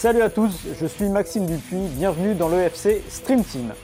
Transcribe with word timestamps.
Salut 0.00 0.22
à 0.22 0.30
tous, 0.30 0.66
je 0.80 0.86
suis 0.86 1.10
Maxime 1.10 1.44
Dupuis, 1.44 1.86
bienvenue 1.88 2.34
dans 2.34 2.48
l'EFC 2.48 3.02
Stream 3.10 3.44
Team. 3.44 3.74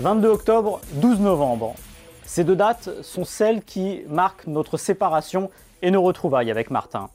22 0.00 0.28
octobre, 0.28 0.80
12 0.94 1.20
novembre. 1.20 1.76
Ces 2.24 2.42
deux 2.42 2.56
dates 2.56 2.90
sont 3.02 3.24
celles 3.24 3.62
qui 3.62 4.02
marquent 4.08 4.48
notre 4.48 4.76
séparation 4.76 5.52
et 5.80 5.92
nos 5.92 6.02
retrouvailles 6.02 6.50
avec 6.50 6.72
Martin. 6.72 7.08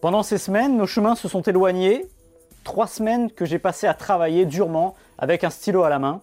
Pendant 0.00 0.24
ces 0.24 0.36
semaines, 0.36 0.76
nos 0.76 0.88
chemins 0.88 1.14
se 1.14 1.28
sont 1.28 1.42
éloignés. 1.42 2.06
Trois 2.64 2.88
semaines 2.88 3.30
que 3.30 3.44
j'ai 3.44 3.60
passé 3.60 3.86
à 3.86 3.94
travailler 3.94 4.46
durement 4.46 4.96
avec 5.16 5.44
un 5.44 5.50
stylo 5.50 5.84
à 5.84 5.90
la 5.90 6.00
main. 6.00 6.22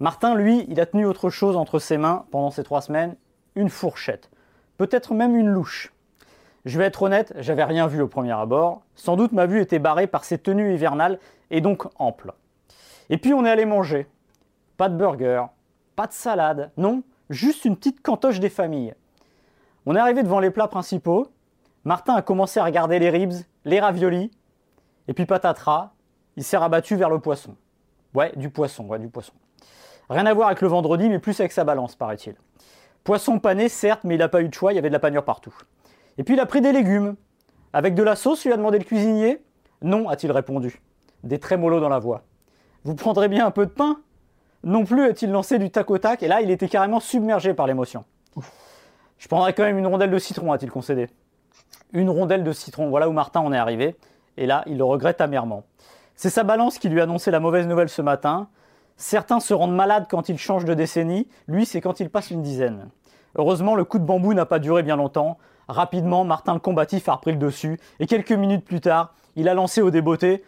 Martin, 0.00 0.34
lui, 0.34 0.64
il 0.70 0.80
a 0.80 0.86
tenu 0.86 1.04
autre 1.04 1.28
chose 1.28 1.54
entre 1.54 1.78
ses 1.78 1.98
mains 1.98 2.24
pendant 2.30 2.50
ces 2.50 2.64
trois 2.64 2.80
semaines, 2.80 3.14
une 3.56 3.68
fourchette. 3.68 4.30
Peut-être 4.78 5.12
même 5.12 5.36
une 5.36 5.48
louche. 5.50 5.92
Je 6.66 6.78
vais 6.78 6.84
être 6.86 7.04
honnête, 7.04 7.32
j'avais 7.38 7.62
rien 7.62 7.86
vu 7.86 8.02
au 8.02 8.08
premier 8.08 8.32
abord. 8.32 8.82
Sans 8.96 9.16
doute 9.16 9.30
ma 9.30 9.46
vue 9.46 9.60
était 9.60 9.78
barrée 9.78 10.08
par 10.08 10.24
ces 10.24 10.36
tenues 10.36 10.74
hivernales 10.74 11.20
et 11.50 11.60
donc 11.60 11.84
ample. 12.00 12.32
Et 13.08 13.18
puis 13.18 13.32
on 13.32 13.44
est 13.44 13.50
allé 13.50 13.64
manger. 13.64 14.08
Pas 14.76 14.88
de 14.88 14.96
burger, 14.96 15.44
pas 15.94 16.08
de 16.08 16.12
salade, 16.12 16.72
non, 16.76 17.04
juste 17.30 17.64
une 17.66 17.76
petite 17.76 18.02
cantoche 18.02 18.40
des 18.40 18.48
familles. 18.48 18.94
On 19.86 19.94
est 19.94 20.00
arrivé 20.00 20.24
devant 20.24 20.40
les 20.40 20.50
plats 20.50 20.66
principaux. 20.66 21.28
Martin 21.84 22.16
a 22.16 22.22
commencé 22.22 22.58
à 22.58 22.64
regarder 22.64 22.98
les 22.98 23.10
ribs, 23.10 23.44
les 23.64 23.78
raviolis, 23.78 24.32
et 25.06 25.12
puis 25.12 25.24
patatras, 25.24 25.92
il 26.34 26.42
s'est 26.42 26.56
rabattu 26.56 26.96
vers 26.96 27.10
le 27.10 27.20
poisson. 27.20 27.54
Ouais, 28.12 28.32
du 28.34 28.50
poisson, 28.50 28.88
ouais, 28.88 28.98
du 28.98 29.08
poisson. 29.08 29.34
Rien 30.10 30.26
à 30.26 30.34
voir 30.34 30.48
avec 30.48 30.62
le 30.62 30.68
vendredi, 30.68 31.08
mais 31.08 31.20
plus 31.20 31.38
avec 31.38 31.52
sa 31.52 31.62
balance, 31.62 31.94
paraît-il. 31.94 32.34
Poisson 33.04 33.38
pané, 33.38 33.68
certes, 33.68 34.02
mais 34.02 34.16
il 34.16 34.18
n'a 34.18 34.28
pas 34.28 34.42
eu 34.42 34.48
de 34.48 34.54
choix, 34.54 34.72
il 34.72 34.76
y 34.76 34.78
avait 34.80 34.88
de 34.88 34.92
la 34.92 34.98
panure 34.98 35.24
partout. 35.24 35.54
Et 36.18 36.24
puis 36.24 36.34
il 36.34 36.40
a 36.40 36.46
pris 36.46 36.60
des 36.60 36.72
légumes. 36.72 37.16
Avec 37.72 37.94
de 37.94 38.02
la 38.02 38.16
sauce, 38.16 38.44
lui 38.44 38.52
a 38.52 38.56
demandé 38.56 38.78
le 38.78 38.84
cuisinier. 38.84 39.42
Non, 39.82 40.08
a-t-il 40.08 40.32
répondu. 40.32 40.80
Des 41.24 41.38
trémolos 41.38 41.80
dans 41.80 41.88
la 41.88 41.98
voix. 41.98 42.22
Vous 42.84 42.94
prendrez 42.94 43.28
bien 43.28 43.46
un 43.46 43.50
peu 43.50 43.66
de 43.66 43.70
pain? 43.70 43.98
Non 44.64 44.84
plus 44.84 45.04
a-t-il 45.04 45.30
lancé 45.30 45.58
du 45.58 45.70
tac 45.70 45.90
au 45.90 45.98
tac, 45.98 46.22
et 46.22 46.28
là 46.28 46.40
il 46.40 46.50
était 46.50 46.68
carrément 46.68 46.98
submergé 46.98 47.54
par 47.54 47.66
l'émotion. 47.66 48.04
Je 49.18 49.28
prendrai 49.28 49.52
quand 49.52 49.62
même 49.62 49.78
une 49.78 49.86
rondelle 49.86 50.10
de 50.10 50.18
citron, 50.18 50.52
a-t-il 50.52 50.70
concédé. 50.70 51.08
Une 51.92 52.10
rondelle 52.10 52.42
de 52.42 52.52
citron, 52.52 52.88
voilà 52.88 53.08
où 53.08 53.12
Martin 53.12 53.40
en 53.40 53.52
est 53.52 53.58
arrivé, 53.58 53.96
et 54.36 54.46
là 54.46 54.64
il 54.66 54.78
le 54.78 54.84
regrette 54.84 55.20
amèrement. 55.20 55.64
C'est 56.14 56.30
sa 56.30 56.42
balance 56.42 56.78
qui 56.78 56.88
lui 56.88 57.00
a 57.00 57.04
annoncé 57.04 57.30
la 57.30 57.40
mauvaise 57.40 57.66
nouvelle 57.66 57.88
ce 57.88 58.02
matin. 58.02 58.48
Certains 58.96 59.40
se 59.40 59.54
rendent 59.54 59.74
malades 59.74 60.06
quand 60.08 60.28
ils 60.28 60.38
changent 60.38 60.64
de 60.64 60.74
décennie, 60.74 61.28
lui 61.46 61.66
c'est 61.66 61.80
quand 61.80 62.00
il 62.00 62.10
passe 62.10 62.30
une 62.30 62.42
dizaine. 62.42 62.88
Heureusement, 63.36 63.74
le 63.74 63.84
coup 63.84 63.98
de 63.98 64.04
bambou 64.04 64.32
n'a 64.32 64.46
pas 64.46 64.58
duré 64.58 64.82
bien 64.82 64.96
longtemps. 64.96 65.38
Rapidement, 65.68 66.24
Martin 66.24 66.54
le 66.54 66.60
combatif 66.60 67.08
a 67.08 67.14
repris 67.14 67.32
le 67.32 67.38
dessus, 67.38 67.78
et 67.98 68.06
quelques 68.06 68.32
minutes 68.32 68.64
plus 68.64 68.80
tard, 68.80 69.14
il 69.34 69.48
a 69.48 69.54
lancé 69.54 69.82
au 69.82 69.90
débeauté 69.90 70.44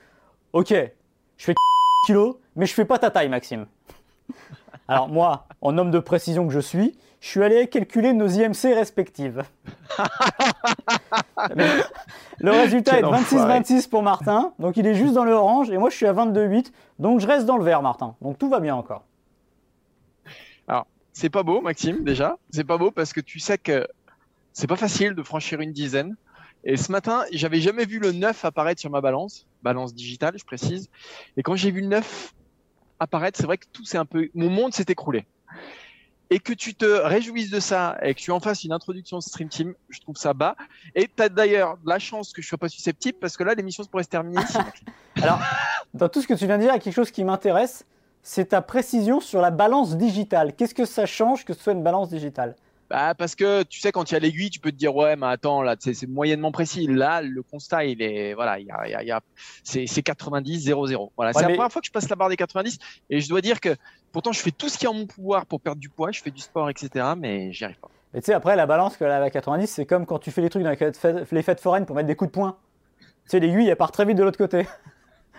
Ok, 0.53 0.71
je 0.71 1.45
fais 1.45 1.55
kilos, 2.07 2.37
mais 2.57 2.67
je 2.67 2.75
fais 2.75 2.85
pas 2.85 2.99
ta 2.99 3.11
taille, 3.11 3.29
Maxime. 3.29 3.67
Alors, 4.87 5.09
moi, 5.09 5.47
en 5.61 5.77
homme 5.77 5.91
de 5.91 5.99
précision 5.99 6.47
que 6.47 6.53
je 6.53 6.61
suis, 6.61 6.97
je 7.21 7.29
suis 7.29 7.43
allé 7.43 7.67
calculer 7.67 8.13
nos 8.13 8.29
IMC 8.29 8.75
respectives. 8.75 9.43
le 12.39 12.51
résultat 12.51 12.99
est 12.99 13.03
26-26 13.03 13.89
pour 13.89 14.03
Martin, 14.03 14.53
donc 14.59 14.77
il 14.77 14.87
est 14.87 14.95
juste 14.95 15.15
dans 15.15 15.25
le 15.25 15.33
orange, 15.33 15.71
et 15.71 15.79
moi 15.79 15.91
je 15.91 15.97
suis 15.97 16.07
à 16.07 16.13
22-8, 16.13 16.73
donc 16.99 17.21
je 17.21 17.27
reste 17.27 17.45
dans 17.45 17.57
le 17.57 17.65
vert, 17.65 17.83
Martin. 17.83 18.15
Donc 18.23 18.39
tout 18.39 18.49
va 18.49 18.61
bien 18.61 18.77
encore. 18.77 19.05
Alors, 20.69 20.87
c'est 21.13 21.31
pas 21.31 21.43
beau, 21.43 21.61
Maxime, 21.61 22.05
déjà. 22.05 22.37
C'est 22.51 22.65
pas 22.65 22.79
beau 22.79 22.91
parce 22.91 23.13
que 23.13 23.21
tu 23.21 23.41
sais 23.41 23.59
que 23.59 23.87
c'est 24.59 24.67
pas 24.67 24.75
facile 24.75 25.15
de 25.15 25.23
franchir 25.23 25.61
une 25.61 25.73
dizaine. 25.73 26.17
Et 26.65 26.77
ce 26.77 26.91
matin, 26.91 27.23
j'avais 27.31 27.61
jamais 27.61 27.85
vu 27.85 28.01
le 28.01 28.11
9 28.11 28.45
apparaître 28.45 28.81
sur 28.81 28.91
ma 28.91 29.01
balance, 29.01 29.47
balance 29.63 29.95
digitale, 29.95 30.35
je 30.37 30.45
précise. 30.45 30.91
Et 31.37 31.45
quand 31.45 31.55
j'ai 31.55 31.71
vu 31.71 31.81
le 31.81 31.87
9 31.87 32.35
apparaître, 32.99 33.39
c'est 33.39 33.47
vrai 33.47 33.59
que 33.59 33.67
tout 33.73 33.85
c'est 33.85 33.99
un 33.99 34.05
peu, 34.05 34.31
mon 34.35 34.51
monde 34.51 34.75
s'est 34.75 34.87
écroulé. 34.89 35.27
Et 36.31 36.41
que 36.41 36.53
tu 36.53 36.75
te 36.75 36.87
réjouisses 36.87 37.51
de 37.51 37.61
ça 37.61 37.99
et 38.03 38.17
que 38.17 38.21
tu 38.21 38.33
en 38.33 38.41
fasses 38.41 38.65
une 38.65 38.73
introduction 38.73 39.21
Stream 39.21 39.49
Team, 39.49 39.75
je 39.91 40.01
trouve 40.01 40.17
ça 40.17 40.35
bas. 40.35 40.57
Et 40.97 41.07
tu 41.07 41.23
as 41.23 41.29
d'ailleurs 41.29 41.79
la 41.87 42.01
chance 42.01 42.33
que 42.33 42.43
je 42.43 42.49
sois 42.49 42.59
pas 42.59 42.69
susceptible 42.69 43.17
parce 43.21 43.37
que 43.37 43.45
là, 43.45 43.55
l'émission 43.55 43.85
pourrait 43.85 44.03
se 44.03 44.09
terminer 44.09 44.43
ici. 44.43 44.59
Alors, 45.23 45.39
dans 45.95 46.09
tout 46.09 46.21
ce 46.21 46.27
que 46.27 46.35
tu 46.35 46.47
viens 46.47 46.57
de 46.57 46.63
dire, 46.63 46.73
il 46.73 46.75
y 46.75 46.79
a 46.79 46.81
quelque 46.81 46.97
chose 46.97 47.13
qui 47.13 47.23
m'intéresse, 47.23 47.87
c'est 48.25 48.47
ta 48.47 48.61
précision 48.61 49.21
sur 49.21 49.41
la 49.41 49.53
balance 49.53 49.97
digitale. 49.97 50.57
Qu'est-ce 50.57 50.75
que 50.75 50.85
ça 50.85 51.07
change 51.07 51.45
que 51.45 51.55
ce 51.55 51.63
soit 51.63 51.75
une 51.75 51.85
balance 51.85 52.09
digitale? 52.09 52.57
Bah, 52.91 53.15
parce 53.15 53.35
que 53.35 53.65
tu 53.65 53.81
sais, 53.81 53.93
quand 53.93 54.11
il 54.11 54.15
y 54.15 54.17
a 54.17 54.21
l'aiguille, 54.21 54.51
tu 54.51 54.61
peux 54.61 54.71
te 54.71 54.77
dire, 54.77 54.97
ouais, 54.97 55.15
mais 55.17 55.27
attends, 55.27 55.63
là, 55.63 55.77
c'est 55.79 56.07
moyennement 56.07 56.51
précis. 56.53 56.87
Là, 56.87 57.21
le 57.21 57.43
constat, 57.43 57.85
il 57.85 58.01
est, 58.01 58.33
voilà, 58.35 58.59
il 58.59 58.67
y 58.67 58.71
a, 58.71 59.03
y 59.03 59.11
a, 59.11 59.21
c'est 59.63 59.87
90, 59.87 60.61
0, 60.61 60.87
0. 60.87 61.13
Voilà, 61.17 61.33
c'est 61.33 61.43
la 61.43 61.49
première 61.49 61.71
fois 61.71 61.83
que 61.83 61.87
je 61.87 61.93
passe 61.93 62.09
la 62.09 62.17
barre 62.17 62.31
des 62.31 62.37
90 62.37 62.79
et 63.11 63.21
je 63.21 63.29
dois 63.29 63.43
dire 63.43 63.61
que 63.61 63.77
pourtant, 64.13 64.33
je 64.33 64.41
fais 64.41 64.51
tout 64.51 64.69
ce 64.69 64.79
qui 64.79 64.87
est 64.87 64.89
en 64.89 64.95
mon 64.95 65.07
pouvoir 65.07 65.45
pour 65.45 65.61
perdre 65.61 65.81
du 65.81 65.91
poids, 65.91 66.11
je 66.13 66.23
fais 66.23 66.31
du 66.31 66.41
sport, 66.41 66.71
etc., 66.71 67.13
mais 67.17 67.53
j'y 67.53 67.65
arrive 67.65 67.79
pas. 67.79 67.91
Mais 68.15 68.21
tu 68.21 68.27
sais, 68.27 68.33
après, 68.33 68.57
la 68.57 68.67
balance 68.67 68.97
que 68.97 69.05
la 69.05 69.29
90, 69.29 69.67
c'est 69.67 69.85
comme 69.85 70.07
quand 70.07 70.19
tu 70.19 70.31
fais 70.31 70.41
les 70.41 70.49
trucs 70.49 70.63
dans 70.63 70.71
les 70.71 71.43
fêtes 71.43 71.61
foraines 71.61 71.85
pour 71.85 71.95
mettre 71.95 72.09
des 72.09 72.17
coups 72.17 72.31
de 72.31 72.35
poing. 72.35 72.57
Tu 73.01 73.07
sais, 73.27 73.41
l'aiguille, 73.41 73.69
elle 73.69 73.77
part 73.77 73.93
très 73.93 74.07
vite 74.07 74.17
de 74.17 74.23
l'autre 74.23 74.39
côté. 74.39 74.67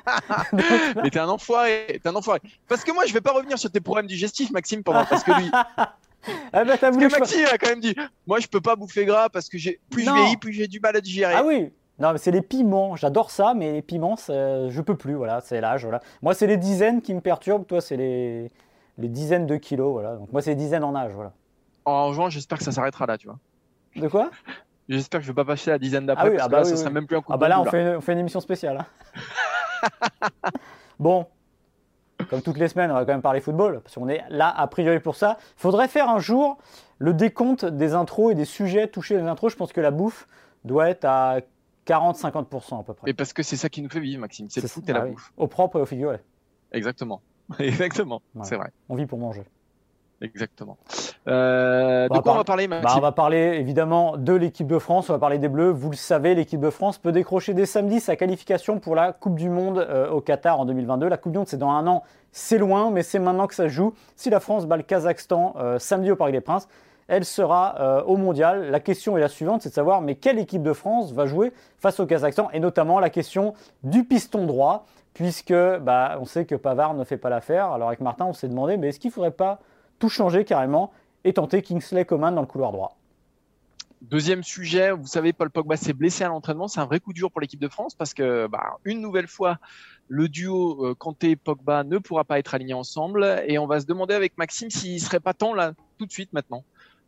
mais 0.53 1.09
t'es 1.09 1.19
un 1.19 1.27
enfoiré, 1.27 1.99
t'es 2.01 2.07
un 2.07 2.15
enfoiré. 2.15 2.41
Parce 2.67 2.83
que 2.83 2.91
moi, 2.91 3.05
je 3.07 3.13
vais 3.13 3.21
pas 3.21 3.31
revenir 3.31 3.57
sur 3.57 3.71
tes 3.71 3.79
problèmes 3.79 4.07
digestifs, 4.07 4.51
Maxime, 4.51 4.83
pendant, 4.83 5.05
parce 5.05 5.23
que 5.23 5.31
lui, 5.31 5.49
ah 6.53 6.65
bah, 6.65 6.77
parce 6.79 6.97
que 6.97 7.19
Maxime 7.19 7.45
a 7.51 7.57
quand 7.57 7.69
même 7.69 7.79
dit 7.79 7.95
Moi, 8.27 8.39
je 8.39 8.47
peux 8.47 8.61
pas 8.61 8.75
bouffer 8.75 9.05
gras 9.05 9.29
parce 9.29 9.49
que 9.49 9.57
plus 9.89 10.03
je 10.03 10.11
vieillis, 10.11 10.37
plus 10.37 10.53
j'ai 10.53 10.67
du 10.67 10.79
mal 10.79 10.95
à 10.95 11.01
digérer. 11.01 11.33
Ah 11.35 11.43
oui 11.45 11.71
non, 11.99 12.13
mais 12.13 12.17
c'est 12.17 12.31
les 12.31 12.41
piments. 12.41 12.95
J'adore 12.95 13.29
ça, 13.29 13.53
mais 13.53 13.73
les 13.73 13.81
piments, 13.81 14.15
je 14.15 14.81
peux 14.81 14.95
plus. 14.95 15.15
Voilà, 15.15 15.41
c'est 15.41 15.59
l'âge. 15.59 15.83
Voilà. 15.83 15.99
Moi, 16.21 16.33
c'est 16.33 16.47
les 16.47 16.55
dizaines 16.55 17.01
qui 17.01 17.13
me 17.13 17.19
perturbent. 17.19 17.65
Toi, 17.65 17.81
c'est 17.81 17.97
les... 17.97 18.49
les 18.97 19.09
dizaines 19.09 19.45
de 19.45 19.57
kilos. 19.57 19.91
Voilà. 19.91 20.15
Donc, 20.15 20.31
moi, 20.31 20.41
c'est 20.41 20.51
les 20.51 20.55
dizaines 20.55 20.85
en 20.85 20.95
âge. 20.95 21.11
Voilà. 21.13 21.33
En 21.83 22.13
juin, 22.13 22.29
j'espère 22.29 22.57
que 22.57 22.63
ça 22.63 22.71
s'arrêtera 22.71 23.05
là, 23.05 23.17
tu 23.17 23.27
vois. 23.27 23.37
De 23.95 24.07
quoi? 24.07 24.31
J'espère 24.87 25.19
que 25.19 25.25
je 25.25 25.31
vais 25.31 25.35
pas 25.35 25.45
passer 25.45 25.71
la 25.71 25.77
dizaine 25.77 26.05
d'après. 26.05 26.27
Ah 26.27 26.29
oui, 26.29 26.37
parce 26.37 26.45
ah 26.45 26.49
bah 26.49 26.57
que 26.61 26.63
là, 26.63 26.69
ça 26.69 26.77
serait 26.77 26.89
même 26.89 27.05
plus 27.05 27.17
un 27.17 27.21
coup 27.21 27.33
Ah 27.33 27.37
bah 27.37 27.47
là, 27.47 27.61
on 27.61 27.65
fait, 27.65 27.81
une, 27.81 27.97
on 27.97 28.01
fait, 28.01 28.13
une, 28.13 28.19
émission 28.19 28.39
spéciale. 28.39 28.85
Hein. 29.83 29.89
bon, 30.99 31.27
comme 32.29 32.41
toutes 32.41 32.57
les 32.57 32.67
semaines, 32.67 32.91
on 32.91 32.95
va 32.95 33.01
quand 33.01 33.11
même 33.11 33.21
parler 33.21 33.41
football, 33.41 33.81
parce 33.81 33.95
qu'on 33.95 34.09
est 34.09 34.23
là 34.29 34.53
a 34.55 34.67
priori 34.67 34.99
pour 34.99 35.15
ça. 35.15 35.37
Il 35.57 35.61
faudrait 35.61 35.87
faire 35.87 36.09
un 36.09 36.19
jour 36.19 36.57
le 36.99 37.13
décompte 37.13 37.65
des 37.65 37.93
intros 37.93 38.31
et 38.31 38.35
des 38.35 38.45
sujets 38.45 38.87
touchés 38.87 39.17
des 39.17 39.27
intros. 39.27 39.51
Je 39.51 39.57
pense 39.57 39.73
que 39.73 39.81
la 39.81 39.91
bouffe 39.91 40.27
doit 40.63 40.89
être 40.89 41.05
à 41.05 41.39
40-50% 41.87 42.79
à 42.79 42.83
peu 42.83 42.93
près. 42.93 43.09
Et 43.09 43.13
parce 43.13 43.33
que 43.33 43.43
c'est 43.43 43.57
ça 43.57 43.69
qui 43.69 43.81
nous 43.81 43.89
fait 43.89 43.99
vivre, 43.99 44.21
Maxime. 44.21 44.47
C'est 44.49 44.61
le 44.61 44.67
foot 44.67 44.87
et 44.87 44.93
la 44.93 45.01
ah 45.01 45.05
bouffe. 45.05 45.33
Au 45.37 45.47
propre 45.47 45.79
et 45.79 45.81
au 45.81 45.85
figuré. 45.85 46.19
Exactement. 46.71 47.21
Exactement. 47.59 48.21
C'est 48.43 48.57
vrai. 48.57 48.71
On 48.89 48.95
vit 48.95 49.05
pour 49.05 49.19
manger. 49.19 49.43
Exactement. 50.21 50.77
Euh, 51.27 52.09
de 52.09 52.19
quoi 52.19 52.33
on 52.33 52.37
va 52.37 52.43
parler, 52.43 52.67
bah, 52.67 52.81
On 52.95 52.99
va 52.99 53.11
parler 53.11 53.57
évidemment 53.57 54.17
de 54.17 54.33
l'équipe 54.33 54.67
de 54.67 54.77
France, 54.77 55.09
on 55.09 55.13
va 55.13 55.19
parler 55.19 55.37
des 55.37 55.47
Bleus. 55.47 55.69
Vous 55.69 55.89
le 55.89 55.95
savez, 55.95 56.35
l'équipe 56.35 56.59
de 56.59 56.69
France 56.69 56.97
peut 56.97 57.13
décrocher 57.13 57.53
dès 57.53 57.65
samedi 57.65 57.99
sa 58.01 58.15
qualification 58.17 58.79
pour 58.79 58.95
la 58.95 59.13
Coupe 59.13 59.35
du 59.35 59.49
Monde 59.49 59.77
euh, 59.77 60.09
au 60.09 60.19
Qatar 60.19 60.59
en 60.59 60.65
2022. 60.65 61.07
La 61.07 61.17
Coupe 61.17 61.31
du 61.31 61.37
Monde, 61.37 61.47
c'est 61.47 61.57
dans 61.57 61.69
un 61.69 61.87
an, 61.87 62.03
c'est 62.31 62.57
loin, 62.57 62.91
mais 62.91 63.03
c'est 63.03 63.19
maintenant 63.19 63.47
que 63.47 63.55
ça 63.55 63.67
joue. 63.67 63.93
Si 64.15 64.29
la 64.29 64.39
France 64.39 64.65
bat 64.65 64.77
le 64.77 64.83
Kazakhstan 64.83 65.55
euh, 65.57 65.79
samedi 65.79 66.11
au 66.11 66.15
Parc 66.15 66.31
des 66.31 66.41
Princes, 66.41 66.67
elle 67.07 67.25
sera 67.25 68.03
au 68.05 68.17
mondial. 68.17 68.69
La 68.69 68.79
question 68.79 69.17
est 69.17 69.19
la 69.19 69.29
suivante, 69.29 69.63
c'est 69.63 69.69
de 69.69 69.73
savoir 69.73 69.99
mais 70.01 70.13
quelle 70.13 70.37
équipe 70.37 70.61
de 70.61 70.73
France 70.73 71.11
va 71.11 71.25
jouer 71.25 71.51
face 71.79 71.99
au 71.99 72.05
Kazakhstan? 72.05 72.49
Et 72.53 72.59
notamment 72.59 72.99
la 72.99 73.09
question 73.09 73.55
du 73.83 74.03
piston 74.03 74.45
droit 74.45 74.85
puisque 75.15 75.55
bah, 75.81 76.19
on 76.21 76.25
sait 76.25 76.45
que 76.45 76.53
Pavard 76.53 76.93
ne 76.93 77.03
fait 77.03 77.17
pas 77.17 77.29
l'affaire. 77.29 77.71
Alors 77.71 77.87
avec 77.87 77.99
Martin, 77.99 78.25
on 78.25 78.33
s'est 78.33 78.47
demandé 78.47 78.77
mais 78.77 78.89
est-ce 78.89 78.99
qu'il 78.99 79.09
ne 79.09 79.13
faudrait 79.13 79.31
pas 79.31 79.57
tout 79.97 80.09
changer 80.09 80.45
carrément 80.45 80.91
et 81.23 81.33
tenter 81.33 81.63
Kingsley 81.63 82.05
Coman 82.05 82.35
dans 82.35 82.41
le 82.41 82.47
couloir 82.47 82.71
droit? 82.71 82.98
Deuxième 84.01 84.43
sujet, 84.43 84.91
vous 84.91 85.07
savez, 85.07 85.33
Paul 85.33 85.49
Pogba 85.49 85.75
s'est 85.75 85.91
blessé 85.91 86.23
à 86.23 86.29
l'entraînement. 86.29 86.69
C'est 86.69 86.79
un 86.79 86.85
vrai 86.85 87.01
coup 87.01 87.11
dur 87.11 87.29
pour 87.29 87.41
l'équipe 87.41 87.59
de 87.59 87.67
France 87.67 87.95
parce 87.95 88.13
que, 88.13 88.47
bah, 88.47 88.77
une 88.85 89.01
nouvelle 89.01 89.27
fois, 89.27 89.57
le 90.07 90.29
duo 90.29 90.85
euh, 90.85 90.95
Kanté-Pogba 90.95 91.83
ne 91.83 91.97
pourra 91.97 92.23
pas 92.23 92.39
être 92.39 92.55
aligné 92.55 92.73
ensemble. 92.73 93.43
Et 93.45 93.59
on 93.59 93.67
va 93.67 93.81
se 93.81 93.85
demander 93.85 94.13
avec 94.13 94.37
Maxime 94.37 94.69
s'il 94.69 95.01
serait 95.01 95.19
pas 95.19 95.33
temps, 95.33 95.53
là, 95.53 95.73
tout 95.97 96.05
de 96.05 96.11
suite 96.11 96.31
maintenant, 96.31 96.63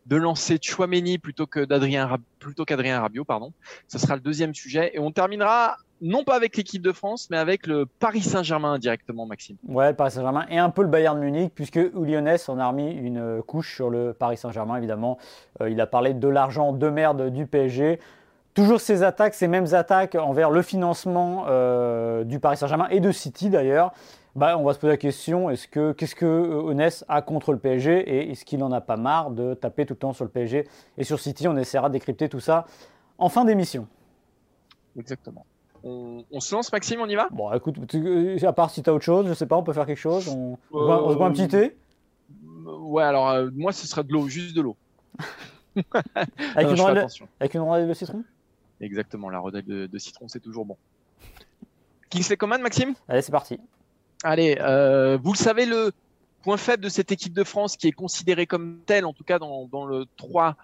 de 0.05 0.17
lancer 0.17 0.59
Chouameni 0.61 1.17
plutôt 1.17 1.47
que 1.47 1.63
d'Adrien 1.63 2.17
plutôt 2.39 2.65
qu'Adrien 2.65 2.99
Rabiot, 2.99 3.23
pardon. 3.23 3.53
Ce 3.87 3.97
sera 3.97 4.15
le 4.15 4.21
deuxième 4.21 4.53
sujet. 4.53 4.91
Et 4.93 4.99
on 4.99 5.11
terminera 5.11 5.77
non 6.01 6.23
pas 6.23 6.35
avec 6.35 6.57
l'équipe 6.57 6.81
de 6.81 6.91
France, 6.91 7.27
mais 7.29 7.37
avec 7.37 7.67
le 7.67 7.85
Paris 7.85 8.21
Saint-Germain 8.21 8.79
directement, 8.79 9.25
Maxime. 9.25 9.57
Ouais, 9.67 9.89
le 9.89 9.95
Paris 9.95 10.11
Saint-Germain 10.11 10.45
et 10.49 10.57
un 10.57 10.71
peu 10.71 10.81
le 10.81 10.87
Bayern 10.87 11.19
Munich, 11.19 11.51
puisque 11.53 11.75
Lyonnais 11.75 12.49
en 12.49 12.59
a 12.59 12.67
remis 12.67 12.91
une 12.91 13.41
couche 13.43 13.75
sur 13.75 13.89
le 13.89 14.13
Paris 14.13 14.37
Saint-Germain, 14.37 14.77
évidemment. 14.77 15.17
Euh, 15.61 15.69
il 15.69 15.79
a 15.79 15.87
parlé 15.87 16.13
de 16.13 16.27
l'argent 16.27 16.73
de 16.73 16.89
merde 16.89 17.29
du 17.29 17.45
PSG. 17.45 17.99
Toujours 18.53 18.81
ces 18.81 19.03
attaques, 19.03 19.33
ces 19.33 19.47
mêmes 19.47 19.73
attaques 19.73 20.15
envers 20.15 20.49
le 20.49 20.61
financement 20.61 21.45
euh, 21.47 22.23
du 22.23 22.39
Paris 22.39 22.57
Saint-Germain 22.57 22.87
et 22.89 22.99
de 22.99 23.11
City 23.11 23.49
d'ailleurs. 23.49 23.93
Bah, 24.35 24.57
on 24.57 24.63
va 24.63 24.73
se 24.73 24.79
poser 24.79 24.91
la 24.91 24.97
question 24.97 25.49
est-ce 25.49 25.67
que 25.67 25.91
qu'est-ce 25.91 26.15
que 26.15 26.25
Honest 26.25 27.05
a 27.09 27.21
contre 27.21 27.51
le 27.51 27.59
PSG 27.59 27.99
et 27.99 28.31
est-ce 28.31 28.45
qu'il 28.45 28.59
n'en 28.59 28.71
a 28.71 28.79
pas 28.79 28.95
marre 28.95 29.31
de 29.31 29.53
taper 29.53 29.85
tout 29.85 29.93
le 29.93 29.99
temps 29.99 30.13
sur 30.13 30.23
le 30.23 30.31
PSG 30.31 30.67
et 30.97 31.03
sur 31.03 31.19
City? 31.19 31.47
On 31.47 31.57
essaiera 31.57 31.89
de 31.89 31.93
décrypter 31.93 32.29
tout 32.29 32.39
ça 32.39 32.65
en 33.17 33.29
fin 33.29 33.45
d'émission. 33.45 33.87
Exactement. 34.97 35.45
On, 35.83 36.39
se 36.39 36.53
lance, 36.53 36.71
Maxime, 36.71 37.01
on 37.01 37.07
y 37.07 37.15
va? 37.15 37.27
Bon, 37.31 37.51
écoute, 37.53 37.77
à 38.43 38.53
part 38.53 38.69
si 38.69 38.83
tu 38.83 38.89
as 38.89 38.93
autre 38.93 39.03
chose, 39.03 39.27
je 39.27 39.33
sais 39.33 39.47
pas, 39.47 39.57
on 39.57 39.63
peut 39.63 39.73
faire 39.73 39.85
quelque 39.85 39.97
chose. 39.97 40.27
On, 40.29 40.57
se 40.71 41.15
boit 41.15 41.25
un 41.25 41.31
petit 41.31 41.47
thé? 41.47 41.75
euh, 42.67 42.77
Ouais, 42.79 43.03
alors 43.03 43.29
euh, 43.29 43.49
moi, 43.53 43.71
ce 43.71 43.87
serait 43.87 44.03
de 44.03 44.13
l'eau, 44.13 44.27
juste 44.27 44.55
de 44.55 44.61
l'eau. 44.61 44.77
avec, 46.55 46.71
une 46.71 46.81
rondelle, 46.81 47.07
avec, 47.39 47.53
une 47.53 47.61
rondelle 47.61 47.87
de 47.87 47.93
citron? 47.93 48.23
Exactement, 48.79 49.29
la 49.29 49.39
rondelle 49.39 49.65
de, 49.65 49.97
citron, 49.97 50.27
c'est 50.27 50.39
toujours 50.39 50.65
bon. 50.65 50.77
Kingsley 52.09 52.37
Coman, 52.37 52.61
Maxime? 52.61 52.93
Allez, 53.07 53.21
c'est 53.21 53.31
parti. 53.31 53.59
Allez, 54.23 54.57
euh, 54.59 55.17
vous 55.17 55.33
le 55.33 55.37
savez, 55.37 55.65
le 55.65 55.91
point 56.43 56.57
faible 56.57 56.83
de 56.83 56.89
cette 56.89 57.11
équipe 57.11 57.33
de 57.33 57.43
France, 57.43 57.77
qui 57.77 57.87
est 57.87 57.91
considérée 57.91 58.45
comme 58.45 58.81
tel, 58.85 59.05
en 59.05 59.13
tout 59.13 59.23
cas 59.23 59.39
dans, 59.39 59.67
dans 59.67 59.85
le 59.85 60.05
3 60.17 60.55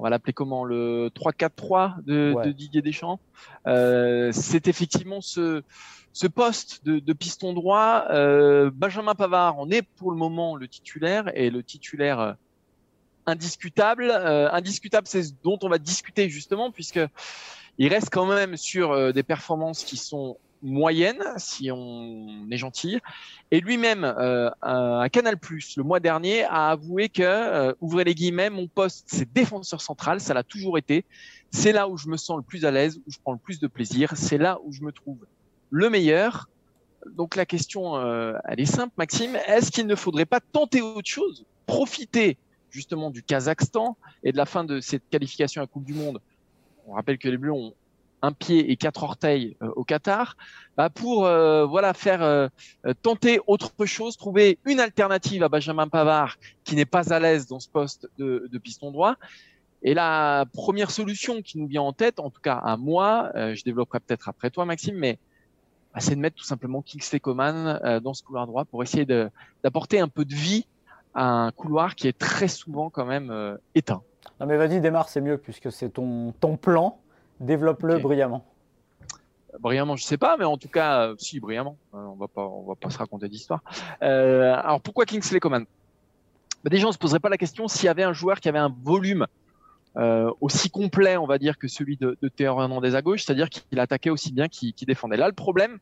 on 0.00 0.02
va 0.02 0.08
l'appeler 0.08 0.32
comment 0.32 0.64
le 0.64 1.10
3-4-3 1.14 2.02
de, 2.04 2.52
Didier 2.52 2.80
Deschamps. 2.80 3.20
Euh, 3.66 4.30
c'est 4.32 4.66
effectivement 4.66 5.20
ce, 5.20 5.62
ce 6.14 6.26
poste 6.26 6.86
de, 6.86 7.12
piston 7.12 7.52
droit. 7.52 8.06
Euh, 8.08 8.70
Benjamin 8.72 9.14
Pavard 9.14 9.58
en 9.58 9.70
est 9.70 9.82
pour 9.82 10.10
le 10.10 10.16
moment 10.16 10.56
le 10.56 10.68
titulaire 10.68 11.30
et 11.34 11.50
le 11.50 11.62
titulaire 11.62 12.18
euh, 12.18 12.32
indiscutable. 13.26 14.10
indiscutable, 14.10 15.06
c'est 15.06 15.22
ce 15.22 15.32
dont 15.44 15.58
on 15.62 15.68
va 15.68 15.76
discuter 15.76 16.30
justement 16.30 16.70
puisque 16.70 17.00
il 17.76 17.88
reste 17.88 18.08
quand 18.10 18.24
même 18.24 18.56
sur 18.56 19.12
des 19.12 19.22
performances 19.22 19.84
qui 19.84 19.98
sont 19.98 20.38
moyenne, 20.62 21.22
si 21.36 21.70
on 21.70 22.46
est 22.50 22.56
gentil. 22.56 22.98
Et 23.50 23.60
lui-même, 23.60 24.04
euh, 24.04 24.50
à 24.62 25.08
Canal+, 25.10 25.36
le 25.76 25.82
mois 25.82 26.00
dernier, 26.00 26.44
a 26.44 26.70
avoué 26.70 27.08
que, 27.08 27.22
euh, 27.22 27.72
ouvrez 27.80 28.04
les 28.04 28.14
guillemets, 28.14 28.50
mon 28.50 28.68
poste, 28.68 29.06
c'est 29.10 29.30
défenseur 29.32 29.80
central, 29.80 30.20
ça 30.20 30.34
l'a 30.34 30.42
toujours 30.42 30.78
été. 30.78 31.04
C'est 31.50 31.72
là 31.72 31.88
où 31.88 31.96
je 31.96 32.08
me 32.08 32.16
sens 32.16 32.36
le 32.36 32.42
plus 32.42 32.64
à 32.64 32.70
l'aise, 32.70 33.00
où 33.06 33.10
je 33.10 33.18
prends 33.22 33.32
le 33.32 33.38
plus 33.38 33.60
de 33.60 33.66
plaisir, 33.66 34.12
c'est 34.14 34.38
là 34.38 34.58
où 34.64 34.72
je 34.72 34.82
me 34.82 34.92
trouve 34.92 35.18
le 35.70 35.90
meilleur. 35.90 36.48
Donc 37.06 37.36
la 37.36 37.46
question, 37.46 37.96
euh, 37.96 38.34
elle 38.44 38.60
est 38.60 38.66
simple, 38.66 38.92
Maxime. 38.96 39.36
Est-ce 39.46 39.70
qu'il 39.70 39.86
ne 39.86 39.94
faudrait 39.94 40.26
pas 40.26 40.40
tenter 40.40 40.82
autre 40.82 41.08
chose, 41.08 41.44
profiter 41.66 42.36
justement 42.70 43.10
du 43.10 43.22
Kazakhstan 43.22 43.96
et 44.22 44.32
de 44.32 44.36
la 44.36 44.46
fin 44.46 44.64
de 44.64 44.80
cette 44.80 45.02
qualification 45.10 45.62
à 45.62 45.66
Coupe 45.66 45.84
du 45.84 45.94
Monde 45.94 46.20
on 46.90 46.94
rappelle 46.94 47.18
que 47.18 47.28
les 47.28 47.36
Bleus 47.36 47.52
ont 47.52 47.74
un 48.22 48.32
pied 48.32 48.70
et 48.70 48.76
quatre 48.76 49.02
orteils 49.02 49.56
euh, 49.62 49.70
au 49.76 49.84
Qatar, 49.84 50.36
bah 50.76 50.90
pour 50.90 51.26
euh, 51.26 51.64
voilà 51.64 51.94
faire 51.94 52.22
euh, 52.22 52.48
tenter 53.02 53.40
autre 53.46 53.86
chose, 53.86 54.16
trouver 54.16 54.58
une 54.64 54.80
alternative 54.80 55.42
à 55.42 55.48
Benjamin 55.48 55.88
Pavard 55.88 56.36
qui 56.64 56.76
n'est 56.76 56.84
pas 56.84 57.12
à 57.12 57.18
l'aise 57.18 57.46
dans 57.46 57.60
ce 57.60 57.68
poste 57.68 58.08
de, 58.18 58.48
de, 58.50 58.58
piston 58.58 58.90
droit. 58.90 59.16
Et 59.82 59.94
la 59.94 60.44
première 60.52 60.90
solution 60.90 61.40
qui 61.40 61.58
nous 61.58 61.66
vient 61.66 61.82
en 61.82 61.94
tête, 61.94 62.20
en 62.20 62.28
tout 62.28 62.40
cas 62.40 62.56
à 62.56 62.76
moi, 62.76 63.30
je 63.34 63.64
développerai 63.64 64.00
peut-être 64.00 64.28
après 64.28 64.50
toi 64.50 64.66
Maxime, 64.66 64.96
mais 64.96 65.18
bah, 65.94 66.00
c'est 66.00 66.14
de 66.14 66.20
mettre 66.20 66.36
tout 66.36 66.44
simplement 66.44 66.82
Kingsley 66.82 67.18
Coman 67.18 67.80
dans 68.02 68.12
ce 68.12 68.22
couloir 68.22 68.46
droit 68.46 68.66
pour 68.66 68.82
essayer 68.82 69.06
d'apporter 69.06 69.98
un 69.98 70.08
peu 70.08 70.26
de 70.26 70.34
vie 70.34 70.66
à 71.14 71.24
un 71.24 71.50
couloir 71.50 71.94
qui 71.94 72.08
est 72.08 72.18
très 72.18 72.46
souvent 72.46 72.90
quand 72.90 73.06
même 73.06 73.58
éteint. 73.74 74.02
Non 74.38 74.44
mais 74.44 74.58
vas-y 74.58 74.82
démarre, 74.82 75.08
c'est 75.08 75.22
mieux 75.22 75.38
puisque 75.38 75.72
c'est 75.72 75.88
ton, 75.88 76.32
ton 76.40 76.58
plan. 76.58 77.00
Développe-le 77.40 77.98
brillamment. 77.98 78.44
Brillamment, 79.58 79.96
je 79.96 80.04
sais 80.04 80.18
pas, 80.18 80.36
mais 80.36 80.44
en 80.44 80.56
tout 80.56 80.68
cas, 80.68 81.08
euh, 81.08 81.14
si 81.18 81.40
brillamment. 81.40 81.76
Euh, 81.94 81.98
on 81.98 82.14
va 82.14 82.28
pas, 82.28 82.46
on 82.46 82.62
va 82.62 82.74
pas 82.76 82.90
se 82.90 82.98
raconter 82.98 83.28
d'histoire. 83.28 83.62
Euh, 84.02 84.54
alors 84.54 84.80
pourquoi 84.80 85.06
Kingsley 85.06 85.40
Coman? 85.40 85.64
Bah, 86.62 86.70
Déjà, 86.70 86.86
on 86.86 86.92
se 86.92 86.98
poserait 86.98 87.18
pas 87.18 87.30
la 87.30 87.38
question 87.38 87.66
s'il 87.66 87.86
y 87.86 87.88
avait 87.88 88.04
un 88.04 88.12
joueur 88.12 88.40
qui 88.40 88.48
avait 88.48 88.58
un 88.58 88.74
volume 88.82 89.26
aussi 90.40 90.70
complet, 90.70 91.16
on 91.16 91.26
va 91.26 91.38
dire, 91.38 91.58
que 91.58 91.68
celui 91.68 91.96
de, 91.96 92.16
de 92.22 92.28
Théo 92.28 92.60
Hernandez 92.60 92.94
à 92.94 93.02
gauche, 93.02 93.24
c'est-à-dire 93.24 93.48
qu'il 93.50 93.78
attaquait 93.80 94.10
aussi 94.10 94.32
bien 94.32 94.48
qu'il 94.48 94.74
défendait. 94.86 95.16
Là, 95.16 95.26
le 95.26 95.34
problème, 95.34 95.78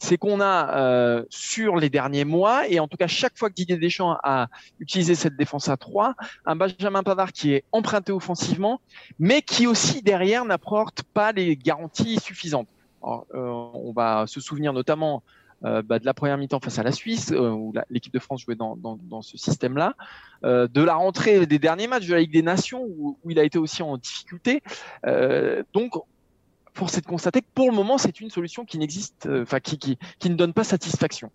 c'est 0.00 0.16
qu'on 0.16 0.40
a 0.40 0.76
euh, 0.78 1.24
sur 1.28 1.76
les 1.76 1.90
derniers 1.90 2.24
mois, 2.24 2.66
et 2.68 2.80
en 2.80 2.88
tout 2.88 2.96
cas 2.96 3.06
chaque 3.06 3.36
fois 3.36 3.50
que 3.50 3.54
Didier 3.54 3.76
Deschamps 3.76 4.16
a 4.24 4.48
utilisé 4.80 5.14
cette 5.14 5.36
défense 5.36 5.68
à 5.68 5.76
3, 5.76 6.14
un 6.46 6.56
Benjamin 6.56 7.02
Pavard 7.02 7.32
qui 7.32 7.52
est 7.52 7.64
emprunté 7.70 8.10
offensivement, 8.10 8.80
mais 9.18 9.42
qui 9.42 9.66
aussi 9.66 10.02
derrière 10.02 10.44
n'apporte 10.44 11.02
pas 11.02 11.32
les 11.32 11.56
garanties 11.56 12.18
suffisantes. 12.18 12.68
euh, 13.04 13.20
on 13.34 13.92
va 13.94 14.26
se 14.26 14.40
souvenir 14.40 14.72
notamment 14.72 15.22
euh, 15.64 15.82
bah, 15.82 15.98
de 15.98 16.06
la 16.06 16.14
première 16.14 16.38
mi-temps 16.38 16.60
face 16.60 16.78
à 16.78 16.82
la 16.82 16.92
Suisse, 16.92 17.32
euh, 17.32 17.50
où 17.50 17.72
l'équipe 17.90 18.12
de 18.12 18.18
France 18.18 18.42
jouait 18.42 18.54
dans, 18.54 18.76
dans, 18.76 18.98
dans 19.02 19.22
ce 19.22 19.36
système-là, 19.36 19.94
euh, 20.44 20.68
de 20.68 20.82
la 20.82 20.94
rentrée 20.94 21.46
des 21.46 21.58
derniers 21.58 21.86
matchs 21.86 22.06
de 22.06 22.14
la 22.14 22.20
Ligue 22.20 22.32
des 22.32 22.42
Nations, 22.42 22.82
où, 22.82 23.18
où 23.22 23.30
il 23.30 23.38
a 23.38 23.44
été 23.44 23.58
aussi 23.58 23.82
en 23.82 23.96
difficulté. 23.96 24.62
donc 25.72 25.94
force 26.74 26.96
est 26.96 27.00
de 27.00 27.06
constater 27.06 27.42
que 27.42 27.46
pour 27.54 27.70
le 27.70 27.76
moment, 27.76 27.98
c'est 27.98 28.20
une 28.20 28.30
solution 28.30 28.64
qui 28.64 28.78
n'existe, 28.78 29.26
euh, 29.26 29.42
enfin 29.42 29.60
qui, 29.60 29.78
qui, 29.78 29.98
qui, 30.18 30.30
ne 30.30 30.34
donne 30.34 30.52
pas 30.52 30.64
satisfaction. 30.64 31.30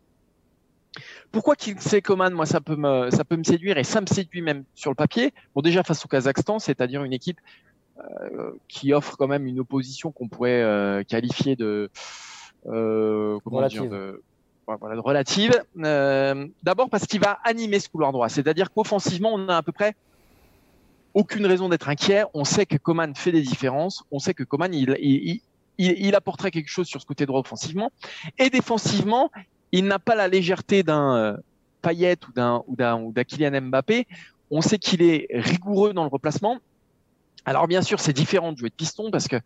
Pourquoi 1.31 1.55
Kingsley 1.55 2.01
Coman, 2.01 2.33
moi, 2.33 2.45
ça 2.45 2.61
peut 2.61 2.75
me, 2.75 3.09
ça 3.11 3.25
peut 3.25 3.35
me 3.35 3.43
séduire 3.43 3.77
et 3.77 3.83
ça 3.83 3.99
me 4.01 4.05
séduit 4.05 4.41
même 4.41 4.63
sur 4.75 4.91
le 4.91 4.95
papier? 4.95 5.33
Bon, 5.53 5.61
déjà 5.61 5.83
face 5.83 6.03
au 6.05 6.07
Kazakhstan, 6.07 6.59
c'est-à-dire 6.59 7.03
une 7.03 7.13
équipe 7.13 7.39
euh, 7.99 8.51
qui 8.67 8.93
offre 8.93 9.17
quand 9.17 9.27
même 9.27 9.45
une 9.45 9.59
opposition 9.59 10.11
qu'on 10.11 10.29
pourrait 10.29 10.61
euh, 10.61 11.03
qualifier 11.03 11.55
de, 11.55 11.89
euh, 12.67 13.39
comment 13.43 13.57
relative. 13.57 13.81
Dire, 13.81 13.91
de, 13.91 14.23
voilà, 14.67 14.95
de 14.95 14.99
relative. 15.01 15.63
Euh, 15.77 16.47
d'abord 16.63 16.89
parce 16.89 17.05
qu'il 17.05 17.19
va 17.19 17.39
animer 17.43 17.79
ce 17.79 17.89
couloir 17.89 18.11
droit, 18.11 18.29
c'est-à-dire 18.29 18.71
qu'offensivement, 18.71 19.33
on 19.33 19.47
a 19.47 19.57
à 19.57 19.61
peu 19.61 19.71
près 19.71 19.95
aucune 21.13 21.45
raison 21.45 21.69
d'être 21.69 21.89
inquiet. 21.89 22.23
On 22.33 22.43
sait 22.43 22.65
que 22.65 22.77
Coman 22.77 23.15
fait 23.15 23.31
des 23.31 23.41
différences. 23.41 24.03
On 24.11 24.19
sait 24.19 24.33
que 24.33 24.43
Coman, 24.43 24.73
il, 24.73 24.95
il, 24.99 25.41
il, 25.77 26.15
apporterait 26.15 26.51
quelque 26.51 26.69
chose 26.69 26.87
sur 26.87 27.01
ce 27.01 27.05
côté 27.05 27.25
droit 27.25 27.39
offensivement. 27.39 27.91
Et 28.37 28.49
défensivement, 28.49 29.31
il 29.71 29.85
n'a 29.85 29.99
pas 29.99 30.15
la 30.15 30.27
légèreté 30.27 30.83
d'un 30.83 31.15
euh, 31.15 31.37
Payet 31.81 32.17
ou 32.27 32.31
d'un 32.33 32.63
ou 32.67 32.75
d'un 32.75 33.09
d'Akilian 33.11 33.61
Mbappé. 33.61 34.07
On 34.51 34.61
sait 34.61 34.77
qu'il 34.77 35.01
est 35.01 35.27
rigoureux 35.31 35.93
dans 35.93 36.03
le 36.03 36.09
replacement. 36.09 36.59
Alors 37.45 37.67
bien 37.67 37.81
sûr, 37.81 37.99
c'est 37.99 38.13
différent 38.13 38.51
de 38.51 38.57
jouer 38.57 38.69
de 38.69 38.75
piston 38.75 39.11
parce 39.11 39.27
que 39.27 39.37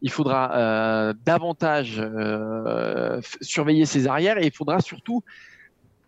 il 0.00 0.10
faudra 0.10 0.56
euh, 0.56 1.14
davantage 1.24 1.96
euh, 1.98 3.20
surveiller 3.40 3.84
ses 3.84 4.06
arrières 4.06 4.38
et 4.38 4.46
il 4.46 4.52
faudra 4.52 4.80
surtout 4.80 5.24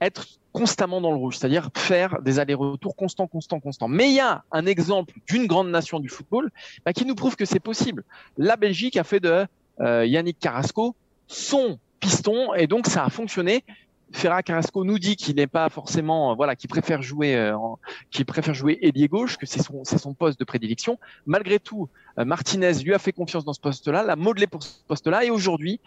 être 0.01 0.27
constamment 0.53 1.01
dans 1.01 1.11
le 1.11 1.17
rouge, 1.17 1.37
c'est-à-dire 1.37 1.71
faire 1.77 2.23
des 2.23 2.39
allers-retours 2.39 2.97
constants, 2.97 3.27
constants, 3.27 3.61
constants. 3.61 3.89
Mais 3.89 4.09
il 4.09 4.15
y 4.15 4.21
a 4.21 4.45
un 4.51 4.67
exemple 4.67 5.15
d'une 5.29 5.47
grande 5.47 5.71
nation 5.71 6.01
du 6.01 6.09
football 6.09 6.51
bah, 6.85 6.93
qui 6.93 7.05
nous 7.05 7.15
prouve 7.15 7.37
que 7.37 7.45
c'est 7.45 7.61
possible. 7.61 8.05
La 8.39 8.57
Belgique 8.57 8.97
a 8.97 9.05
fait 9.05 9.21
de 9.21 9.47
euh, 9.81 10.07
Yannick 10.07 10.39
Carrasco 10.39 10.97
son 11.27 11.79
piston 12.01 12.55
et 12.55 12.67
donc 12.67 12.87
ça 12.87 13.05
a 13.05 13.11
fonctionné. 13.11 13.65
Ferra 14.13 14.43
Carrasco 14.43 14.85
nous 14.85 14.99
dit 14.99 15.17
qu'il 15.17 15.37
n'est 15.37 15.47
pas 15.47 15.69
forcément, 15.69 16.35
voilà, 16.35 16.57
qu'il 16.57 16.69
préfère 16.69 17.03
jouer, 17.03 17.37
euh, 17.37 17.57
qu'il 18.11 18.25
préfère 18.25 18.55
jouer 18.55 18.79
ailier 18.83 19.09
gauche, 19.09 19.37
que 19.37 19.47
c'est 19.47 19.63
son, 19.63 20.15
poste 20.15 20.39
de 20.39 20.45
prédilection. 20.45 20.99
Malgré 21.27 21.59
tout, 21.59 21.89
euh, 22.19 22.25
Martinez 22.25 22.73
lui 22.85 22.95
a 22.95 22.99
fait 22.99 23.13
confiance 23.13 23.45
dans 23.45 23.53
ce 23.53 23.61
poste-là, 23.61 24.03
l'a 24.03 24.17
modelé 24.17 24.47
pour 24.47 24.63
ce 24.63 24.83
poste-là, 24.87 25.25
et 25.25 25.31
aujourd'hui, 25.31 25.81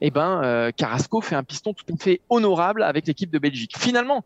eh 0.00 0.10
ben, 0.10 0.42
euh, 0.42 0.70
Carrasco 0.72 1.20
fait 1.20 1.36
un 1.36 1.44
piston 1.44 1.72
tout 1.72 1.84
à 1.92 1.96
fait 1.96 2.20
honorable 2.28 2.82
avec 2.82 3.06
l'équipe 3.06 3.30
de 3.30 3.38
Belgique. 3.38 3.76
Finalement, 3.78 4.24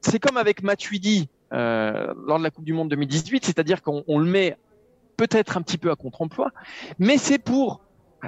c'est 0.00 0.18
comme 0.18 0.36
avec 0.36 0.62
Matuidi 0.62 1.28
euh, 1.52 2.14
lors 2.26 2.38
de 2.38 2.44
la 2.44 2.50
Coupe 2.50 2.64
du 2.64 2.72
Monde 2.72 2.88
2018, 2.88 3.44
c'est-à-dire 3.44 3.82
qu'on 3.82 4.18
le 4.18 4.24
met 4.24 4.56
peut-être 5.16 5.56
un 5.56 5.62
petit 5.62 5.76
peu 5.76 5.90
à 5.90 5.96
contre-emploi, 5.96 6.50
mais 6.98 7.18
c'est 7.18 7.38
pour 7.38 7.82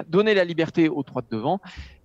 donner 0.08 0.34
la 0.34 0.44
liberté 0.44 0.88
aux 0.88 1.02
trois 1.02 1.22
de 1.22 1.28
devant 1.30 1.60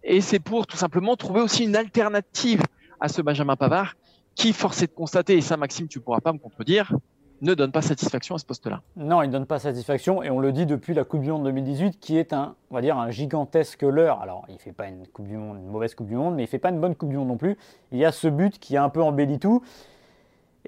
et 0.07 0.21
c'est 0.21 0.39
pour 0.39 0.65
tout 0.65 0.77
simplement 0.77 1.15
trouver 1.15 1.41
aussi 1.41 1.65
une 1.65 1.75
alternative 1.75 2.61
à 2.99 3.09
ce 3.09 3.21
Benjamin 3.21 3.55
Pavard 3.55 3.95
qui, 4.35 4.53
force 4.53 4.81
est 4.81 4.87
de 4.87 4.91
constater, 4.91 5.35
et 5.37 5.41
ça 5.41 5.57
Maxime, 5.57 5.87
tu 5.87 5.99
pourras 5.99 6.21
pas 6.21 6.31
me 6.31 6.37
contredire, 6.37 6.93
ne 7.41 7.53
donne 7.53 7.71
pas 7.71 7.81
satisfaction 7.81 8.35
à 8.35 8.37
ce 8.39 8.45
poste-là. 8.45 8.81
Non, 8.95 9.21
il 9.21 9.27
ne 9.27 9.31
donne 9.31 9.45
pas 9.45 9.59
satisfaction 9.59 10.23
et 10.23 10.29
on 10.29 10.39
le 10.39 10.51
dit 10.51 10.65
depuis 10.65 10.93
la 10.93 11.03
Coupe 11.03 11.21
du 11.21 11.31
Monde 11.31 11.43
2018 11.43 11.99
qui 11.99 12.17
est 12.17 12.33
un, 12.33 12.55
on 12.71 12.75
va 12.75 12.81
dire, 12.81 12.97
un 12.97 13.11
gigantesque 13.11 13.83
leurre. 13.83 14.21
Alors, 14.21 14.45
il 14.47 14.55
ne 14.55 14.59
fait 14.59 14.71
pas 14.71 14.87
une, 14.87 15.05
coupe 15.07 15.27
du 15.27 15.37
monde, 15.37 15.57
une 15.57 15.67
mauvaise 15.67 15.93
Coupe 15.93 16.07
du 16.07 16.15
Monde, 16.15 16.35
mais 16.35 16.43
il 16.43 16.45
ne 16.45 16.49
fait 16.49 16.57
pas 16.57 16.69
une 16.69 16.79
bonne 16.79 16.95
Coupe 16.95 17.09
du 17.09 17.17
Monde 17.17 17.27
non 17.27 17.37
plus. 17.37 17.57
Il 17.91 17.99
y 17.99 18.05
a 18.05 18.11
ce 18.11 18.27
but 18.27 18.57
qui 18.57 18.77
a 18.77 18.83
un 18.83 18.89
peu 18.89 19.03
embelli 19.03 19.39
tout. 19.39 19.61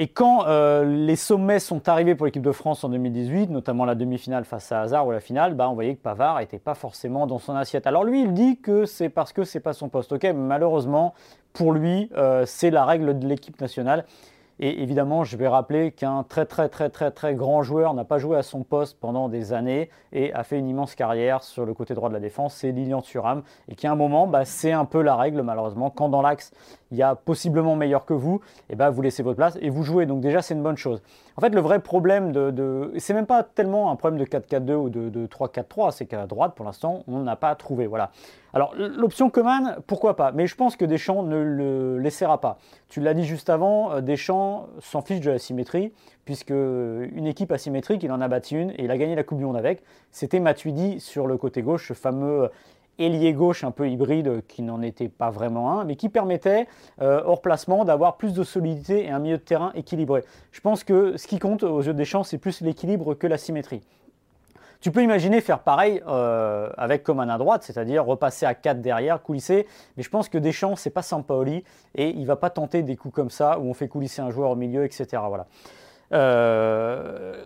Et 0.01 0.08
quand 0.08 0.48
euh, 0.48 0.86
les 0.86 1.18
sommets 1.18 1.60
sont 1.60 1.89
arrivés 1.89 2.15
pour 2.15 2.25
l'équipe 2.25 2.41
de 2.41 2.53
France 2.53 2.86
en 2.86 2.89
2018, 2.89 3.50
notamment 3.50 3.84
la 3.84 3.96
demi-finale 3.96 4.46
face 4.46 4.72
à 4.72 4.79
Hazard 4.79 5.06
ou 5.06 5.12
la 5.12 5.20
finale, 5.20 5.56
bah, 5.56 5.70
on 5.70 5.74
voyait 5.74 5.96
que 5.96 6.01
Pavard 6.01 6.39
n'était 6.39 6.58
pas 6.58 6.74
forcément 6.74 7.27
dans 7.27 7.38
son 7.38 7.53
assiette. 7.53 7.86
Alors 7.86 8.06
lui, 8.06 8.24
il 8.24 8.34
dit 8.34 8.62
que 8.62 8.86
c'est 8.86 9.10
parce 9.10 9.34
que 9.34 9.44
c'est 9.44 9.60
pas 9.60 9.74
son 9.74 9.89
poste. 9.89 10.13
Ok, 10.13 10.24
malheureusement, 10.34 11.13
pour 11.51 11.74
lui, 11.74 12.10
euh, 12.15 12.46
c'est 12.46 12.72
la 12.72 12.86
règle 12.86 13.20
de 13.20 13.27
l'équipe 13.27 13.60
nationale. 13.60 14.06
Et 14.62 14.82
évidemment, 14.82 15.24
je 15.24 15.36
vais 15.38 15.48
rappeler 15.48 15.91
qu'un 15.91 16.24
très 16.24 16.46
très 16.46 16.68
très 16.68 16.89
très 16.89 17.12
très 17.12 17.34
grand 17.34 17.62
joueur 17.62 17.94
n'a 17.94 18.03
pas 18.03 18.20
joué 18.20 18.38
à 18.38 18.44
son 18.44 18.63
poste 18.63 19.00
pendant 19.00 19.29
des 19.29 19.53
années 19.53 19.89
et 20.12 20.34
a 20.34 20.44
fait 20.44 20.60
une 20.60 20.68
immense 20.68 20.96
carrière 20.96 21.44
sur 21.44 21.65
le 21.65 21.74
côté 21.74 21.94
droit 21.94 22.10
de 22.10 22.13
la 22.13 22.20
défense, 22.20 22.56
c'est 22.56 22.72
Lilian 22.72 23.01
Thuram. 23.01 23.44
Et 23.70 23.75
qui 23.75 23.88
à 23.88 23.91
un 23.94 23.96
moment, 23.96 24.27
bah, 24.27 24.44
c'est 24.44 24.74
un 24.74 24.84
peu 24.84 25.01
la 25.01 25.15
règle 25.15 25.41
malheureusement. 25.44 25.89
Quand 25.89 26.10
dans 26.10 26.22
l'axe, 26.22 26.51
il 26.91 26.98
y 26.98 27.03
a 27.03 27.15
possiblement 27.15 27.75
meilleur 27.75 28.05
que 28.05 28.13
vous, 28.13 28.41
et 28.69 28.74
eh 28.74 28.75
ben 28.75 28.89
vous 28.89 29.01
laissez 29.01 29.24
votre 29.24 29.38
place 29.38 29.58
et 29.62 29.69
vous 29.69 29.84
jouez. 29.84 30.05
Donc 30.05 30.22
déjà, 30.22 30.41
c'est 30.41 30.53
une 30.53 30.63
bonne 30.63 30.77
chose. 30.77 31.01
En 31.38 31.41
fait, 31.41 31.50
le 31.50 31.62
vrai 31.62 31.79
problème 31.79 32.31
de... 32.31 32.91
c'est 32.98 33.13
même 33.13 33.25
pas 33.25 33.43
tellement 33.43 33.91
un 33.91 33.96
problème 33.96 34.19
de 34.19 34.25
4-4-2 34.25 34.74
ou 34.74 34.89
de, 34.89 35.10
de 35.10 35.27
3-4-3, 35.27 35.91
c'est 35.91 36.05
qu'à 36.05 36.25
droite, 36.25 36.53
pour 36.55 36.65
l'instant, 36.65 37.03
on 37.08 37.19
n'a 37.19 37.36
pas 37.36 37.55
trouvé. 37.55 37.88
Voilà. 37.88 38.12
Alors, 38.53 38.74
l'option 38.75 39.29
Coman, 39.29 39.77
pourquoi 39.86 40.15
pas? 40.15 40.31
Mais 40.31 40.48
je 40.48 40.55
pense 40.55 40.75
que 40.75 40.86
Deschamps 40.86 41.24
ne 41.24 41.38
le 41.38 42.00
laissera 42.00 42.41
pas. 42.41 42.58
Tu 42.89 43.00
l'as 43.00 43.13
dit 43.13 43.25
juste 43.25 43.50
avant, 43.50 43.91
euh, 43.91 44.01
Deschamps 44.01 44.67
s'en 44.79 45.01
fiche 45.01 45.19
de 45.19 45.29
la 45.29 45.38
symétrie, 45.38 45.93
puisque 46.25 46.50
une 46.50 47.27
équipe 47.27 47.51
asymétrique, 47.51 48.01
il 48.01 48.12
en 48.12 48.22
a 48.22 48.27
battu 48.27 48.60
une 48.60 48.72
et 48.72 48.84
il 48.84 48.91
a 48.91 48.98
gagné 48.98 49.15
la 49.15 49.24
Coupe 49.24 49.38
du 49.38 49.46
Monde 49.46 49.58
avec. 49.58 49.84
C'était 50.12 50.39
Matuidi 50.39 51.00
sur 51.00 51.27
le 51.27 51.38
côté 51.38 51.62
gauche, 51.62 51.89
ce 51.89 51.93
fameux 51.93 52.50
ailier 53.00 53.34
gauche 53.34 53.63
un 53.63 53.72
peu 53.72 53.89
hybride 53.89 54.46
qui 54.48 54.62
n'en 54.62 54.82
était 54.82 55.10
pas 55.10 55.29
vraiment 55.29 55.79
un, 55.79 55.86
mais 55.86 55.96
qui 55.96 56.10
permettait, 56.10 56.68
euh, 57.01 57.22
hors 57.25 57.41
placement, 57.41 57.86
d'avoir 57.86 58.18
plus 58.18 58.34
de 58.34 58.44
solidité 58.44 59.06
et 59.06 59.10
un 59.10 59.20
milieu 59.20 59.38
de 59.38 59.44
terrain 59.44 59.72
équilibré. 59.74 60.24
Je 60.51 60.62
pense 60.62 60.84
que 60.84 61.18
ce 61.18 61.27
qui 61.27 61.39
compte 61.39 61.63
aux 61.63 61.82
yeux 61.82 61.94
des 61.94 62.06
champs, 62.06 62.24
c'est 62.24 62.38
plus 62.38 62.62
l'équilibre 62.62 63.13
que 63.13 63.27
la 63.27 63.38
symétrie. 63.38 63.82
Tu 64.82 64.91
peux 64.91 65.03
imaginer 65.03 65.41
faire 65.41 65.60
pareil 65.60 66.01
euh, 66.08 66.70
avec 66.77 67.03
Coman 67.03 67.29
à 67.29 67.38
droite, 67.38 67.63
c'est-à-dire 67.63 68.06
repasser 68.06 68.46
à 68.46 68.53
4 68.53 68.79
derrière, 68.79 69.22
coulisser, 69.22 69.68
mais 69.98 70.03
je 70.03 70.10
pense 70.10 70.29
que 70.29 70.38
Deschamps, 70.38 70.77
c'est 70.77 70.89
pas 70.89 71.01
Sampaoli, 71.01 71.65
et 71.96 72.10
il 72.10 72.25
va 72.25 72.38
pas 72.38 72.50
tenter 72.50 72.82
des 72.82 72.96
coups 72.96 73.13
comme 73.13 73.29
ça, 73.29 73.60
où 73.60 73.63
on 73.63 73.74
fait 73.74 73.89
coulisser 73.89 74.22
un 74.22 74.29
joueur 74.29 74.51
au 74.51 74.56
milieu, 74.56 74.86
etc. 74.86 75.22
Voilà. 75.27 75.48
Euh, 76.13 77.44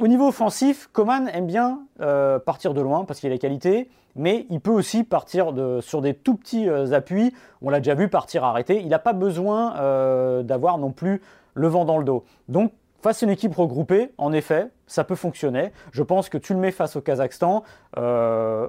au 0.00 0.08
niveau 0.08 0.28
offensif, 0.28 0.88
Coman 0.92 1.28
aime 1.28 1.46
bien 1.46 1.86
euh, 2.00 2.38
partir 2.38 2.74
de 2.74 2.80
loin 2.80 3.04
parce 3.04 3.20
qu'il 3.20 3.30
a 3.30 3.32
les 3.32 3.38
qualités, 3.38 3.88
mais 4.16 4.46
il 4.50 4.60
peut 4.60 4.70
aussi 4.70 5.04
partir 5.04 5.52
sur 5.80 6.00
des 6.00 6.14
tout 6.14 6.36
petits 6.36 6.68
euh, 6.68 6.92
appuis. 6.92 7.34
On 7.62 7.70
l'a 7.70 7.78
déjà 7.78 7.94
vu 7.94 8.08
partir 8.08 8.44
arrêter. 8.44 8.80
Il 8.80 8.88
n'a 8.88 8.98
pas 8.98 9.12
besoin 9.12 9.76
euh, 9.76 10.42
d'avoir 10.42 10.78
non 10.78 10.92
plus 10.92 11.22
le 11.54 11.68
vent 11.68 11.84
dans 11.84 11.98
le 11.98 12.04
dos. 12.04 12.24
Donc, 12.48 12.72
face 13.02 13.22
à 13.22 13.26
une 13.26 13.32
équipe 13.32 13.54
regroupée, 13.54 14.12
en 14.16 14.32
effet, 14.32 14.68
ça 14.86 15.04
peut 15.04 15.14
fonctionner. 15.14 15.72
Je 15.92 16.02
pense 16.02 16.28
que 16.28 16.38
tu 16.38 16.54
le 16.54 16.58
mets 16.58 16.70
face 16.70 16.96
au 16.96 17.02
Kazakhstan, 17.02 17.62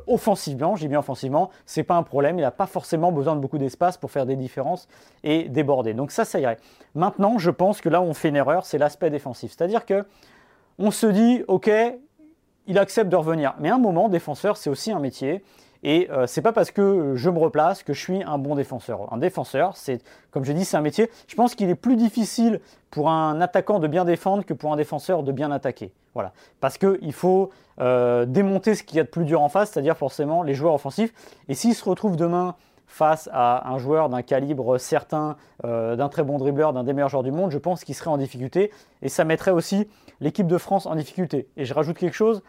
offensivement, 0.08 0.76
j'ai 0.76 0.90
bien 0.90 1.00
offensivement, 1.00 1.52
c'est 1.66 1.84
pas 1.84 1.96
un 1.96 2.04
problème. 2.04 2.38
Il 2.38 2.42
n'a 2.42 2.52
pas 2.52 2.66
forcément 2.66 3.14
besoin 3.14 3.36
de 3.36 3.40
beaucoup 3.40 3.58
d'espace 3.58 3.98
pour 3.98 4.12
faire 4.12 4.26
des 4.26 4.36
différences 4.36 4.90
et 5.24 5.48
déborder. 5.48 5.94
Donc 5.94 6.12
ça, 6.12 6.26
ça 6.26 6.40
irait. 6.40 6.58
Maintenant, 6.96 7.38
je 7.38 7.50
pense 7.50 7.80
que 7.80 7.88
là 7.88 8.02
où 8.02 8.06
on 8.06 8.14
fait 8.14 8.28
une 8.28 8.36
erreur, 8.36 8.66
c'est 8.66 8.78
l'aspect 8.78 9.10
défensif. 9.10 9.54
C'est-à-dire 9.56 9.86
que 9.86 10.06
on 10.78 10.92
se 10.92 11.08
dit, 11.08 11.44
ok, 11.48 11.72
il 12.68 12.78
accepte 12.78 13.10
de 13.10 13.16
revenir. 13.16 13.56
Mais 13.60 13.70
à 13.70 13.76
un 13.76 13.80
moment, 13.80 14.10
défenseur, 14.10 14.58
c'est 14.58 14.70
aussi 14.70 14.92
un 14.92 15.00
métier. 15.00 15.44
Et 15.84 16.10
euh, 16.10 16.26
c'est 16.26 16.42
pas 16.42 16.52
parce 16.52 16.72
que 16.72 17.14
je 17.16 17.30
me 17.30 17.38
replace 17.38 17.84
que 17.84 17.94
je 17.94 18.00
suis 18.00 18.24
un 18.24 18.40
bon 18.40 18.56
défenseur. 18.56 19.14
Un 19.14 19.18
défenseur, 19.18 19.78
c'est, 19.78 20.02
comme 20.32 20.44
je 20.44 20.52
dis, 20.52 20.66
c'est 20.66 20.78
un 20.78 20.82
métier. 20.82 21.12
Je 21.28 21.36
pense 21.36 21.54
qu'il 21.54 21.70
est 21.70 21.76
plus 21.76 21.96
difficile 21.96 22.60
pour 22.90 23.10
un 23.10 23.40
attaquant 23.40 23.78
de 23.78 23.88
bien 23.88 24.04
défendre 24.04 24.44
que 24.44 24.54
pour 24.54 24.74
un 24.74 24.78
défenseur 24.78 25.22
de 25.22 25.32
bien 25.32 25.52
attaquer. 25.52 25.92
Voilà. 26.16 26.32
Parce 26.60 26.80
qu'il 26.80 27.14
faut 27.14 27.52
euh, 27.80 28.26
démonter 28.26 28.74
ce 28.74 28.82
qu'il 28.82 28.98
y 28.98 29.00
a 29.00 29.04
de 29.04 29.10
plus 29.10 29.26
dur 29.26 29.42
en 29.42 29.50
face, 29.50 29.72
c'est-à-dire 29.72 29.96
forcément 29.96 30.42
les 30.42 30.56
joueurs 30.56 30.74
offensifs. 30.74 31.14
Et 31.50 31.54
s'ils 31.54 31.76
se 31.76 31.88
retrouvent 31.88 32.18
demain 32.18 32.56
face 32.88 33.30
à 33.34 33.70
un 33.70 33.78
joueur 33.78 34.10
d'un 34.10 34.22
calibre 34.22 34.78
certain, 34.78 35.36
euh, 35.66 35.96
d'un 35.96 36.10
très 36.10 36.24
bon 36.24 36.38
dribbleur, 36.38 36.74
d'un 36.74 36.84
des 36.84 36.94
meilleurs 36.94 37.10
joueurs 37.10 37.24
du 37.24 37.32
monde, 37.32 37.52
je 37.52 37.58
pense 37.58 37.84
qu'il 37.84 37.94
serait 37.94 38.10
en 38.10 38.18
difficulté. 38.18 38.72
Et 39.02 39.10
ça 39.10 39.24
mettrait 39.24 39.52
aussi 39.52 39.88
l'équipe 40.20 40.48
de 40.48 40.58
France 40.58 40.86
en 40.86 40.96
difficulté. 40.96 41.48
Et 41.58 41.66
je 41.66 41.74
rajoute 41.74 41.98
quelque 41.98 42.14
chose, 42.14 42.42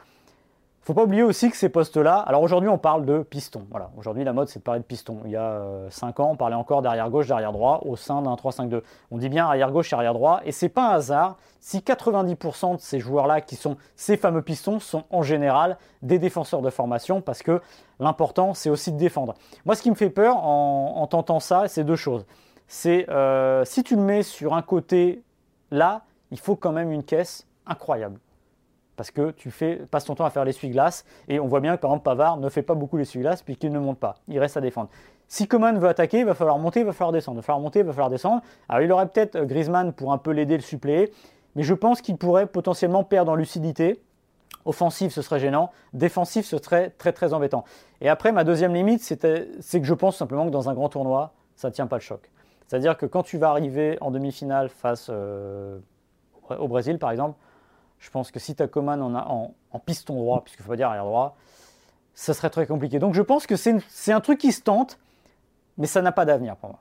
faut 0.86 0.94
pas 0.94 1.02
oublier 1.02 1.24
aussi 1.24 1.50
que 1.50 1.56
ces 1.56 1.68
postes-là, 1.68 2.16
alors 2.16 2.42
aujourd'hui 2.42 2.68
on 2.68 2.78
parle 2.78 3.04
de 3.04 3.24
piston. 3.24 3.66
Voilà, 3.70 3.90
aujourd'hui 3.96 4.22
la 4.22 4.32
mode 4.32 4.46
c'est 4.46 4.60
de 4.60 4.62
parler 4.62 4.78
de 4.78 4.84
piston. 4.84 5.18
Il 5.24 5.32
y 5.32 5.36
a 5.36 5.60
5 5.90 6.20
euh, 6.20 6.22
ans 6.22 6.30
on 6.30 6.36
parlait 6.36 6.54
encore 6.54 6.80
d'arrière 6.80 7.10
gauche, 7.10 7.26
d'arrière 7.26 7.50
droit 7.50 7.80
au 7.84 7.96
sein 7.96 8.22
d'un 8.22 8.34
3-5-2. 8.34 8.82
On 9.10 9.18
dit 9.18 9.28
bien 9.28 9.46
arrière 9.46 9.72
gauche, 9.72 9.92
arrière 9.92 10.14
droit, 10.14 10.42
et 10.44 10.52
c'est 10.52 10.68
pas 10.68 10.90
un 10.90 10.94
hasard 10.94 11.38
si 11.58 11.78
90% 11.78 12.76
de 12.76 12.80
ces 12.80 13.00
joueurs-là 13.00 13.40
qui 13.40 13.56
sont 13.56 13.76
ces 13.96 14.16
fameux 14.16 14.42
pistons 14.42 14.78
sont 14.78 15.02
en 15.10 15.22
général 15.22 15.76
des 16.02 16.20
défenseurs 16.20 16.62
de 16.62 16.70
formation 16.70 17.20
parce 17.20 17.42
que 17.42 17.60
l'important 17.98 18.54
c'est 18.54 18.70
aussi 18.70 18.92
de 18.92 18.96
défendre. 18.96 19.34
Moi 19.64 19.74
ce 19.74 19.82
qui 19.82 19.90
me 19.90 19.96
fait 19.96 20.10
peur 20.10 20.36
en, 20.36 21.04
tentant 21.08 21.40
ça, 21.40 21.66
c'est 21.66 21.82
deux 21.82 21.96
choses. 21.96 22.26
C'est 22.68 23.10
euh, 23.10 23.64
si 23.64 23.82
tu 23.82 23.96
le 23.96 24.02
mets 24.02 24.22
sur 24.22 24.54
un 24.54 24.62
côté 24.62 25.24
là, 25.72 26.02
il 26.30 26.38
faut 26.38 26.54
quand 26.54 26.70
même 26.72 26.92
une 26.92 27.02
caisse 27.02 27.45
incroyable 27.66 28.18
parce 28.96 29.10
que 29.10 29.30
tu 29.30 29.50
fais, 29.50 29.76
passes 29.76 30.04
ton 30.04 30.14
temps 30.14 30.24
à 30.24 30.30
faire 30.30 30.44
l'essuie-glace, 30.44 31.04
et 31.28 31.38
on 31.38 31.46
voit 31.46 31.60
bien 31.60 31.76
que 31.76 31.82
par 31.82 31.90
exemple 31.90 32.04
Pavard 32.04 32.38
ne 32.38 32.48
fait 32.48 32.62
pas 32.62 32.74
beaucoup 32.74 32.96
l'essuie-glace 32.96 33.42
puisqu'il 33.42 33.70
ne 33.70 33.78
monte 33.78 33.98
pas, 33.98 34.16
il 34.28 34.38
reste 34.38 34.56
à 34.56 34.60
défendre. 34.60 34.88
Si 35.28 35.46
Coman 35.46 35.78
veut 35.78 35.88
attaquer, 35.88 36.20
il 36.20 36.24
va 36.24 36.34
falloir 36.34 36.58
monter, 36.58 36.80
il 36.80 36.86
va 36.86 36.92
falloir 36.92 37.12
descendre, 37.12 37.36
il 37.36 37.40
va 37.40 37.42
falloir 37.42 37.60
monter, 37.60 37.80
il 37.80 37.84
va 37.84 37.92
falloir 37.92 38.10
descendre. 38.10 38.42
Alors 38.68 38.82
il 38.82 38.90
aurait 38.92 39.08
peut-être 39.08 39.40
Griezmann 39.44 39.92
pour 39.92 40.12
un 40.12 40.18
peu 40.18 40.30
l'aider, 40.30 40.56
le 40.56 40.62
suppléer, 40.62 41.12
mais 41.56 41.62
je 41.62 41.74
pense 41.74 42.00
qu'il 42.00 42.16
pourrait 42.16 42.46
potentiellement 42.46 43.04
perdre 43.04 43.32
en 43.32 43.34
lucidité. 43.34 44.00
Offensif, 44.64 45.12
ce 45.12 45.22
serait 45.22 45.38
gênant. 45.40 45.70
Défensif, 45.92 46.46
ce 46.46 46.58
serait 46.58 46.90
très 46.90 47.12
très 47.12 47.32
embêtant. 47.32 47.64
Et 48.00 48.08
après, 48.08 48.32
ma 48.32 48.44
deuxième 48.44 48.74
limite, 48.74 49.02
c'est 49.02 49.80
que 49.80 49.86
je 49.86 49.94
pense 49.94 50.16
simplement 50.16 50.46
que 50.46 50.50
dans 50.50 50.68
un 50.68 50.74
grand 50.74 50.88
tournoi, 50.88 51.34
ça 51.54 51.68
ne 51.68 51.72
tient 51.72 51.86
pas 51.86 51.96
le 51.96 52.02
choc. 52.02 52.30
C'est-à-dire 52.66 52.96
que 52.96 53.06
quand 53.06 53.22
tu 53.22 53.38
vas 53.38 53.50
arriver 53.50 53.96
en 54.00 54.10
demi-finale 54.10 54.68
face 54.68 55.08
euh, 55.10 55.78
au 56.50 56.66
Brésil, 56.66 56.98
par 56.98 57.10
exemple, 57.10 57.38
je 57.98 58.10
pense 58.10 58.30
que 58.30 58.38
si 58.38 58.54
tu 58.54 58.62
as 58.62 58.68
Coman 58.68 59.02
en, 59.02 59.54
en, 59.70 59.78
piston 59.78 60.16
droit, 60.16 60.42
puisqu'il 60.42 60.62
faut 60.62 60.70
pas 60.70 60.76
dire 60.76 60.88
arrière 60.88 61.04
droit, 61.04 61.36
ça 62.14 62.34
serait 62.34 62.50
très 62.50 62.66
compliqué. 62.66 62.98
Donc 62.98 63.14
je 63.14 63.22
pense 63.22 63.46
que 63.46 63.56
c'est 63.56 64.12
un 64.12 64.20
truc 64.20 64.38
qui 64.38 64.52
se 64.52 64.62
tente, 64.62 64.98
mais 65.78 65.86
ça 65.86 66.02
n'a 66.02 66.12
pas 66.12 66.24
d'avenir 66.24 66.56
pour 66.56 66.70
moi. 66.70 66.80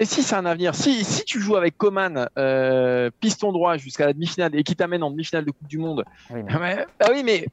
Et 0.00 0.04
si 0.04 0.22
c'est 0.22 0.36
un 0.36 0.46
avenir, 0.46 0.74
si, 0.76 1.04
si 1.04 1.24
tu 1.24 1.40
joues 1.40 1.56
avec 1.56 1.76
Coman 1.76 2.28
euh, 2.38 3.10
piston 3.18 3.50
droit 3.50 3.76
jusqu'à 3.76 4.06
la 4.06 4.12
demi-finale 4.12 4.54
et 4.54 4.62
qui 4.62 4.76
t'amène 4.76 5.02
en 5.02 5.10
demi-finale 5.10 5.44
de 5.44 5.50
Coupe 5.50 5.66
du 5.66 5.78
Monde, 5.78 6.04
ah 6.30 6.34
oui, 6.34 6.42
mais, 6.44 6.86
ah 7.00 7.08
oui, 7.10 7.22
mais, 7.24 7.46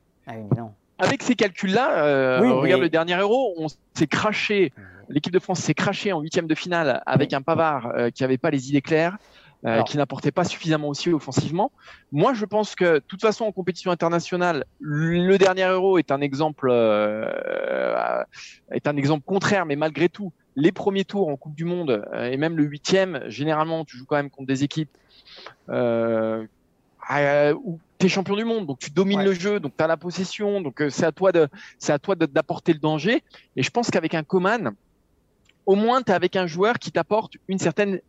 avec 1.00 1.24
ces 1.24 1.36
calculs-là, 1.36 2.06
euh, 2.06 2.54
regarde 2.54 2.82
le 2.82 2.90
dernier 2.90 3.18
Euro, 3.18 3.56
on 3.58 3.68
s'est 3.96 4.08
craché, 4.08 4.72
l'équipe 5.10 5.34
de 5.34 5.40
France 5.40 5.60
s'est 5.60 5.74
crachée 5.74 6.14
en 6.14 6.22
huitième 6.22 6.48
de 6.48 6.56
finale 6.56 7.02
avec 7.08 7.34
un 7.34 7.42
Pavard 7.42 7.88
euh, 7.96 8.10
qui 8.12 8.22
n'avait 8.22 8.38
pas 8.38 8.52
les 8.52 8.70
idées 8.70 8.82
claires. 8.82 9.18
Euh, 9.66 9.82
qui 9.82 9.98
n'apportait 9.98 10.32
pas 10.32 10.44
suffisamment 10.44 10.90
aussi 10.90 11.10
offensivement. 11.10 11.72
Moi, 12.12 12.36
je 12.36 12.46
pense 12.46 12.76
que, 12.76 12.96
de 12.96 13.04
toute 13.08 13.22
façon, 13.22 13.46
en 13.46 13.52
compétition 13.52 13.90
internationale, 13.90 14.66
le 14.80 15.38
dernier 15.38 15.64
Euro 15.64 15.98
est 15.98 16.12
un 16.12 16.22
exemple, 16.22 16.68
euh, 16.70 18.24
est 18.72 18.86
un 18.86 18.96
exemple 18.96 19.24
contraire, 19.26 19.66
mais 19.66 19.76
malgré 19.76 20.08
tout, 20.08 20.32
les 20.56 20.72
premiers 20.72 21.04
tours 21.04 21.30
en 21.30 21.36
Coupe 21.36 21.56
du 21.56 21.66
Monde 21.66 22.06
euh, 22.14 22.30
et 22.30 22.38
même 22.38 22.56
le 22.56 22.64
huitième, 22.64 23.24
généralement, 23.26 23.86
tu 23.86 23.98
joues 23.98 24.06
quand 24.06 24.18
même 24.18 24.30
contre 24.30 24.46
des 24.46 24.64
équipes 24.64 24.96
euh, 25.70 26.46
où 27.64 27.80
tu 27.98 28.06
es 28.06 28.10
champion 28.10 28.36
du 28.36 28.46
monde, 28.46 28.68
donc 28.68 28.78
tu 28.78 28.92
domines 28.92 29.24
le 29.24 29.34
jeu, 29.34 29.60
donc 29.60 29.74
tu 29.76 29.84
as 29.84 29.88
la 29.88 29.98
possession, 29.98 30.62
donc 30.62 30.84
c'est 30.90 31.06
à 31.06 31.12
toi 31.12 31.32
de, 31.32 31.48
c'est 31.80 31.94
à 31.94 31.98
toi 31.98 32.14
d'apporter 32.14 32.72
le 32.72 32.80
danger. 32.80 33.24
Et 33.56 33.64
je 33.64 33.72
pense 33.72 33.90
qu'avec 33.90 34.14
un 34.14 34.24
Coman, 34.24 34.76
au 35.66 35.74
moins 35.74 36.04
tu 36.04 36.12
es 36.12 36.14
avec 36.14 36.36
un 36.36 36.46
joueur 36.46 36.78
qui 36.78 36.92
t'apporte 36.92 37.34
une 37.48 37.58
certaine 37.58 38.00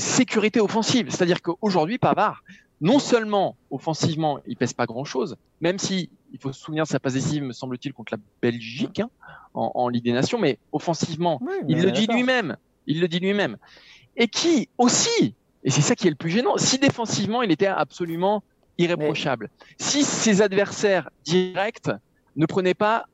sécurité 0.00 0.60
offensive. 0.60 1.10
C'est-à-dire 1.10 1.42
qu'aujourd'hui, 1.42 1.98
Pavard, 1.98 2.42
non 2.80 2.98
seulement 2.98 3.56
offensivement, 3.70 4.40
il 4.46 4.56
pèse 4.56 4.72
pas 4.72 4.86
grand-chose, 4.86 5.36
même 5.60 5.78
si 5.78 6.10
il 6.32 6.38
faut 6.38 6.52
se 6.52 6.60
souvenir 6.60 6.84
de 6.84 6.88
sa 6.88 6.98
passe 6.98 7.14
décisive, 7.14 7.42
me 7.42 7.52
semble-t-il, 7.52 7.92
contre 7.92 8.14
la 8.14 8.22
Belgique 8.40 9.00
hein, 9.00 9.10
en, 9.54 9.88
Ligue 9.88 10.04
des 10.04 10.12
Nations, 10.12 10.38
mais 10.38 10.58
offensivement, 10.72 11.40
il 11.68 11.82
le 11.82 11.90
dit 11.90 12.06
lui-même. 12.06 12.56
Il 12.86 13.00
le 13.00 13.08
dit 13.08 13.20
lui-même. 13.20 13.56
Et 14.16 14.28
qui 14.28 14.68
aussi, 14.78 15.34
et 15.64 15.70
c'est 15.70 15.82
ça 15.82 15.94
qui 15.94 16.06
est 16.06 16.10
le 16.10 16.16
plus 16.16 16.30
gênant, 16.30 16.56
si 16.56 16.78
défensivement 16.78 17.42
il 17.42 17.50
était 17.50 17.66
absolument 17.66 18.42
irréprochable, 18.78 19.50
mais... 19.52 19.74
si 19.78 20.04
ses 20.04 20.40
adversaires 20.40 21.10
directs 21.24 21.90
ne 22.36 22.46
prenaient 22.46 22.74
pas 22.74 23.06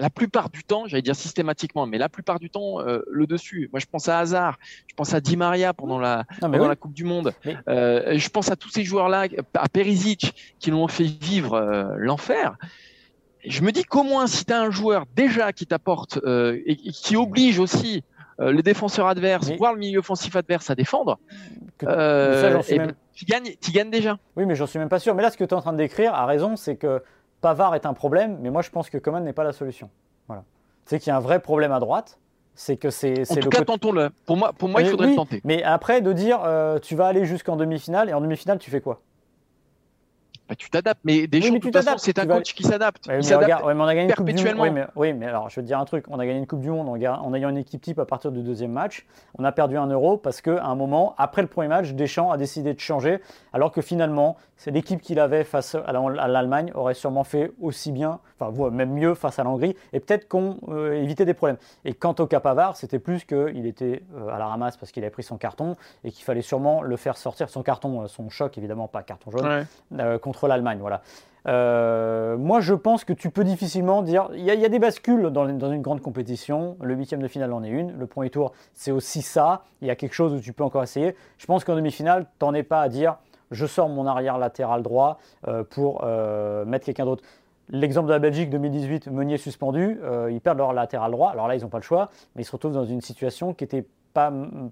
la 0.00 0.10
plupart 0.10 0.50
du 0.50 0.62
temps, 0.62 0.86
j'allais 0.86 1.02
dire 1.02 1.16
systématiquement, 1.16 1.86
mais 1.86 1.98
la 1.98 2.08
plupart 2.08 2.38
du 2.38 2.50
temps, 2.50 2.80
euh, 2.80 3.02
le 3.10 3.26
dessus. 3.26 3.68
Moi, 3.72 3.80
je 3.80 3.86
pense 3.86 4.08
à 4.08 4.18
Hazard, 4.18 4.58
je 4.86 4.94
pense 4.94 5.12
à 5.14 5.20
Di 5.20 5.36
Maria 5.36 5.74
pendant 5.74 5.98
la, 5.98 6.24
pendant 6.40 6.68
la 6.68 6.76
Coupe 6.76 6.92
du 6.92 7.04
Monde. 7.04 7.32
Euh, 7.68 8.16
je 8.16 8.28
pense 8.28 8.50
à 8.50 8.56
tous 8.56 8.70
ces 8.70 8.84
joueurs-là, 8.84 9.26
à 9.54 9.68
Perisic, 9.68 10.56
qui 10.58 10.70
l'ont 10.70 10.88
fait 10.88 11.04
vivre 11.04 11.54
euh, 11.54 11.84
l'enfer. 11.96 12.56
Je 13.44 13.62
me 13.62 13.72
dis 13.72 13.84
qu'au 13.84 14.02
moins, 14.02 14.26
si 14.26 14.44
tu 14.44 14.52
as 14.52 14.60
un 14.60 14.70
joueur 14.70 15.04
déjà 15.16 15.52
qui 15.52 15.66
t'apporte 15.66 16.20
et, 16.26 16.76
qui 16.76 17.16
oblige 17.16 17.58
aussi 17.58 18.02
les 18.40 18.62
défenseurs 18.62 19.06
adverses, 19.06 19.50
voire 19.58 19.72
le 19.72 19.78
milieu 19.78 20.00
offensif 20.00 20.34
adverse 20.36 20.70
à 20.70 20.74
défendre, 20.74 21.18
ça, 21.80 22.60
eh 22.68 22.78
ben, 22.78 22.94
tu, 23.14 23.24
gagnes, 23.24 23.54
tu 23.60 23.70
gagnes 23.70 23.90
déjà. 23.90 24.18
Oui, 24.36 24.44
mais 24.44 24.54
j'en 24.54 24.66
suis 24.66 24.78
même 24.78 24.88
pas 24.88 24.98
sûr. 24.98 25.14
Mais 25.14 25.22
là, 25.22 25.30
ce 25.30 25.36
que 25.36 25.44
tu 25.44 25.50
es 25.50 25.54
en 25.54 25.60
train 25.60 25.72
de 25.72 25.78
décrire 25.78 26.14
a 26.14 26.26
raison, 26.26 26.56
c'est 26.56 26.76
que 26.76 27.00
Pavard 27.40 27.74
est 27.74 27.86
un 27.86 27.94
problème, 27.94 28.38
mais 28.40 28.50
moi 28.50 28.62
je 28.62 28.70
pense 28.70 28.90
que 28.90 28.98
Coman 28.98 29.22
n'est 29.22 29.32
pas 29.32 29.44
la 29.44 29.52
solution. 29.52 29.90
Voilà. 30.26 30.44
C'est 30.84 30.98
qu'il 30.98 31.10
y 31.10 31.12
a 31.12 31.16
un 31.16 31.20
vrai 31.20 31.40
problème 31.40 31.72
à 31.72 31.80
droite. 31.80 32.18
C'est 32.54 32.76
que 32.76 32.90
c'est. 32.90 33.30
En 33.30 33.36
tout 33.36 33.50
cas, 33.50 33.62
tentons-le. 33.62 34.10
Pour 34.26 34.36
moi, 34.36 34.52
pour 34.52 34.68
moi 34.68 34.82
il 34.82 34.88
faudrait 34.88 35.10
le 35.10 35.14
tenter. 35.14 35.40
Mais 35.44 35.62
après, 35.62 36.00
de 36.00 36.12
dire 36.12 36.40
euh, 36.44 36.80
tu 36.80 36.96
vas 36.96 37.06
aller 37.06 37.24
jusqu'en 37.24 37.54
demi-finale, 37.54 38.10
et 38.10 38.14
en 38.14 38.20
demi-finale, 38.20 38.58
tu 38.58 38.70
fais 38.70 38.80
quoi? 38.80 39.00
Bah, 40.48 40.54
tu 40.56 40.70
t'adaptes. 40.70 41.00
Mais 41.04 41.26
Deschamps, 41.26 41.52
oui, 41.52 41.58
de 41.58 41.64
toute 41.64 41.74
façon, 41.74 41.98
c'est 41.98 42.18
un 42.18 42.26
coach 42.26 42.54
qui 42.54 42.62
s'adapte. 42.62 43.08
on 43.08 43.86
a 43.86 43.94
gagné 43.94 44.08
perpétuellement. 44.08 44.64
Coupe 44.64 44.74
du... 44.74 44.82
oui, 44.96 45.12
mais, 45.12 45.26
alors, 45.26 45.50
je 45.50 45.56
vais 45.56 45.62
te 45.62 45.66
dire 45.66 45.78
un 45.78 45.84
truc. 45.84 46.06
On 46.08 46.18
a 46.18 46.26
gagné 46.26 46.38
une 46.38 46.46
Coupe 46.46 46.60
du 46.60 46.70
Monde 46.70 46.88
en, 46.88 47.34
ayant 47.34 47.48
une 47.50 47.58
équipe 47.58 47.82
type 47.82 47.98
à 47.98 48.06
partir 48.06 48.32
du 48.32 48.42
deuxième 48.42 48.72
match. 48.72 49.06
On 49.38 49.44
a 49.44 49.52
perdu 49.52 49.76
un 49.76 49.86
euro 49.86 50.16
parce 50.16 50.40
qu'à 50.40 50.64
un 50.64 50.74
moment, 50.74 51.14
après 51.18 51.42
le 51.42 51.48
premier 51.48 51.68
match, 51.68 51.92
Deschamps 51.92 52.30
a 52.30 52.36
décidé 52.36 52.72
de 52.72 52.80
changer, 52.80 53.20
alors 53.52 53.72
que 53.72 53.82
finalement, 53.82 54.36
c'est 54.58 54.72
l'équipe 54.72 55.00
qu'il 55.00 55.20
avait 55.20 55.44
face 55.44 55.76
à 55.76 55.92
l'Allemagne 55.92 56.72
aurait 56.74 56.94
sûrement 56.94 57.24
fait 57.24 57.52
aussi 57.62 57.92
bien, 57.92 58.18
enfin 58.38 58.70
même 58.70 58.92
mieux 58.92 59.14
face 59.14 59.38
à 59.38 59.44
l'Hongrie, 59.44 59.76
et 59.92 60.00
peut-être 60.00 60.28
qu'on 60.28 60.58
euh, 60.68 61.00
évitait 61.00 61.24
des 61.24 61.34
problèmes. 61.34 61.58
Et 61.84 61.94
quant 61.94 62.14
au 62.18 62.26
cas 62.26 62.40
Pavard, 62.40 62.76
c'était 62.76 62.98
plus 62.98 63.24
qu'il 63.24 63.66
était 63.66 64.02
euh, 64.16 64.28
à 64.28 64.38
la 64.38 64.46
ramasse 64.46 64.76
parce 64.76 64.90
qu'il 64.90 65.04
avait 65.04 65.12
pris 65.12 65.22
son 65.22 65.36
carton 65.36 65.76
et 66.02 66.10
qu'il 66.10 66.24
fallait 66.24 66.42
sûrement 66.42 66.82
le 66.82 66.96
faire 66.96 67.16
sortir 67.16 67.48
son 67.48 67.62
carton, 67.62 68.02
euh, 68.02 68.06
son 68.08 68.30
choc 68.30 68.58
évidemment 68.58 68.88
pas 68.88 69.02
carton 69.02 69.30
jaune, 69.30 69.66
contre 70.20 70.37
l'Allemagne. 70.46 70.78
Voilà. 70.80 71.02
moi, 72.36 72.60
je 72.60 72.74
pense 72.74 73.04
que 73.04 73.12
tu 73.12 73.30
peux 73.30 73.44
difficilement 73.44 74.02
dire. 74.02 74.28
Il 74.34 74.44
y, 74.44 74.50
a 74.50 74.68
des 74.68 74.78
bascules 74.78 75.30
dans, 75.30 75.46
dans, 75.46 75.72
une 75.72 75.82
grande 75.82 76.02
compétition. 76.02 76.76
Le 76.80 76.94
huitième 76.94 77.22
de 77.22 77.28
finale 77.28 77.52
en 77.52 77.64
est 77.64 77.70
une. 77.70 77.98
Le 77.98 78.06
premier 78.06 78.30
tour, 78.30 78.52
c'est 78.74 78.92
aussi 78.92 79.22
ça. 79.22 79.64
Il 79.80 79.88
y 79.88 79.90
a 79.90 79.96
quelque 79.96 80.14
chose 80.14 80.34
où 80.34 80.40
tu 80.40 80.52
peux 80.52 80.64
encore 80.64 80.82
essayer. 80.82 81.16
Je 81.38 81.46
pense 81.46 81.64
qu'en 81.64 81.74
demi-finale, 81.74 82.26
tu 82.38 82.44
n'en 82.44 82.54
es 82.54 82.62
pas 82.62 82.82
à 82.82 82.88
dire 82.88 83.16
je 83.50 83.66
sors 83.66 83.88
mon 83.88 84.06
arrière 84.06 84.38
latéral 84.38 84.82
droit 84.82 85.18
euh, 85.46 85.64
pour 85.64 86.02
euh, 86.04 86.64
mettre 86.64 86.86
quelqu'un 86.86 87.04
d'autre. 87.04 87.24
L'exemple 87.70 88.08
de 88.08 88.12
la 88.12 88.18
Belgique 88.18 88.48
2018, 88.50 89.08
Meunier 89.08 89.36
suspendu, 89.36 89.98
euh, 90.02 90.30
ils 90.32 90.40
perdent 90.40 90.58
leur 90.58 90.72
latéral 90.72 91.10
droit. 91.10 91.30
Alors 91.30 91.48
là, 91.48 91.54
ils 91.54 91.62
n'ont 91.62 91.68
pas 91.68 91.78
le 91.78 91.82
choix, 91.82 92.10
mais 92.34 92.42
ils 92.42 92.46
se 92.46 92.52
retrouvent 92.52 92.72
dans 92.72 92.84
une 92.84 93.02
situation 93.02 93.52
qui 93.52 93.64
n'était 93.64 93.84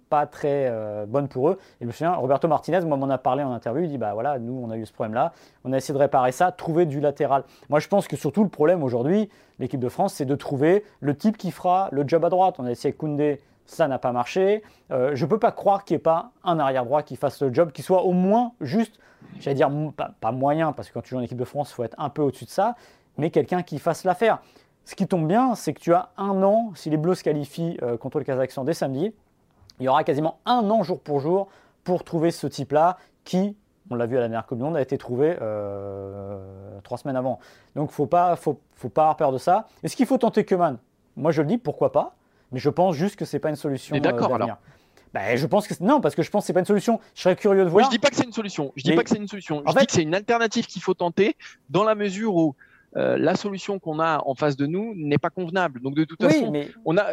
pas, 0.09 0.27
très 0.27 0.73
bonne 1.07 1.29
pour 1.29 1.51
eux. 1.51 1.59
Et 1.81 1.87
je 1.89 2.05
me 2.05 2.11
Roberto 2.17 2.49
Martinez, 2.49 2.81
moi, 2.81 2.97
m'en 2.97 3.09
a 3.09 3.19
parlé 3.19 3.43
en 3.43 3.53
interview. 3.53 3.85
Il 3.85 3.91
dit 3.91 3.99
Bah 3.99 4.15
voilà, 4.15 4.39
nous, 4.39 4.61
on 4.63 4.71
a 4.71 4.77
eu 4.77 4.87
ce 4.87 4.93
problème-là. 4.93 5.33
On 5.65 5.73
a 5.73 5.77
essayé 5.77 5.95
de 5.95 5.99
réparer 5.99 6.33
ça, 6.33 6.53
trouver 6.53 6.87
du 6.87 7.01
latéral. 7.01 7.45
Moi, 7.69 7.81
je 7.81 7.89
pense 7.89 8.09
que 8.09 8.17
surtout 8.17 8.43
le 8.43 8.49
problème 8.49 8.83
aujourd'hui, 8.83 9.29
l'équipe 9.59 9.81
de 9.81 9.89
France, 9.89 10.15
c'est 10.15 10.25
de 10.25 10.35
trouver 10.35 10.85
le 11.01 11.17
type 11.17 11.37
qui 11.37 11.51
fera 11.51 11.89
le 11.93 12.05
job 12.07 12.25
à 12.25 12.29
droite. 12.29 12.57
On 12.59 12.65
a 12.65 12.71
essayé 12.71 12.93
Koundé 12.93 13.41
ça 13.67 13.89
n'a 13.89 13.99
pas 13.99 14.13
marché. 14.13 14.63
Euh, 14.91 15.15
je 15.15 15.25
ne 15.25 15.31
peux 15.31 15.39
pas 15.39 15.53
croire 15.53 15.85
qu'il 15.85 15.95
n'y 15.95 15.99
ait 15.99 16.03
pas 16.03 16.31
un 16.45 16.59
arrière-droit 16.59 17.03
qui 17.03 17.17
fasse 17.17 17.43
le 17.43 17.53
job, 17.53 17.73
qui 17.73 17.83
soit 17.83 18.03
au 18.03 18.13
moins 18.13 18.53
juste, 18.61 18.99
j'allais 19.41 19.57
dire 19.57 19.71
pas, 20.21 20.33
moyen, 20.33 20.73
parce 20.73 20.89
que 20.89 20.95
quand 20.95 21.03
tu 21.03 21.11
joues 21.11 21.19
en 21.19 21.23
équipe 21.23 21.39
de 21.39 21.45
France, 21.45 21.71
il 21.71 21.75
faut 21.75 21.85
être 21.85 21.97
un 21.99 22.09
peu 22.09 22.23
au-dessus 22.23 22.45
de 22.47 22.51
ça, 22.51 22.77
mais 23.19 23.31
quelqu'un 23.31 23.63
qui 23.63 23.79
fasse 23.79 24.05
l'affaire. 24.05 24.39
Ce 24.85 24.95
qui 24.95 25.07
tombe 25.09 25.27
bien, 25.27 25.57
c'est 25.57 25.75
que 25.75 25.81
tu 25.81 25.93
as 25.93 26.11
un 26.17 26.43
an, 26.43 26.73
si 26.77 26.91
les 26.91 26.97
Bleus 26.97 27.17
se 27.17 27.25
qualifient 27.25 27.77
euh, 27.83 27.97
contre 27.97 28.19
le 28.19 28.25
Kazakhstan 28.25 28.65
dès 28.65 28.75
samedi, 28.75 29.13
il 29.81 29.85
y 29.85 29.89
aura 29.89 30.05
quasiment 30.05 30.39
un 30.47 30.69
an 30.71 30.83
jour 30.83 31.01
pour 31.01 31.21
jour 31.21 31.49
pour 31.85 32.05
trouver 32.05 32.31
ce 32.31 32.47
type-là 32.47 32.99
qui, 33.25 33.57
on 33.91 33.95
l'a 33.95 34.07
vu 34.07 34.17
à 34.17 34.21
la 34.21 34.29
dernière 34.29 34.47
Coupe 34.47 34.59
du 34.59 34.65
Monde, 34.65 34.77
a 34.77 34.83
été 34.83 34.99
trouvé 34.99 35.37
euh, 35.41 36.39
trois 36.83 36.99
semaines 36.99 37.17
avant. 37.17 37.39
Donc 37.75 37.91
il 37.91 37.93
ne 37.93 37.95
faut 37.95 38.07
pas, 38.07 38.37
faut, 38.37 38.61
faut 38.75 38.89
pas 38.89 39.03
avoir 39.03 39.17
peur 39.17 39.33
de 39.33 39.39
ça. 39.39 39.67
Est-ce 39.83 39.97
qu'il 39.97 40.07
faut 40.07 40.19
tenter 40.19 40.45
Keman 40.45 40.79
Moi 41.17 41.31
je 41.33 41.43
le 41.43 41.49
dis, 41.49 41.59
pourquoi 41.59 41.93
pas 41.93 42.17
mais 42.53 42.61
je 42.61 42.71
pense 42.71 42.95
juste 42.95 43.17
que 43.17 43.25
c'est 43.25 43.39
pas 43.39 43.51
une 43.51 43.57
solution. 43.57 43.97
D'accord 43.99 44.35
alors. 44.35 44.59
Bah, 45.13 45.35
je 45.35 45.47
pense 45.47 45.67
que 45.67 45.75
non, 45.83 46.01
parce 46.01 46.15
que 46.15 46.23
je 46.23 46.31
pense 46.31 46.43
que 46.43 46.47
c'est 46.49 46.53
pas 46.53 46.61
une 46.61 46.67
solution. 46.67 47.01
Je 47.15 47.23
serais 47.23 47.37
curieux 47.37 47.65
de 47.65 47.71
voir. 47.71 47.83
Moi, 47.83 47.91
je 47.91 47.91
dis 47.91 47.99
pas 47.99 48.11
que 48.11 48.17
c'est 48.17 48.25
une 48.25 48.33
solution. 48.33 48.73
Je 48.77 48.83
dis 48.83 48.95
pas 48.95 49.03
que 49.03 49.09
c'est 49.09 49.17
une 49.17 49.29
solution. 49.29 49.63
Je 49.67 49.79
dis 49.79 49.87
que 49.87 49.93
c'est 49.93 50.03
une 50.03 50.15
alternative 50.15 50.67
qu'il 50.67 50.83
faut 50.83 50.95
tenter 50.95 51.37
dans 51.71 51.85
la 51.85 51.95
mesure 51.95 52.35
où 52.35 52.55
euh, 52.97 53.17
la 53.17 53.35
solution 53.35 53.79
qu'on 53.79 53.99
a 53.99 54.23
en 54.27 54.35
face 54.35 54.57
de 54.57 54.67
nous 54.67 54.95
n'est 54.95 55.19
pas 55.19 55.31
convenable. 55.31 55.81
Donc 55.81 55.95
de 55.95 56.05
toute 56.05 56.23
façon, 56.23 56.53
on 56.85 56.97
a. 56.99 57.05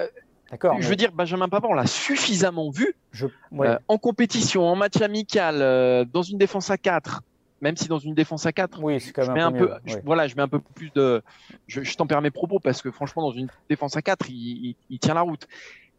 D'accord. 0.53 0.75
Je 0.79 0.87
veux 0.87 0.95
dire, 0.95 1.11
Benjamin 1.11 1.49
Pavard, 1.49 1.71
on 1.71 1.73
l'a 1.73 1.87
suffisamment 1.87 2.69
vu 2.69 2.95
je... 3.11 3.25
Euh, 3.59 3.79
en 3.87 3.97
compétition, 3.97 4.67
en 4.67 4.75
match 4.75 5.01
amical, 5.01 5.63
euh, 5.63 6.05
dans 6.05 6.21
une 6.21 6.37
défense 6.37 6.69
à 6.69 6.77
4 6.77 7.23
même 7.61 7.75
si 7.77 7.87
dans 7.87 7.97
une 7.97 8.13
défense 8.13 8.45
à 8.45 8.51
4, 8.51 8.83
oui, 8.83 8.99
je 8.99 9.31
mets 9.31 9.39
un 9.39 9.53
peu, 9.53 9.71
voilà, 10.03 10.27
je 10.27 10.35
mets 10.35 10.41
un 10.41 10.49
peu 10.49 10.59
plus 10.59 10.91
de, 10.93 11.23
je, 11.67 11.81
je 11.81 11.95
t'en 11.95 12.05
permets 12.05 12.29
propos 12.29 12.59
parce 12.59 12.81
que 12.81 12.91
franchement, 12.91 13.21
dans 13.21 13.31
une 13.31 13.47
défense 13.69 13.95
à 13.95 14.01
4, 14.01 14.29
il, 14.29 14.75
tient 14.99 15.13
la 15.13 15.21
route. 15.21 15.47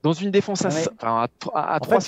Dans 0.02 0.12
une 0.12 0.30
défense 0.30 0.66
à, 0.66 0.68
enfin, 0.68 1.26
à, 1.54 1.80
3 1.80 2.00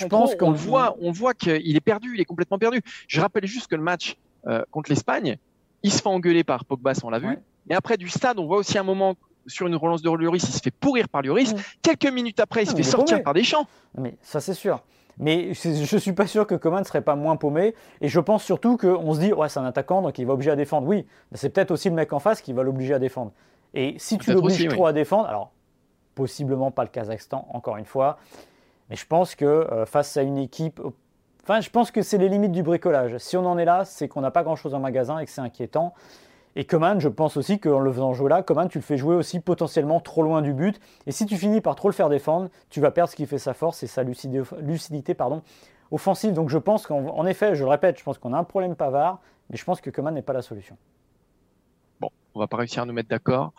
on 0.43 0.51
le 0.51 0.57
voit, 0.59 0.95
on 1.01 1.11
voit 1.11 1.33
qu'il 1.33 1.75
est 1.75 1.81
perdu, 1.81 2.13
il 2.15 2.21
est 2.21 2.27
complètement 2.27 2.59
perdu. 2.59 2.83
Je 3.09 3.19
rappelle 3.19 3.47
juste 3.47 3.69
que 3.69 3.77
le 3.77 3.83
match 3.83 4.19
euh, 4.47 4.63
contre 4.71 4.91
l'Espagne, 4.91 5.39
il 5.83 5.91
se 5.91 6.03
fait 6.03 6.09
engueuler 6.09 6.45
par 6.45 6.67
Pogba, 6.67 6.93
on 7.03 7.09
l'a 7.09 7.19
vu. 7.19 7.39
Mais 7.67 7.75
après 7.75 7.97
du 7.97 8.11
stade, 8.11 8.39
on 8.39 8.45
voit 8.45 8.59
aussi 8.59 8.77
un 8.77 8.83
moment 8.83 9.17
sur 9.47 9.67
une 9.67 9.77
relance 9.77 10.03
de 10.03 10.11
Lloris, 10.11 10.43
il 10.43 10.53
se 10.53 10.61
fait 10.61 10.71
pourrir 10.71 11.09
par 11.09 11.23
Lloris. 11.23 11.55
Quelques 11.83 12.11
minutes 12.13 12.41
après, 12.41 12.63
il 12.63 12.71
se 12.71 12.75
fait 12.75 12.83
sortir 12.83 13.23
par 13.23 13.35
Deschamps. 13.35 13.67
Mais 13.99 14.17
ça, 14.23 14.41
c'est 14.41 14.55
sûr. 14.55 14.83
Mais 15.19 15.55
je 15.55 15.95
ne 15.95 16.01
suis 16.01 16.13
pas 16.13 16.27
sûr 16.27 16.47
que 16.47 16.55
Coman 16.55 16.81
ne 16.81 16.85
serait 16.85 17.01
pas 17.01 17.17
moins 17.17 17.37
paumé. 17.37 17.75
Et 18.01 18.09
je 18.09 18.21
pense 18.21 18.45
surtout 18.45 18.77
qu'on 18.77 19.15
se 19.15 19.21
dit, 19.21 19.33
ouais, 19.33 19.49
c'est 19.49 19.61
un 19.61 19.65
attaquant, 19.65 20.03
donc 20.03 20.19
il 20.19 20.27
va 20.27 20.35
obliger 20.35 20.51
à 20.51 20.57
défendre. 20.57 20.87
Oui, 20.87 21.07
mais 21.31 21.39
c'est 21.39 21.49
peut-être 21.49 21.71
aussi 21.71 21.89
le 21.89 21.95
mec 21.95 22.13
en 22.13 22.19
face 22.19 22.43
qui 22.43 22.53
va 22.53 22.63
l'obliger 22.63 22.95
à 22.95 22.99
défendre. 22.99 23.33
Et 23.75 23.95
si 23.99 24.19
tu 24.19 24.33
l'obliges 24.33 24.69
trop 24.69 24.87
à 24.87 24.93
défendre, 24.93 25.27
alors 25.27 25.53
possiblement 26.15 26.71
pas 26.71 26.83
le 26.83 26.89
Kazakhstan, 26.89 27.47
encore 27.53 27.77
une 27.77 27.85
fois, 27.85 28.19
mais 28.89 28.97
je 28.97 29.07
pense 29.07 29.35
que 29.35 29.45
euh, 29.45 29.87
face 29.87 30.17
à 30.17 30.23
une 30.23 30.39
équipe. 30.39 30.81
Enfin, 31.43 31.61
je 31.61 31.71
pense 31.71 31.91
que 31.91 32.03
c'est 32.03 32.19
les 32.19 32.29
limites 32.29 32.53
du 32.53 32.63
bricolage. 32.63 33.19
Si 33.19 33.37
on 33.37 33.47
en 33.47 33.59
est 33.59 33.65
là, 33.65 33.85
c'est 33.85 34.09
qu'on 34.09 34.21
n'a 34.21 34.31
pas 34.31 34.43
grand-chose 34.43 34.75
en 34.75 34.81
magasin 34.81 35.19
et 35.19 35.25
que 35.25 35.31
c'est 35.31 35.41
inquiétant. 35.41 35.95
Et 36.59 36.65
Coman, 36.65 36.99
je 36.99 37.09
pense 37.09 37.37
aussi 37.37 37.61
qu'en 37.61 37.79
le 37.79 37.93
faisant 37.93 38.15
jouer 38.15 38.31
là, 38.31 38.43
Coman, 38.43 38.67
tu 38.67 38.79
le 38.79 38.83
fais 38.83 38.97
jouer 38.97 39.15
aussi 39.15 39.41
potentiellement 39.41 40.01
trop 40.01 40.23
loin 40.23 40.41
du 40.41 40.55
but. 40.55 40.81
Et 41.07 41.13
si 41.13 41.27
tu 41.27 41.37
finis 41.37 41.61
par 41.61 41.77
trop 41.77 41.89
le 41.89 41.95
faire 41.95 42.09
défendre, 42.09 42.49
tu 42.71 42.81
vas 42.81 42.91
perdre 42.91 43.11
ce 43.11 43.17
qui 43.17 43.27
fait 43.27 43.39
sa 43.39 43.53
force 43.53 43.83
et 43.83 43.87
sa 43.87 44.03
lucidité, 44.03 45.13
pardon, 45.13 45.43
offensive. 45.91 46.33
Donc 46.33 46.49
je 46.49 46.57
pense 46.57 46.87
qu'en 46.87 47.27
effet, 47.27 47.55
je 47.55 47.63
le 47.63 47.69
répète, 47.69 47.99
je 47.99 48.05
pense 48.05 48.17
qu'on 48.17 48.33
a 48.33 48.39
un 48.39 48.45
problème 48.45 48.75
Pavard, 48.75 49.21
mais 49.51 49.59
je 49.59 49.65
pense 49.65 49.83
que 49.83 49.91
Coman 49.91 50.15
n'est 50.15 50.23
pas 50.23 50.33
la 50.33 50.41
solution. 50.41 50.79
Bon, 52.01 52.09
on 52.35 52.41
va 52.41 52.47
pas 52.47 52.57
réussir 52.57 52.83
à 52.83 52.87
nous 52.87 52.95
mettre 52.95 53.11
d'accord. 53.11 53.53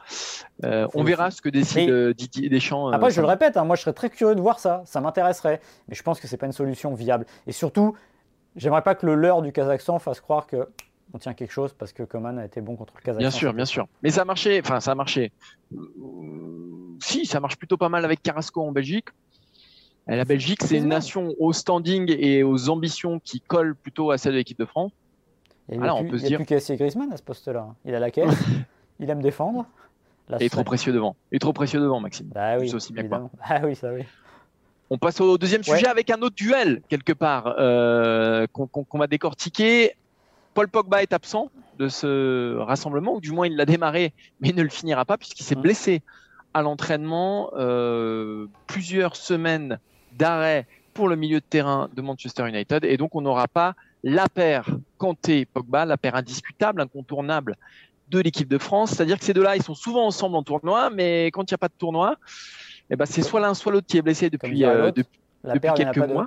Euh, 0.63 0.87
on 0.95 1.03
verra 1.03 1.29
ce 1.29 1.39
que 1.43 1.49
décide 1.49 1.91
euh, 1.91 2.15
Didier 2.15 2.49
Deschamps. 2.49 2.89
Euh, 2.89 2.93
après, 2.93 3.11
je 3.11 3.21
le 3.21 3.27
répète, 3.27 3.57
hein, 3.57 3.63
moi 3.63 3.75
je 3.75 3.83
serais 3.83 3.93
très 3.93 4.09
curieux 4.09 4.33
de 4.33 4.41
voir 4.41 4.57
ça, 4.57 4.81
ça 4.85 5.01
m'intéresserait. 5.01 5.61
Mais 5.87 5.93
je 5.93 6.01
pense 6.01 6.19
que 6.19 6.27
c'est 6.27 6.37
pas 6.37 6.47
une 6.47 6.51
solution 6.51 6.95
viable. 6.95 7.27
Et 7.45 7.51
surtout, 7.51 7.95
j'aimerais 8.55 8.81
pas 8.81 8.95
que 8.95 9.05
le 9.05 9.13
leurre 9.13 9.43
du 9.43 9.51
Kazakhstan 9.51 9.99
fasse 9.99 10.19
croire 10.19 10.47
que 10.47 10.67
on 11.13 11.19
tient 11.19 11.33
quelque 11.33 11.51
chose 11.51 11.73
parce 11.73 11.93
que 11.93 12.03
Coman 12.03 12.37
a 12.37 12.45
été 12.45 12.61
bon 12.61 12.75
contre 12.75 12.93
le 12.95 13.01
Kazakhstan. 13.01 13.19
Bien 13.19 13.31
sûr, 13.31 13.53
bien 13.53 13.65
sûr. 13.65 13.87
Mais 14.03 14.09
ça 14.09 14.21
a 14.21 14.25
marché, 14.25 14.59
enfin 14.63 14.79
ça 14.79 14.91
a 14.91 14.95
marché. 14.95 15.31
Si, 16.99 17.25
ça 17.25 17.39
marche 17.39 17.57
plutôt 17.57 17.77
pas 17.77 17.89
mal 17.89 18.03
avec 18.05 18.21
Carrasco 18.21 18.61
en 18.61 18.71
Belgique. 18.71 19.07
Et 20.09 20.15
la 20.15 20.25
Belgique, 20.25 20.63
c'est 20.63 20.77
une 20.77 20.87
nation 20.87 21.33
au 21.37 21.51
standing 21.51 22.15
et 22.17 22.43
aux 22.43 22.69
ambitions 22.69 23.19
qui 23.19 23.41
collent 23.41 23.75
plutôt 23.75 24.11
à 24.11 24.17
celle 24.17 24.33
de 24.33 24.37
l'équipe 24.37 24.57
de 24.57 24.65
France. 24.65 24.91
Il 25.69 25.81
n'y 25.81 25.87
a, 25.87 25.95
plus, 25.95 26.21
plus 26.21 26.45
qu'à 26.45 26.75
Griezmann 26.75 27.11
à 27.11 27.17
ce 27.17 27.23
poste-là. 27.23 27.75
Il 27.83 27.93
a 27.93 27.99
la 27.99 28.09
caisse, 28.09 28.33
il 29.01 29.09
aime 29.09 29.21
défendre. 29.21 29.65
il 30.39 30.43
est 30.43 30.49
trop 30.49 30.63
précieux 30.63 30.93
devant. 30.93 31.17
Est 31.33 31.39
trop 31.39 31.51
précieux 31.51 31.81
devant, 31.81 31.99
Maxime. 31.99 32.27
Bah 32.33 32.57
oui, 32.57 32.73
aussi 32.73 32.93
bien 32.93 33.29
Ah 33.43 33.61
oui, 33.65 33.75
ça 33.75 33.91
oui. 33.91 34.03
On 34.89 34.97
passe 34.97 35.19
au 35.19 35.37
deuxième 35.37 35.63
sujet 35.63 35.87
avec 35.87 36.09
un 36.09 36.21
autre 36.21 36.35
duel, 36.35 36.81
quelque 36.87 37.11
part, 37.11 37.55
euh, 37.59 38.47
qu'on 38.53 38.97
va 38.97 39.07
décortiquer. 39.07 39.93
Paul 40.57 40.69
Pogba 40.69 41.03
est 41.03 41.13
absent 41.13 41.51
de 41.77 41.87
ce 41.87 42.57
rassemblement, 42.57 43.13
ou 43.13 43.21
du 43.21 43.31
moins 43.31 43.45
il 43.45 43.55
l'a 43.55 43.65
démarré, 43.67 44.11
mais 44.41 44.49
il 44.49 44.55
ne 44.55 44.63
le 44.63 44.69
finira 44.69 45.05
pas 45.05 45.15
puisqu'il 45.15 45.43
s'est 45.43 45.55
mmh. 45.55 45.61
blessé 45.61 46.01
à 46.55 46.63
l'entraînement. 46.63 47.51
Euh, 47.55 48.47
plusieurs 48.65 49.15
semaines 49.15 49.77
d'arrêt 50.13 50.65
pour 50.95 51.09
le 51.09 51.15
milieu 51.15 51.41
de 51.41 51.45
terrain 51.47 51.89
de 51.95 52.01
Manchester 52.01 52.49
United, 52.49 52.85
et 52.85 52.97
donc 52.97 53.13
on 53.13 53.21
n'aura 53.21 53.47
pas 53.47 53.75
la 54.01 54.27
paire 54.29 54.67
Kanté-Pogba, 54.97 55.85
la 55.85 55.95
paire 55.95 56.15
indiscutable, 56.15 56.81
incontournable 56.81 57.55
de 58.09 58.19
l'équipe 58.19 58.47
de 58.47 58.57
France. 58.57 58.93
C'est-à-dire 58.93 59.19
que 59.19 59.25
ces 59.25 59.35
deux-là, 59.35 59.57
ils 59.57 59.61
sont 59.61 59.75
souvent 59.75 60.07
ensemble 60.07 60.37
en 60.37 60.41
tournoi, 60.41 60.89
mais 60.89 61.27
quand 61.27 61.43
il 61.43 61.53
n'y 61.53 61.55
a 61.55 61.59
pas 61.59 61.67
de 61.67 61.77
tournoi, 61.77 62.15
eh 62.89 62.95
ben, 62.95 63.05
c'est 63.05 63.21
soit 63.21 63.41
l'un 63.41 63.53
soit 63.53 63.71
l'autre 63.71 63.85
qui 63.85 63.99
est 63.99 64.01
blessé 64.01 64.31
depuis, 64.31 64.65
euh, 64.65 64.91
depuis, 64.91 65.69
quelques 65.75 65.97
mois. 65.97 66.25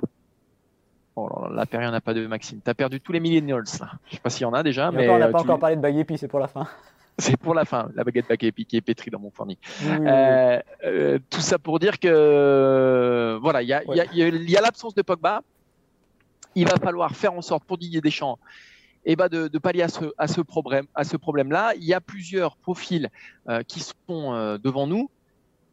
Oh 1.29 1.47
la 1.53 1.65
paire, 1.65 1.81
il 1.81 1.85
n'y 1.85 1.89
en 1.89 1.93
a 1.93 2.01
pas 2.01 2.13
de 2.13 2.25
Maxime. 2.27 2.59
Tu 2.63 2.69
as 2.69 2.73
perdu 2.73 2.99
tous 2.99 3.11
les 3.11 3.19
millennials 3.19 3.63
là. 3.79 3.91
Je 4.07 4.15
sais 4.15 4.21
pas 4.21 4.29
s'il 4.29 4.43
y 4.43 4.45
en 4.45 4.53
a 4.53 4.63
déjà, 4.63 4.91
mais. 4.91 5.09
on 5.09 5.17
n'a 5.17 5.27
pas 5.29 5.41
encore 5.41 5.59
parlé 5.59 5.75
de 5.75 5.81
Bayepi, 5.81 6.17
c'est 6.17 6.27
pour 6.27 6.39
la 6.39 6.47
fin. 6.47 6.67
c'est 7.17 7.37
pour 7.37 7.53
la 7.53 7.65
fin. 7.65 7.89
La 7.95 8.03
baguette 8.03 8.35
qui 8.37 8.47
est 8.47 8.81
pétrie 8.81 9.11
dans 9.11 9.19
mon 9.19 9.31
fourni. 9.31 9.57
tout 11.29 11.41
ça 11.41 11.59
pour 11.59 11.79
dire 11.79 11.99
que 11.99 13.37
voilà, 13.41 13.61
il 13.61 13.67
y 13.67 13.73
a, 13.73 13.83
y 13.85 14.57
a 14.57 14.61
l'absence 14.61 14.95
de 14.95 15.01
Pogba. 15.01 15.41
Il 16.53 16.67
va 16.67 16.75
falloir 16.75 17.15
faire 17.15 17.33
en 17.33 17.41
sorte 17.41 17.63
pour 17.63 17.77
Didier 17.77 18.01
Deschamps 18.01 18.37
et 19.03 19.13
eh 19.13 19.15
ben 19.15 19.29
de, 19.29 19.47
de, 19.47 19.57
pallier 19.57 19.81
à 19.81 19.87
ce, 19.87 20.05
à 20.17 20.27
ce 20.27 20.41
problème, 20.41 20.85
à 20.93 21.03
ce 21.03 21.17
problème-là. 21.17 21.73
Il 21.75 21.83
y 21.83 21.93
a 21.93 21.99
plusieurs 21.99 22.55
profils 22.55 23.09
euh, 23.49 23.63
qui 23.63 23.79
sont 23.79 24.33
euh, 24.33 24.59
devant 24.59 24.85
nous. 24.85 25.09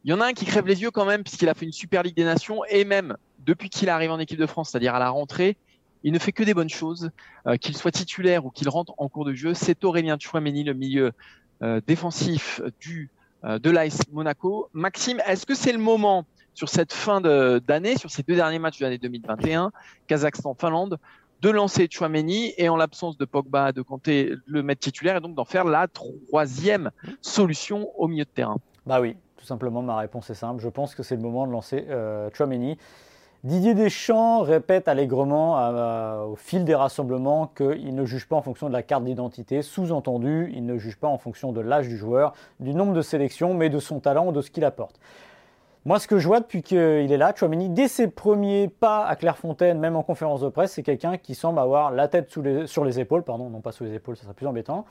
Il 0.03 0.09
y 0.09 0.13
en 0.13 0.21
a 0.21 0.25
un 0.25 0.33
qui 0.33 0.45
crève 0.45 0.65
les 0.65 0.81
yeux 0.81 0.89
quand 0.89 1.05
même 1.05 1.23
puisqu'il 1.23 1.47
a 1.47 1.53
fait 1.53 1.65
une 1.65 1.71
Super 1.71 2.01
Ligue 2.01 2.15
des 2.15 2.23
Nations 2.23 2.61
et 2.69 2.85
même 2.85 3.17
depuis 3.49 3.69
qu'il 3.69 3.89
arrive 3.89 4.11
en 4.11 4.19
équipe 4.19 4.39
de 4.39 4.45
France, 4.45 4.69
c'est-à-dire 4.69 4.95
à 4.95 4.99
la 4.99 5.09
rentrée, 5.09 5.57
il 6.03 6.13
ne 6.13 6.19
fait 6.19 6.31
que 6.31 6.43
des 6.43 6.53
bonnes 6.53 6.69
choses, 6.69 7.11
euh, 7.47 7.57
qu'il 7.57 7.75
soit 7.75 7.91
titulaire 7.91 8.45
ou 8.45 8.51
qu'il 8.51 8.69
rentre 8.69 8.93
en 8.97 9.09
cours 9.09 9.25
de 9.25 9.33
jeu. 9.33 9.53
C'est 9.53 9.83
Aurélien 9.83 10.17
Chouameni, 10.19 10.63
le 10.63 10.73
milieu 10.73 11.11
défensif 11.87 12.61
du 12.79 13.09
de 13.43 13.69
l'AS 13.69 13.99
Monaco. 14.13 14.69
Maxime, 14.71 15.21
est-ce 15.27 15.45
que 15.45 15.55
c'est 15.55 15.73
le 15.73 15.77
moment 15.77 16.25
sur 16.53 16.69
cette 16.69 16.93
fin 16.93 17.19
d'année, 17.19 17.97
sur 17.97 18.09
ces 18.11 18.23
deux 18.23 18.35
derniers 18.35 18.59
matchs 18.59 18.79
de 18.79 18.85
l'année 18.85 18.97
2021, 18.97 19.71
Kazakhstan-Finlande, 20.07 20.97
de 21.41 21.49
lancer 21.49 21.87
Chouameni 21.89 22.53
et 22.57 22.69
en 22.69 22.75
l'absence 22.75 23.17
de 23.17 23.25
Pogba, 23.25 23.71
de 23.71 23.81
compter 23.81 24.33
le 24.45 24.63
mettre 24.63 24.81
titulaire 24.81 25.17
et 25.17 25.21
donc 25.21 25.35
d'en 25.35 25.45
faire 25.45 25.63
la 25.63 25.87
troisième 25.87 26.91
solution 27.21 27.89
au 27.97 28.07
milieu 28.07 28.25
de 28.25 28.29
terrain? 28.29 28.57
Bah 28.85 28.99
oui, 28.99 29.15
tout 29.37 29.45
simplement, 29.45 29.81
ma 29.81 29.97
réponse 29.97 30.29
est 30.29 30.35
simple. 30.35 30.61
Je 30.61 30.69
pense 30.69 30.95
que 30.95 31.03
c'est 31.03 31.15
le 31.15 31.21
moment 31.21 31.47
de 31.47 31.51
lancer 31.51 31.85
euh, 31.89 32.29
Chouameni. 32.33 32.77
Didier 33.45 33.73
Deschamps 33.73 34.41
répète 34.41 34.89
allègrement 34.89 36.25
au 36.29 36.35
fil 36.35 36.65
des 36.65 36.75
rassemblements 36.75 37.47
qu'il 37.47 37.95
ne 37.95 38.03
juge 38.03 38.27
pas 38.27 38.35
en 38.35 38.41
fonction 38.41 38.67
de 38.67 38.73
la 38.73 38.83
carte 38.83 39.05
d'identité. 39.05 39.61
Sous-entendu, 39.61 40.51
il 40.53 40.65
ne 40.65 40.77
juge 40.77 40.97
pas 40.97 41.07
en 41.07 41.17
fonction 41.17 41.53
de 41.53 41.61
l'âge 41.61 41.87
du 41.87 41.95
joueur, 41.95 42.33
du 42.59 42.75
nombre 42.75 42.91
de 42.91 43.01
sélections, 43.01 43.53
mais 43.53 43.69
de 43.69 43.79
son 43.79 44.01
talent 44.01 44.27
ou 44.27 44.31
de 44.33 44.41
ce 44.41 44.51
qu'il 44.51 44.65
apporte. 44.65 44.99
Moi, 45.85 45.99
ce 45.99 46.07
que 46.09 46.19
je 46.19 46.27
vois 46.27 46.41
depuis 46.41 46.61
qu'il 46.61 46.77
est 46.77 47.17
là, 47.17 47.33
Chouameni, 47.33 47.69
dès 47.69 47.87
ses 47.87 48.09
premiers 48.09 48.67
pas 48.67 49.05
à 49.05 49.15
Clairefontaine, 49.15 49.79
même 49.79 49.95
en 49.95 50.03
conférence 50.03 50.41
de 50.41 50.49
presse, 50.49 50.73
c'est 50.73 50.83
quelqu'un 50.83 51.15
qui 51.15 51.33
semble 51.33 51.59
avoir 51.59 51.91
la 51.91 52.09
tête 52.09 52.29
sur 52.65 52.83
les 52.83 52.99
épaules, 52.99 53.23
pardon, 53.23 53.49
non 53.49 53.61
pas 53.61 53.71
sous 53.71 53.85
les 53.85 53.93
épaules, 53.93 54.17
ça 54.17 54.23
serait 54.23 54.33
plus 54.33 54.47
embêtant. 54.47 54.83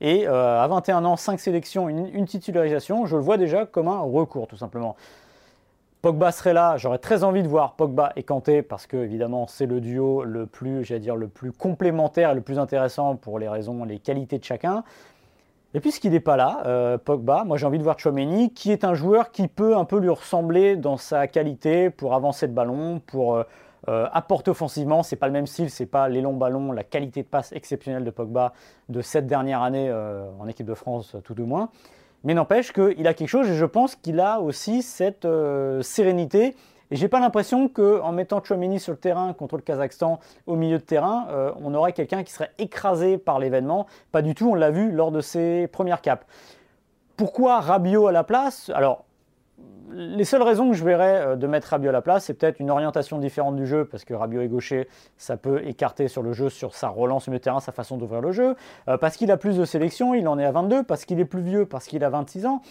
Et 0.00 0.26
euh, 0.26 0.62
à 0.62 0.66
21 0.66 1.04
ans, 1.04 1.16
5 1.16 1.38
sélections, 1.38 1.88
une, 1.90 2.24
titularisation, 2.24 3.04
je 3.04 3.16
le 3.16 3.22
vois 3.22 3.36
déjà 3.36 3.66
comme 3.66 3.88
un 3.88 4.00
recours, 4.00 4.46
tout 4.46 4.56
simplement. 4.56 4.96
Pogba 6.02 6.32
serait 6.32 6.54
là, 6.54 6.78
j'aurais 6.78 6.98
très 6.98 7.24
envie 7.24 7.42
de 7.42 7.48
voir 7.48 7.74
Pogba 7.74 8.12
et 8.16 8.22
Kanté 8.22 8.62
parce 8.62 8.86
que 8.86 8.96
évidemment 8.96 9.46
c'est 9.46 9.66
le 9.66 9.82
duo 9.82 10.24
le 10.24 10.46
plus, 10.46 10.82
j'allais 10.82 11.00
dire, 11.00 11.14
le 11.14 11.28
plus 11.28 11.52
complémentaire 11.52 12.30
et 12.30 12.34
le 12.34 12.40
plus 12.40 12.58
intéressant 12.58 13.16
pour 13.16 13.38
les 13.38 13.50
raisons, 13.50 13.84
les 13.84 13.98
qualités 13.98 14.38
de 14.38 14.44
chacun. 14.44 14.82
Et 15.74 15.80
puisqu'il 15.80 16.12
n'est 16.12 16.20
pas 16.20 16.38
là, 16.38 16.62
euh, 16.64 16.96
Pogba, 16.96 17.44
moi 17.44 17.58
j'ai 17.58 17.66
envie 17.66 17.76
de 17.76 17.82
voir 17.82 17.98
Chouameni, 17.98 18.54
qui 18.54 18.72
est 18.72 18.82
un 18.82 18.94
joueur 18.94 19.30
qui 19.30 19.46
peut 19.46 19.76
un 19.76 19.84
peu 19.84 19.98
lui 19.98 20.08
ressembler 20.08 20.76
dans 20.76 20.96
sa 20.96 21.26
qualité 21.26 21.90
pour 21.90 22.14
avancer 22.14 22.46
le 22.46 22.54
ballon, 22.54 23.02
pour 23.06 23.36
euh, 23.36 23.42
euh, 23.88 24.08
apporter 24.10 24.50
offensivement. 24.50 25.02
C'est 25.02 25.16
pas 25.16 25.26
le 25.26 25.34
même 25.34 25.46
style, 25.46 25.68
c'est 25.68 25.84
pas 25.84 26.08
les 26.08 26.22
longs 26.22 26.32
ballons, 26.32 26.72
la 26.72 26.82
qualité 26.82 27.22
de 27.22 27.28
passe 27.28 27.52
exceptionnelle 27.52 28.04
de 28.04 28.10
Pogba 28.10 28.54
de 28.88 29.02
cette 29.02 29.26
dernière 29.26 29.60
année 29.62 29.92
en 29.92 30.48
équipe 30.48 30.66
de 30.66 30.74
France, 30.74 31.14
tout 31.24 31.34
de 31.34 31.42
moins. 31.42 31.68
Mais 32.24 32.34
n'empêche 32.34 32.72
qu'il 32.72 33.06
a 33.06 33.14
quelque 33.14 33.28
chose 33.28 33.48
et 33.48 33.54
je 33.54 33.64
pense 33.64 33.96
qu'il 33.96 34.20
a 34.20 34.40
aussi 34.40 34.82
cette 34.82 35.26
sérénité 35.80 36.54
et 36.92 36.96
j'ai 36.96 37.08
pas 37.08 37.20
l'impression 37.20 37.68
qu'en 37.68 38.10
mettant 38.10 38.42
Chouamini 38.42 38.80
sur 38.80 38.92
le 38.92 38.98
terrain 38.98 39.32
contre 39.32 39.56
le 39.56 39.62
Kazakhstan 39.62 40.18
au 40.46 40.56
milieu 40.56 40.78
de 40.78 40.82
terrain, 40.82 41.28
euh, 41.30 41.52
on 41.62 41.72
aurait 41.74 41.92
quelqu'un 41.92 42.24
qui 42.24 42.32
serait 42.32 42.50
écrasé 42.58 43.16
par 43.16 43.38
l'événement. 43.38 43.86
Pas 44.10 44.22
du 44.22 44.34
tout, 44.34 44.50
on 44.50 44.54
l'a 44.54 44.72
vu 44.72 44.90
lors 44.90 45.12
de 45.12 45.20
ses 45.20 45.68
premières 45.68 46.00
capes. 46.00 46.24
Pourquoi 47.16 47.60
Rabiot 47.60 48.08
à 48.08 48.12
la 48.12 48.24
place? 48.24 48.72
Alors, 48.74 49.04
les 49.92 50.24
seules 50.24 50.42
raisons 50.42 50.70
que 50.70 50.76
je 50.76 50.84
verrais 50.84 51.20
euh, 51.20 51.36
de 51.36 51.46
mettre 51.46 51.68
Rabiot 51.68 51.90
à 51.90 51.92
la 51.92 52.02
place, 52.02 52.24
c'est 52.24 52.34
peut-être 52.34 52.60
une 52.60 52.70
orientation 52.70 53.18
différente 53.18 53.56
du 53.56 53.66
jeu, 53.66 53.84
parce 53.84 54.04
que 54.04 54.14
Rabiot 54.14 54.40
est 54.42 54.48
gaucher, 54.48 54.88
ça 55.16 55.36
peut 55.36 55.66
écarter 55.66 56.08
sur 56.08 56.22
le 56.22 56.32
jeu, 56.32 56.48
sur 56.48 56.74
sa 56.74 56.88
relance 56.88 57.28
au 57.28 57.30
milieu 57.30 57.40
terrain, 57.40 57.60
sa 57.60 57.72
façon 57.72 57.96
d'ouvrir 57.96 58.20
le 58.20 58.32
jeu. 58.32 58.56
Euh, 58.88 58.96
parce 58.96 59.16
qu'il 59.16 59.30
a 59.30 59.36
plus 59.36 59.56
de 59.56 59.64
sélection, 59.64 60.14
il 60.14 60.26
en 60.28 60.38
est 60.38 60.44
à 60.44 60.52
22, 60.52 60.82
parce 60.82 61.04
qu'il 61.04 61.20
est 61.20 61.24
plus 61.24 61.42
vieux, 61.42 61.66
parce 61.66 61.86
qu'il 61.86 62.04
a 62.04 62.10
26 62.10 62.46
ans. 62.46 62.62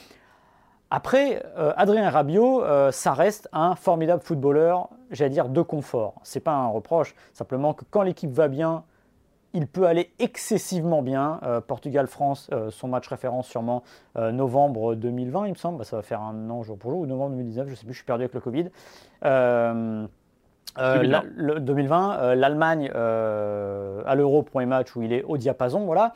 Après, 0.92 1.44
euh, 1.58 1.72
Adrien 1.76 2.10
Rabiot, 2.10 2.64
euh, 2.64 2.92
ça 2.92 3.14
reste 3.14 3.48
un 3.54 3.76
formidable 3.76 4.24
footballeur, 4.24 4.90
j'allais 5.12 5.30
dire 5.30 5.48
de 5.48 5.62
confort. 5.62 6.16
C'est 6.24 6.40
pas 6.40 6.54
un 6.54 6.68
reproche, 6.68 7.14
simplement 7.34 7.76
que 7.76 7.84
quand 7.92 8.02
l'équipe 8.02 8.32
va 8.32 8.48
bien, 8.48 8.84
il 9.54 9.68
peut 9.68 9.86
aller 9.88 10.12
excessivement 10.20 11.02
bien. 11.02 11.40
Euh, 11.44 11.62
Portugal-France, 11.62 12.50
son 12.70 12.88
match 12.88 13.08
référence 13.08 13.48
sûrement 13.48 13.84
novembre 14.16 14.96
2020, 14.96 15.48
il 15.48 15.52
me 15.52 15.56
semble. 15.56 15.78
Bah, 15.78 15.84
ça 15.84 15.96
va 15.96 16.02
faire 16.02 16.22
un 16.22 16.50
an 16.50 16.64
jour 16.64 16.78
pour 16.78 16.92
jour, 16.92 17.02
ou 17.02 17.06
novembre 17.06 17.32
2019, 17.32 17.70
je 17.70 17.76
sais 17.76 17.86
plus, 17.86 17.94
je 17.94 18.00
suis 18.00 18.06
perdu 18.06 18.24
avec 18.24 18.34
le 18.34 18.42
Covid. 18.42 18.70
2020, 21.60 22.36
l'Allemagne 22.36 22.90
à 22.90 24.16
l'Euro, 24.16 24.44
premier 24.44 24.66
match 24.66 24.96
où 24.96 25.02
il 25.02 25.14
est 25.14 25.24
au 25.24 25.38
diapason, 25.38 25.86
voilà. 25.86 26.14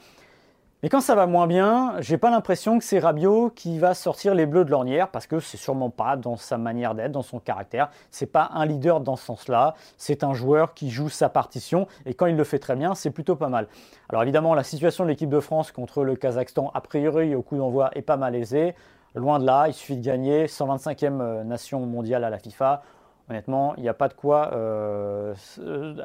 Mais 0.84 0.90
quand 0.90 1.00
ça 1.00 1.16
va 1.16 1.28
moins 1.28 1.48
bien, 1.48 1.94
j'ai 2.00 2.18
pas 2.18 2.30
l'impression 2.30 2.78
que 2.78 2.84
c'est 2.84 3.00
Rabiot 3.00 3.52
qui 3.56 3.80
va 3.80 3.94
sortir 3.94 4.36
les 4.36 4.46
bleus 4.46 4.66
de 4.66 4.70
l'ornière 4.70 5.08
parce 5.08 5.28
que 5.28 5.40
c'est 5.40 5.56
sûrement 5.56 5.90
pas 5.90 6.18
dans 6.18 6.36
sa 6.36 6.58
manière 6.58 6.94
d'être, 6.94 7.14
dans 7.14 7.22
son 7.22 7.40
caractère. 7.40 7.90
C'est 8.12 8.26
pas 8.26 8.50
un 8.54 8.66
leader 8.66 9.00
dans 9.00 9.16
ce 9.16 9.24
sens-là. 9.24 9.76
C'est 9.96 10.26
un 10.26 10.34
joueur 10.34 10.74
qui 10.74 10.90
joue 10.90 11.08
sa 11.08 11.30
partition 11.30 11.88
et 12.06 12.14
quand 12.14 12.26
il 12.26 12.36
le 12.36 12.44
fait 12.44 12.60
très 12.60 12.76
bien, 12.76 12.96
c'est 12.96 13.12
plutôt 13.12 13.38
pas 13.38 13.48
mal. 13.48 13.70
Alors 14.10 14.24
évidemment, 14.24 14.56
la 14.56 14.66
situation 14.66 15.06
de 15.06 15.10
l'équipe 15.10 15.30
de 15.30 15.40
France 15.40 15.72
contre 15.72 16.04
le 16.04 16.18
Kazakhstan, 16.18 16.70
a 16.74 16.82
priori 16.82 17.34
au 17.34 17.44
coup 17.44 17.56
d'envoi, 17.56 17.90
est 17.96 18.02
pas 18.02 18.18
malaisée. 18.18 18.76
Loin 19.16 19.40
de 19.40 19.46
là, 19.46 19.70
il 19.70 19.74
suffit 19.74 19.96
de 19.96 20.04
gagner 20.04 20.48
125e 20.48 21.22
euh, 21.22 21.44
nation 21.46 21.80
mondiale 21.86 22.26
à 22.26 22.30
la 22.30 22.40
FIFA. 22.40 22.82
Honnêtement, 23.30 23.74
il 23.78 23.84
n'y 23.84 23.90
a 23.90 23.94
pas 23.94 24.10
de 24.10 24.16
quoi 24.16 24.52
euh, 24.52 25.34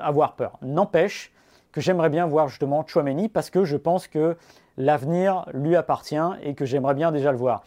avoir 0.00 0.36
peur. 0.36 0.56
N'empêche 0.62 1.32
que 1.72 1.80
j'aimerais 1.80 2.10
bien 2.10 2.26
voir 2.26 2.48
justement 2.48 2.84
Chouameni 2.86 3.28
parce 3.28 3.50
que 3.50 3.64
je 3.64 3.76
pense 3.76 4.06
que 4.06 4.36
l'avenir 4.78 5.44
lui 5.52 5.76
appartient 5.76 6.16
et 6.42 6.54
que 6.54 6.64
j'aimerais 6.64 6.94
bien 6.94 7.12
déjà 7.12 7.30
le 7.32 7.36
voir. 7.36 7.62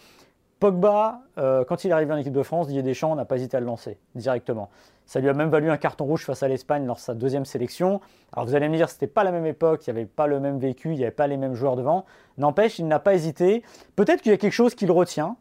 Pogba, 0.60 1.22
euh, 1.38 1.64
quand 1.66 1.84
il 1.84 1.90
est 1.90 1.94
arrivé 1.94 2.14
en 2.14 2.18
équipe 2.18 2.34
de 2.34 2.44
France, 2.44 2.68
Didier 2.68 2.84
Deschamps 2.84 3.16
n'a 3.16 3.26
pas 3.26 3.36
hésité 3.36 3.58
à 3.58 3.60
le 3.60 3.66
lancer 3.66 3.98
directement. 4.16 4.70
Ça 5.06 5.20
lui 5.20 5.28
a 5.28 5.34
même 5.34 5.50
valu 5.50 5.70
un 5.70 5.78
carton 5.78 6.06
rouge 6.06 6.24
face 6.24 6.44
à 6.44 6.48
l'Espagne 6.48 6.86
lors 6.86 6.98
de 6.98 7.02
sa 7.02 7.16
deuxième 7.16 7.46
sélection. 7.46 8.00
Alors 8.32 8.48
vous 8.48 8.56
allez 8.56 8.70
me 8.70 8.78
dire, 8.78 8.88
ce 8.88 8.96
n'était 8.96 9.08
pas 9.08 9.24
la 9.24 9.32
même 9.32 9.46
époque, 9.46 9.86
il 9.86 9.94
n'y 9.94 10.00
avait 10.00 10.08
pas 10.08 10.28
le 10.28 10.40
même 10.40 10.60
vécu, 10.60 10.92
il 10.92 10.98
n'y 10.98 11.04
avait 11.04 11.12
pas 11.12 11.28
les 11.28 11.38
mêmes 11.38 11.56
joueurs 11.56 11.76
devant. 11.76 12.06
N'empêche, 12.38 12.80
il 12.80 12.88
n'a 12.88 13.00
pas 13.00 13.16
hésité. 13.16 13.64
Peut-être 13.96 14.22
qu'il 14.22 14.32
y 14.32 14.36
a 14.36 14.38
quelque 14.38 14.54
chose 14.54 14.76
qui 14.76 14.86
le 14.86 14.94
retient 14.94 15.36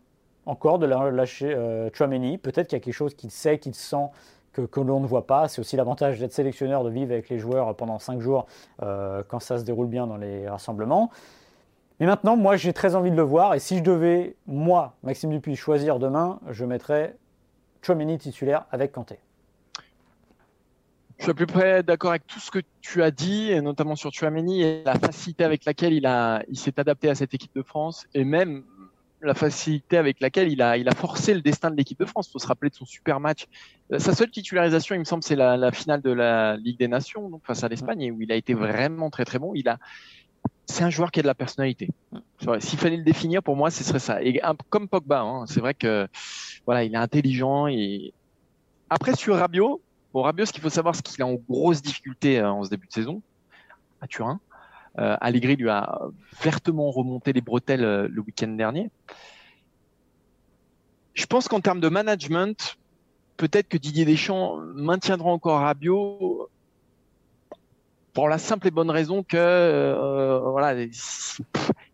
encore 0.47 0.79
de 0.79 0.87
lâcher 0.87 1.53
euh. 1.55 1.91
Peut-être 1.91 2.69
qu'il 2.69 2.77
y 2.77 2.81
a 2.81 2.85
quelque 2.85 2.93
chose 2.93 3.15
qu'il 3.15 3.31
sait, 3.31 3.59
qu'il 3.59 3.75
sent 3.75 4.09
que, 4.53 4.81
l'on 4.81 5.01
ne 5.01 5.07
voit 5.07 5.27
pas. 5.27 5.49
C'est 5.49 5.61
aussi 5.61 5.77
l'avantage 5.77 6.19
d'être 6.19 6.33
sélectionneur, 6.33 6.83
de 6.83 6.91
vivre 6.91 7.13
avec 7.13 7.29
les 7.29 7.39
joueurs 7.39 7.77
pendant 7.77 7.99
cinq 7.99 8.21
jours 8.21 8.47
euh, 8.83 9.23
quand 9.29 9.41
ça 9.41 9.59
se 9.59 9.65
déroule 9.65 9.87
bien 9.87 10.07
dans 10.07 10.17
les 10.17 10.49
rassemblements. 10.49 11.11
Mais 12.01 12.07
maintenant, 12.07 12.35
moi, 12.35 12.57
j'ai 12.57 12.73
très 12.73 12.95
envie 12.95 13.11
de 13.11 13.17
le 13.17 13.23
voir. 13.23 13.55
Et 13.55 13.61
si 13.61 13.77
je 13.77 13.83
devais, 13.83 14.35
moi, 14.47 14.97
Maxime 15.03 15.31
Dupuis, 15.31 15.55
choisir 15.55 15.99
demain, 15.99 16.41
je 16.49 16.65
mettrais 16.65 17.17
Chomini 17.83 18.17
titulaire 18.19 18.65
avec 18.73 18.93
Kanté. 18.93 19.19
Je 21.19 21.25
suis 21.25 21.31
à 21.33 21.35
peu 21.35 21.45
près 21.45 21.83
d'accord 21.83 22.11
avec 22.11 22.27
tout 22.27 22.41
ce 22.41 22.51
que 22.51 22.61
tu 22.81 23.03
as 23.03 23.11
dit, 23.11 23.53
et 23.53 23.61
notamment 23.61 23.95
sur 23.95 24.11
Chouameni 24.11 24.63
et 24.63 24.83
la 24.85 24.99
facilité 24.99 25.45
avec 25.45 25.67
laquelle 25.67 25.93
il, 25.93 26.09
il 26.49 26.59
s'est 26.59 26.81
adapté 26.81 27.11
à 27.11 27.15
cette 27.15 27.35
équipe 27.35 27.55
de 27.55 27.63
France, 27.63 28.07
et 28.15 28.25
même 28.25 28.65
la 29.21 29.35
facilité 29.35 29.99
avec 29.99 30.21
laquelle 30.21 30.51
il 30.51 30.63
a, 30.63 30.79
il 30.79 30.89
a 30.89 30.95
forcé 30.95 31.35
le 31.35 31.43
destin 31.43 31.71
de 31.71 31.77
l'équipe 31.77 31.99
de 32.01 32.07
France. 32.07 32.29
Il 32.29 32.33
faut 32.33 32.39
se 32.39 32.47
rappeler 32.47 32.71
de 32.71 32.75
son 32.75 32.87
super 32.87 33.21
match. 33.21 33.49
Euh, 33.93 33.99
sa 33.99 34.15
seule 34.15 34.31
titularisation, 34.31 34.95
il 34.95 35.01
me 35.01 35.05
semble, 35.05 35.23
c'est 35.23 35.37
la, 35.37 35.59
la, 35.59 35.73
finale 35.73 36.01
de 36.01 36.11
la 36.11 36.57
Ligue 36.57 36.79
des 36.79 36.89
Nations, 36.89 37.29
donc 37.29 37.45
face 37.45 37.63
à 37.63 37.69
l'Espagne, 37.69 38.13
où 38.13 38.23
il 38.23 38.33
a 38.33 38.37
été 38.37 38.55
vraiment 38.55 39.11
très 39.11 39.27
très 39.27 39.39
bon. 39.39 39.53
Il 39.55 39.69
a, 39.69 39.79
c'est 40.71 40.85
un 40.85 40.91
joueur 40.91 41.11
qui 41.11 41.21
a 41.21 41.23
de 41.23 41.27
la 41.27 41.35
personnalité. 41.35 41.91
S'il 42.61 42.79
fallait 42.79 42.97
le 42.97 43.03
définir, 43.03 43.43
pour 43.43 43.57
moi, 43.57 43.71
ce 43.71 43.85
serait 43.85 43.99
ça. 43.99 44.23
Et 44.23 44.41
comme 44.71 44.89
Pogba, 44.89 45.21
hein, 45.21 45.45
c'est 45.47 45.61
vrai 45.61 45.75
que 45.75 46.09
voilà, 46.65 46.85
il 46.85 46.95
est 46.95 46.99
intelligent. 46.99 47.67
Et 47.67 48.15
après 48.89 49.15
sur 49.15 49.37
Rabiot, 49.37 49.81
bon 50.15 50.23
Rabiot, 50.23 50.47
ce 50.47 50.53
qu'il 50.53 50.63
faut 50.63 50.71
savoir, 50.71 50.95
c'est 50.95 51.03
qu'il 51.03 51.21
est 51.21 51.25
en 51.25 51.35
grosse 51.35 51.83
difficulté 51.83 52.39
euh, 52.39 52.51
en 52.51 52.65
ce 52.65 52.71
début 52.71 52.87
de 52.87 52.93
saison 52.93 53.23
à 54.01 54.07
Turin. 54.07 54.41
Euh, 54.99 55.17
Allegri 55.21 55.57
lui 55.57 55.69
a 55.69 56.01
vertement 56.43 56.91
remonté 56.91 57.33
les 57.33 57.41
bretelles 57.41 57.85
euh, 57.85 58.09
le 58.11 58.21
week-end 58.23 58.49
dernier. 58.49 58.91
Je 61.15 61.27
pense 61.27 61.49
qu'en 61.49 61.61
termes 61.61 61.81
de 61.81 61.89
management, 61.89 62.77
peut-être 63.37 63.69
que 63.69 63.77
Didier 63.77 64.05
Deschamps 64.05 64.57
maintiendra 64.75 65.31
encore 65.31 65.61
Rabiot 65.61 66.49
pour 68.13 68.29
la 68.29 68.39
simple 68.39 68.69
et 68.69 68.71
bonne 68.71 68.91
raison 68.91 69.23
que 69.23 69.37
euh, 69.37 70.41
voilà, 70.41 70.83
il 70.83 70.91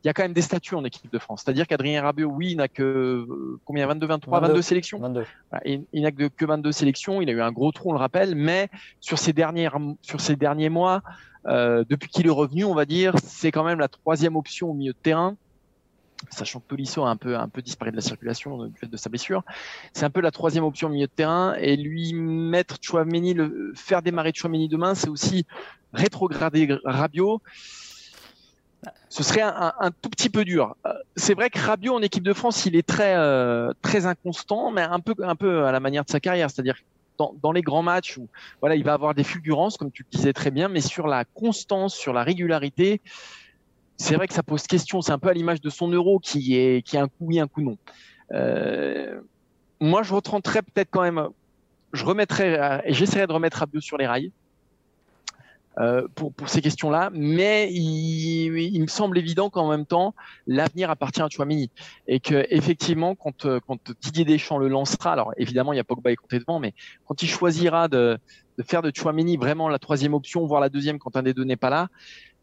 y 0.04 0.08
a 0.08 0.12
quand 0.12 0.22
même 0.22 0.32
des 0.32 0.42
statuts 0.42 0.74
en 0.74 0.84
équipe 0.84 1.12
de 1.12 1.18
France. 1.18 1.42
C'est-à-dire 1.44 1.66
qu'Adrien 1.66 2.02
Rabiot, 2.02 2.28
oui, 2.28 2.52
il 2.52 2.56
n'a 2.56 2.68
que 2.68 2.82
euh, 2.82 3.60
combien 3.64 3.86
22, 3.86 4.06
23, 4.06 4.40
22, 4.40 4.62
sélections. 4.62 4.98
22. 4.98 5.24
Il, 5.64 6.02
n'a 6.02 6.12
que, 6.12 6.28
que 6.28 6.44
22 6.44 6.72
sélections. 6.72 7.20
Il 7.20 7.28
a 7.28 7.32
eu 7.32 7.40
un 7.40 7.52
gros 7.52 7.72
trou, 7.72 7.90
on 7.90 7.92
le 7.92 7.98
rappelle, 7.98 8.34
mais 8.34 8.68
sur 9.00 9.18
ces 9.18 9.32
dernières, 9.32 9.78
sur 10.02 10.20
ces 10.20 10.36
derniers 10.36 10.70
mois, 10.70 11.02
euh, 11.46 11.84
depuis 11.88 12.08
qu'il 12.08 12.26
est 12.26 12.30
revenu, 12.30 12.64
on 12.64 12.74
va 12.74 12.84
dire, 12.84 13.14
c'est 13.22 13.52
quand 13.52 13.64
même 13.64 13.78
la 13.78 13.88
troisième 13.88 14.36
option 14.36 14.70
au 14.70 14.74
milieu 14.74 14.92
de 14.92 14.98
terrain. 14.98 15.36
Sachant 16.30 16.60
que 16.60 16.66
Tolisso 16.66 17.04
a 17.04 17.10
un 17.10 17.16
peu, 17.16 17.36
un 17.36 17.48
peu 17.48 17.62
disparu 17.62 17.90
de 17.90 17.96
la 17.96 18.02
circulation 18.02 18.66
du 18.66 18.78
fait 18.78 18.86
de 18.86 18.96
sa 18.96 19.08
blessure. 19.08 19.42
C'est 19.92 20.04
un 20.04 20.10
peu 20.10 20.20
la 20.20 20.30
troisième 20.30 20.64
option 20.64 20.88
au 20.88 20.90
milieu 20.90 21.06
de 21.06 21.12
terrain. 21.12 21.54
Et 21.58 21.76
lui 21.76 22.14
mettre 22.14 22.76
Chouameni, 22.80 23.34
le, 23.34 23.72
faire 23.74 24.02
démarrer 24.02 24.32
Chouameni 24.34 24.68
demain, 24.68 24.94
c'est 24.94 25.08
aussi 25.08 25.46
rétrograder 25.92 26.78
Rabiot. 26.84 27.40
Ce 29.08 29.22
serait 29.22 29.42
un, 29.42 29.90
tout 30.02 30.10
petit 30.10 30.28
peu 30.28 30.44
dur. 30.44 30.76
Euh, 30.86 30.92
c'est 31.16 31.34
vrai 31.34 31.50
que 31.50 31.58
Rabiot 31.58 31.94
en 31.94 32.02
équipe 32.02 32.22
de 32.22 32.32
France, 32.32 32.66
il 32.66 32.76
est 32.76 32.86
très, 32.86 33.16
euh, 33.16 33.72
très 33.82 34.06
inconstant, 34.06 34.70
mais 34.70 34.82
un 34.82 35.00
peu, 35.00 35.14
un 35.22 35.34
peu 35.34 35.64
à 35.64 35.72
la 35.72 35.80
manière 35.80 36.04
de 36.04 36.10
sa 36.10 36.20
carrière. 36.20 36.50
C'est-à-dire 36.50 36.76
dans, 37.18 37.34
dans, 37.42 37.50
les 37.50 37.62
grands 37.62 37.82
matchs 37.82 38.18
où 38.18 38.28
voilà, 38.60 38.76
il 38.76 38.84
va 38.84 38.92
avoir 38.92 39.14
des 39.14 39.24
fulgurances, 39.24 39.76
comme 39.78 39.90
tu 39.90 40.04
le 40.04 40.16
disais 40.16 40.32
très 40.32 40.50
bien, 40.50 40.68
mais 40.68 40.82
sur 40.82 41.06
la 41.06 41.24
constance, 41.24 41.94
sur 41.94 42.12
la 42.12 42.22
régularité, 42.22 43.00
c'est 43.96 44.14
vrai 44.14 44.28
que 44.28 44.34
ça 44.34 44.42
pose 44.42 44.66
question. 44.66 45.00
C'est 45.02 45.12
un 45.12 45.18
peu 45.18 45.28
à 45.28 45.32
l'image 45.32 45.60
de 45.60 45.70
son 45.70 45.88
euro 45.88 46.18
qui 46.18 46.56
est 46.56 46.82
qui 46.86 46.96
a 46.96 47.02
un 47.02 47.08
coup 47.08 47.14
oui, 47.20 47.40
un 47.40 47.48
coup 47.48 47.62
non. 47.62 47.78
Euh, 48.32 49.20
moi, 49.80 50.02
je 50.02 50.14
retrenterais 50.14 50.62
peut-être 50.62 50.88
quand 50.90 51.02
même. 51.02 51.28
Je 51.92 52.04
remettrais 52.04 52.82
et 52.84 52.92
j'essaierais 52.92 53.26
de 53.26 53.32
remettre 53.32 53.58
Rabiot 53.58 53.80
sur 53.80 53.96
les 53.96 54.06
rails. 54.06 54.32
Euh, 55.78 56.08
pour, 56.14 56.32
pour, 56.32 56.48
ces 56.48 56.62
questions-là, 56.62 57.10
mais 57.12 57.70
il, 57.70 58.80
me 58.80 58.86
semble 58.86 59.18
évident 59.18 59.50
qu'en 59.50 59.68
même 59.68 59.84
temps, 59.84 60.14
l'avenir 60.46 60.88
appartient 60.88 61.20
à 61.20 61.28
Chouamini 61.28 61.70
et 62.08 62.18
que 62.18 62.46
effectivement, 62.48 63.14
quand, 63.14 63.46
quand 63.60 63.92
Didier 64.00 64.24
Deschamps 64.24 64.56
le 64.56 64.68
lancera, 64.68 65.12
alors 65.12 65.34
évidemment, 65.36 65.74
il 65.74 65.76
y 65.76 65.78
a 65.78 65.84
Pogba 65.84 66.10
et 66.10 66.16
Conté 66.16 66.38
devant, 66.38 66.60
mais 66.60 66.72
quand 67.04 67.22
il 67.22 67.28
choisira 67.28 67.88
de, 67.88 68.18
de 68.56 68.62
faire 68.62 68.80
de 68.80 68.90
Chouamini 68.94 69.36
vraiment 69.36 69.68
la 69.68 69.78
troisième 69.78 70.14
option, 70.14 70.46
voire 70.46 70.62
la 70.62 70.70
deuxième 70.70 70.98
quand 70.98 71.14
un 71.14 71.22
des 71.22 71.34
deux 71.34 71.44
n'est 71.44 71.56
pas 71.56 71.68
là, 71.68 71.88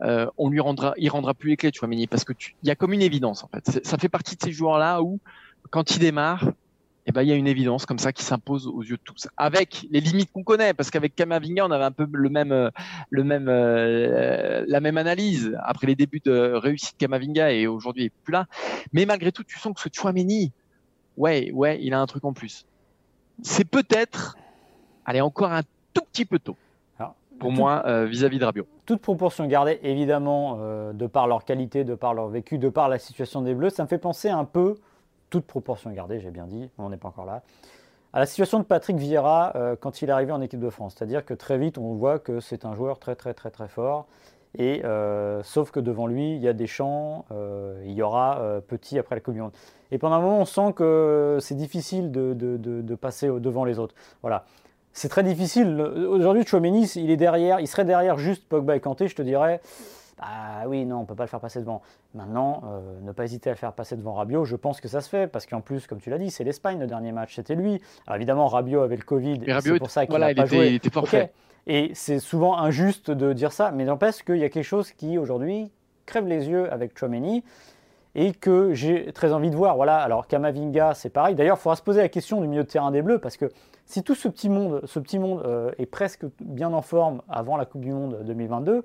euh, 0.04 0.28
on 0.38 0.50
lui 0.50 0.60
rendra, 0.60 0.94
il 0.98 1.10
rendra 1.10 1.34
plus 1.34 1.52
les 1.52 1.58
clés, 1.58 1.72
Chouamini, 1.74 2.08
parce 2.08 2.24
que 2.24 2.34
il 2.64 2.68
y 2.68 2.72
a 2.72 2.76
comme 2.76 2.94
une 2.94 3.02
évidence 3.02 3.44
en 3.44 3.48
fait. 3.48 3.86
Ça 3.86 3.98
fait 3.98 4.10
partie 4.10 4.36
de 4.36 4.42
ces 4.42 4.52
joueurs-là 4.52 5.02
où, 5.02 5.20
quand 5.70 5.96
il 5.96 6.00
démarre, 6.00 6.52
eh 7.06 7.12
ben, 7.12 7.22
il 7.22 7.30
y 7.30 7.32
a 7.32 7.36
une 7.36 7.48
évidence 7.48 7.86
comme 7.86 8.00
ça 8.00 8.14
qui 8.14 8.24
s'impose 8.24 8.68
aux 8.68 8.82
yeux 8.82 8.96
de 8.96 9.02
tous, 9.04 9.28
avec 9.36 9.86
les 9.92 10.00
limites 10.00 10.32
qu'on 10.32 10.44
connaît, 10.44 10.74
parce 10.74 10.90
qu'avec 10.90 11.16
Kamavinga, 11.16 11.66
on 11.66 11.72
avait 11.72 11.84
un 11.84 11.92
peu 11.92 12.08
le 12.12 12.30
même, 12.30 12.72
le 13.10 13.24
même, 13.24 13.48
euh, 13.50 14.64
la 14.68 14.80
même 14.80 14.98
analyse 14.98 15.58
après 15.64 15.88
les 15.88 15.96
débuts 15.96 16.22
de 16.24 16.54
réussite 16.54 16.96
Kamavinga 16.98 17.52
et 17.52 17.68
aujourd'hui 17.68 18.06
est 18.06 18.14
plus 18.24 18.32
là. 18.32 18.46
Mais 18.94 19.06
malgré 19.06 19.32
tout, 19.32 19.44
tu 19.44 19.60
sens 19.60 19.74
que 19.74 19.82
ce 19.82 19.90
Chouameni, 19.92 20.52
ouais, 21.18 21.52
ouais, 21.52 21.80
il 21.82 21.94
a 21.94 22.00
un 22.00 22.06
truc 22.06 22.24
en 22.24 22.34
plus. 22.34 22.66
C'est 23.42 23.66
peut-être, 23.66 24.38
allez, 25.06 25.22
encore 25.22 25.52
un 25.52 25.64
tout 25.94 26.04
petit 26.12 26.26
peu 26.26 26.40
tôt 26.40 26.58
pour 27.40 27.52
moi 27.52 27.84
euh, 27.86 28.06
vis-à-vis 28.06 28.40
de 28.40 28.46
Rabiot. 28.46 28.68
Toute 28.86 29.02
proportion 29.02 29.46
gardée, 29.48 29.80
évidemment, 29.84 30.58
euh, 30.60 30.94
de 30.94 31.08
par 31.08 31.28
leur 31.28 31.46
qualité, 31.46 31.84
de 31.84 31.96
par 31.96 32.14
leur 32.14 32.28
vécu, 32.28 32.58
de 32.58 32.70
par 32.70 32.90
la 32.90 33.00
situation 33.00 33.42
des 33.42 33.54
Bleus, 33.54 33.70
ça 33.70 33.84
me 33.84 33.88
fait 33.88 33.98
penser 33.98 34.30
un 34.30 34.46
peu 34.46 34.76
toute 35.30 35.46
proportion 35.46 35.92
gardée, 35.92 36.20
j'ai 36.20 36.32
bien 36.32 36.46
dit, 36.46 36.70
on 36.78 36.90
n'est 36.90 36.98
pas 36.98 37.08
encore 37.08 37.26
là, 37.26 37.42
à 38.14 38.20
la 38.20 38.26
situation 38.26 38.60
de 38.60 38.64
Patrick 38.64 38.98
Vieira 38.98 39.54
euh, 39.56 39.76
quand 39.80 40.02
il 40.02 40.10
est 40.10 40.12
arrivé 40.12 40.32
en 40.32 40.42
équipe 40.42 40.60
de 40.60 40.70
France. 40.70 40.96
C'est-à-dire 40.98 41.26
que 41.26 41.34
très 41.34 41.58
vite, 41.58 41.78
on 41.78 41.94
voit 41.94 42.20
que 42.20 42.40
c'est 42.40 42.66
un 42.66 42.76
joueur 42.76 43.00
très 43.00 43.16
très 43.16 43.34
très 43.34 43.50
très 43.50 43.68
fort. 43.68 44.08
Et 44.56 44.86
euh, 44.86 45.42
sauf 45.42 45.72
que 45.72 45.80
devant 45.80 46.06
lui, 46.06 46.36
il 46.36 46.42
y 46.42 46.48
a 46.48 46.54
des 46.54 46.68
champs, 46.68 47.26
il 47.84 47.94
y 47.94 48.04
aura 48.04 48.62
petit 48.68 49.00
après 49.00 49.16
la 49.16 49.22
Coupe 49.22 49.34
du 49.34 49.42
Monde. 49.42 49.54
Et 49.90 49.98
pendant 49.98 50.16
un 50.18 50.22
moment, 50.22 50.40
on 50.40 50.46
sent 50.46 50.74
que 50.76 51.40
c'est 51.42 51.56
difficile 51.56 52.12
de, 52.12 52.34
de, 52.34 52.58
de, 52.58 52.96
passer 52.96 53.28
devant 53.28 53.66
les 53.66 53.80
autres. 53.80 53.96
Voilà. 54.22 54.46
C'est 54.94 55.10
très 55.10 55.24
difficile. 55.24 55.82
Aujourd'hui, 55.82 56.46
Chouameni, 56.46 56.86
il 56.96 57.10
est 57.10 57.18
derrière, 57.18 57.60
il 57.60 57.68
serait 57.68 57.84
derrière 57.86 58.18
juste 58.18 58.48
Pogba 58.48 58.76
et 58.76 58.80
Kanté, 58.80 59.08
je 59.08 59.16
te 59.16 59.24
dirais. 59.24 59.60
Ah 60.20 60.64
oui, 60.68 60.86
non, 60.86 60.98
on 60.98 61.02
ne 61.02 61.06
peut 61.06 61.16
pas 61.16 61.24
le 61.24 61.30
faire 61.30 61.40
passer 61.40 61.60
devant. 61.60 61.82
Maintenant, 62.14 62.62
euh, 62.66 62.80
ne 63.02 63.12
pas 63.12 63.26
hésiter 63.26 63.50
à 63.50 63.54
le 63.54 63.58
faire 63.58 63.74
passer 63.74 63.98
devant 63.98 64.14
Rabiot, 64.14 64.46
je 64.46 64.56
pense 64.56 64.80
que 64.80 64.88
ça 64.88 65.02
se 65.02 65.10
fait, 65.10 65.28
parce 65.28 65.48
qu'en 65.48 65.62
plus, 65.62 65.88
comme 65.88 66.00
tu 66.00 66.12
l'as 66.12 66.20
dit, 66.20 66.30
c'est 66.30 66.44
l'Espagne 66.44 66.80
le 66.80 66.86
dernier 66.86 67.12
match, 67.12 67.36
c'était 67.36 67.56
lui. 67.56 67.82
Alors 68.06 68.18
évidemment, 68.18 68.48
Rabiot 68.48 68.82
avait 68.82 68.96
le 68.96 69.04
Covid, 69.04 69.42
c'est 69.62 69.80
pour 69.80 69.90
ça 69.90 70.06
qu'il 70.06 70.18
n'a 70.18 70.34
pas 70.34 70.46
joué. 70.46 70.68
Il 70.68 70.76
était 70.76 70.92
parfait. 70.92 71.34
Et 71.66 71.92
c'est 71.96 72.20
souvent 72.20 72.58
injuste 72.58 73.10
de 73.10 73.34
dire 73.34 73.52
ça, 73.52 73.72
mais 73.72 73.86
n'empêche 73.86 74.22
qu'il 74.24 74.38
y 74.38 74.44
a 74.44 74.50
quelque 74.50 74.64
chose 74.64 74.92
qui, 74.92 75.18
aujourd'hui, 75.18 75.72
crève 76.06 76.28
les 76.28 76.48
yeux 76.48 76.72
avec 76.72 76.98
Chouameni, 76.98 77.44
et 78.16 78.34
que 78.34 78.74
j'ai 78.74 79.12
très 79.12 79.34
envie 79.34 79.50
de 79.50 79.56
voir. 79.56 79.76
Voilà, 79.76 79.98
alors 79.98 80.28
Kamavinga, 80.28 80.94
c'est 80.94 81.10
pareil. 81.10 81.36
D'ailleurs, 81.36 81.58
il 81.58 81.62
faudra 81.62 81.76
se 81.76 81.82
poser 81.82 82.02
la 82.02 82.10
question 82.10 82.42
du 82.42 82.48
milieu 82.48 82.64
de 82.64 82.68
terrain 82.68 82.92
des 82.92 83.02
Bleus, 83.02 83.20
parce 83.20 83.38
que 83.38 83.52
si 83.86 84.04
tout 84.04 84.16
ce 84.16 84.28
petit 84.28 84.50
monde, 84.50 84.82
ce 84.86 85.00
petit 85.00 85.20
monde 85.20 85.42
euh, 85.46 85.72
est 85.78 85.86
presque 85.86 86.26
bien 86.40 86.72
en 86.74 86.82
forme 86.82 87.22
avant 87.30 87.58
la 87.58 87.66
Coupe 87.66 87.82
du 87.82 87.92
Monde 87.92 88.20
2022, 88.26 88.84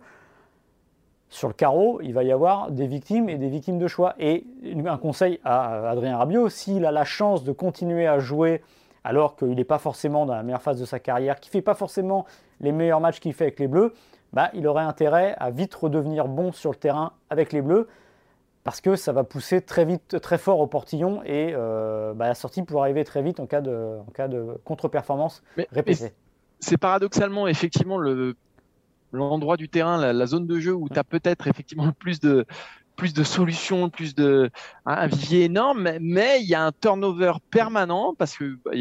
sur 1.31 1.49
le 1.49 1.55
carreau, 1.55 2.01
il 2.03 2.15
va 2.15 2.25
y 2.25 2.33
avoir 2.33 2.71
des 2.71 2.87
victimes 2.87 3.29
et 3.29 3.37
des 3.37 3.49
victimes 3.49 3.79
de 3.79 3.87
choix. 3.87 4.15
Et 4.19 4.47
un 4.87 4.97
conseil 4.97 5.41
à 5.45 5.91
Adrien 5.91 6.17
Rabiot, 6.17 6.49
s'il 6.49 6.87
a 6.87 6.91
la 6.91 7.05
chance 7.05 7.45
de 7.45 7.53
continuer 7.53 8.07
à 8.07 8.19
jouer 8.19 8.63
alors 9.05 9.37
qu'il 9.37 9.55
n'est 9.55 9.65
pas 9.65 9.79
forcément 9.79 10.27
dans 10.27 10.35
la 10.35 10.43
meilleure 10.43 10.63
phase 10.63 10.81
de 10.81 10.85
sa 10.85 10.99
carrière, 10.99 11.39
qu'il 11.39 11.51
ne 11.51 11.53
fait 11.53 11.63
pas 11.63 11.75
forcément 11.75 12.25
les 12.61 12.73
meilleurs 12.73 13.01
matchs 13.01 13.21
qu'il 13.21 13.33
fait 13.33 13.45
avec 13.45 13.61
les 13.61 13.69
Bleus, 13.69 13.95
bah, 14.33 14.51
il 14.55 14.67
aurait 14.67 14.83
intérêt 14.83 15.35
à 15.39 15.51
vite 15.51 15.75
redevenir 15.75 16.29
bon 16.29 16.53
sur 16.53 16.71
le 16.71 16.77
terrain 16.77 17.13
avec 17.31 17.53
les 17.53 17.63
Bleus, 17.63 17.89
parce 18.65 18.81
que 18.81 18.97
ça 18.97 19.13
va 19.13 19.25
pousser 19.25 19.61
très 19.63 19.85
vite, 19.85 20.21
très 20.21 20.39
fort 20.39 20.61
au 20.61 20.67
portillon, 20.67 21.23
et 21.25 21.53
euh, 21.55 22.13
bah, 22.15 22.29
la 22.29 22.35
sortie 22.35 22.63
pourrait 22.63 22.83
arriver 22.83 23.05
très 23.05 23.23
vite 23.23 23.41
en 23.41 23.47
cas 23.47 23.61
de, 23.61 23.99
en 24.07 24.11
cas 24.13 24.29
de 24.29 24.59
contre-performance 24.65 25.43
répétée. 25.73 26.13
C'est 26.61 26.77
paradoxalement 26.77 27.47
effectivement 27.47 27.99
le 27.99 28.35
l'endroit 29.13 29.57
du 29.57 29.69
terrain, 29.69 30.13
la, 30.13 30.27
zone 30.27 30.47
de 30.47 30.59
jeu 30.59 30.75
où 30.75 30.89
tu 30.89 30.99
as 30.99 31.05
peut-être 31.05 31.47
effectivement 31.47 31.93
plus 31.99 32.21
de 32.21 32.47
plus 32.97 33.15
de 33.15 33.23
solutions, 33.23 33.91
plus 33.91 34.17
de 34.17 34.51
un 34.85 35.07
vivier 35.07 35.45
énorme, 35.45 35.93
mais 36.01 36.41
il 36.43 36.49
y 36.49 36.55
a 36.57 36.65
un 36.65 36.73
turnover 36.73 37.35
permanent 37.49 38.13
parce 38.19 38.37
que 38.37 38.59
bah, 38.65 38.73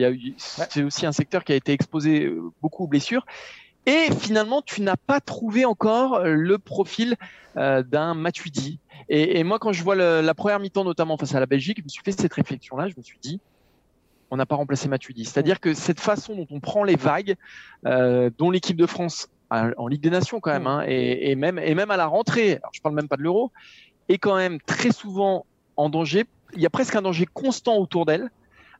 c'est 0.47 0.81
aussi 0.81 1.05
un 1.05 1.11
secteur 1.11 1.43
qui 1.43 1.51
a 1.51 1.55
été 1.55 1.71
exposé 1.71 2.25
euh, 2.25 2.51
beaucoup 2.61 2.85
aux 2.85 2.87
blessures. 2.87 3.27
Et 3.87 4.11
finalement, 4.19 4.61
tu 4.61 4.81
n'as 4.81 4.97
pas 4.97 5.19
trouvé 5.21 5.65
encore 5.65 6.21
le 6.23 6.57
profil 6.59 7.15
euh, 7.55 7.81
d'un 7.81 8.13
Matuidi. 8.13 8.79
Et, 9.09 9.39
et, 9.39 9.43
moi, 9.43 9.57
quand 9.57 9.71
je 9.71 9.81
vois 9.81 9.95
la 9.95 10.33
première 10.35 10.59
mi-temps, 10.59 10.83
notamment 10.83 11.17
face 11.17 11.33
à 11.33 11.39
la 11.39 11.45
Belgique, 11.45 11.77
je 11.79 11.83
me 11.83 11.89
suis 11.89 12.03
fait 12.03 12.11
cette 12.11 12.33
réflexion-là. 12.33 12.89
Je 12.89 12.95
me 12.97 13.01
suis 13.01 13.17
dit, 13.19 13.39
on 14.31 14.37
n'a 14.37 14.45
pas 14.45 14.55
remplacé 14.55 14.87
Matuidi. 14.87 15.25
C'est-à-dire 15.25 15.59
que 15.59 15.73
cette 15.73 15.99
façon 15.99 16.35
dont 16.35 16.47
on 16.51 16.59
prend 16.59 16.83
les 16.83 16.95
vagues, 16.95 17.35
euh, 17.85 18.29
dont 18.37 18.51
l'équipe 18.51 18.77
de 18.77 18.85
France 18.85 19.29
en 19.49 19.87
Ligue 19.87 20.01
des 20.01 20.09
Nations 20.09 20.41
quand 20.41 20.51
même, 20.51 20.67
hein, 20.67 20.83
et, 20.85 21.33
même, 21.35 21.57
et 21.57 21.73
même 21.73 21.89
à 21.89 21.95
la 21.95 22.05
rentrée, 22.05 22.57
alors 22.57 22.71
je 22.73 22.81
parle 22.81 22.95
même 22.95 23.07
pas 23.07 23.15
de 23.15 23.21
l'euro, 23.21 23.53
est 24.09 24.17
quand 24.17 24.35
même 24.35 24.59
très 24.59 24.91
souvent 24.91 25.45
en 25.77 25.89
danger. 25.89 26.25
Il 26.53 26.61
y 26.61 26.65
a 26.65 26.69
presque 26.69 26.95
un 26.95 27.01
danger 27.01 27.25
constant 27.33 27.77
autour 27.77 28.05
d'elle. 28.05 28.29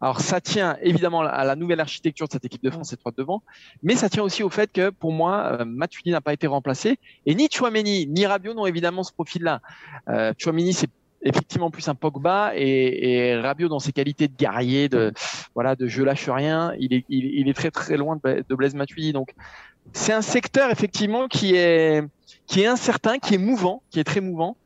Alors 0.01 0.21
ça 0.21 0.41
tient 0.41 0.77
évidemment 0.81 1.21
à 1.21 1.43
la 1.43 1.55
nouvelle 1.55 1.79
architecture 1.79 2.27
de 2.27 2.33
cette 2.33 2.45
équipe 2.45 2.63
de 2.63 2.69
France, 2.69 2.89
cette 2.89 2.99
droite 2.99 3.17
devant, 3.17 3.43
mais 3.83 3.95
ça 3.95 4.09
tient 4.09 4.23
aussi 4.23 4.43
au 4.43 4.49
fait 4.49 4.71
que 4.71 4.89
pour 4.89 5.11
moi, 5.11 5.57
euh, 5.59 5.65
Matuidi 5.65 6.11
n'a 6.11 6.21
pas 6.21 6.33
été 6.33 6.47
remplacé 6.47 6.99
et 7.25 7.35
ni 7.35 7.49
Chouameni 7.51 8.07
ni 8.07 8.25
Rabiot 8.25 8.53
n'ont 8.53 8.65
évidemment 8.65 9.03
ce 9.03 9.13
profil-là. 9.13 9.61
Euh, 10.09 10.33
Chouameni 10.37 10.73
c'est 10.73 10.89
effectivement 11.23 11.71
plus 11.71 11.87
un 11.89 11.95
Pogba 11.95 12.51
et, 12.55 13.29
et, 13.29 13.39
Rabiot 13.39 13.69
dans 13.69 13.79
ses 13.79 13.91
qualités 13.91 14.27
de 14.27 14.35
guerrier, 14.35 14.87
de 14.87 15.13
voilà, 15.55 15.75
de 15.75 15.87
je 15.87 16.03
lâche 16.03 16.29
rien, 16.29 16.73
il 16.79 16.93
est, 16.93 17.05
il, 17.09 17.49
est 17.49 17.53
très 17.53 17.71
très 17.71 17.97
loin 17.97 18.19
de, 18.23 18.43
de 18.47 18.55
Blaise 18.55 18.75
Matuidi. 18.75 19.13
Donc 19.13 19.33
c'est 19.93 20.13
un 20.13 20.21
secteur 20.21 20.69
effectivement 20.69 21.27
qui 21.27 21.55
est 21.55 22.03
qui 22.45 22.61
est 22.61 22.67
incertain, 22.67 23.19
qui 23.19 23.35
est 23.35 23.39
mouvant, 23.39 23.83
qui 23.89 23.99
est 23.99 24.03
très 24.03 24.21
mouvant. 24.21 24.57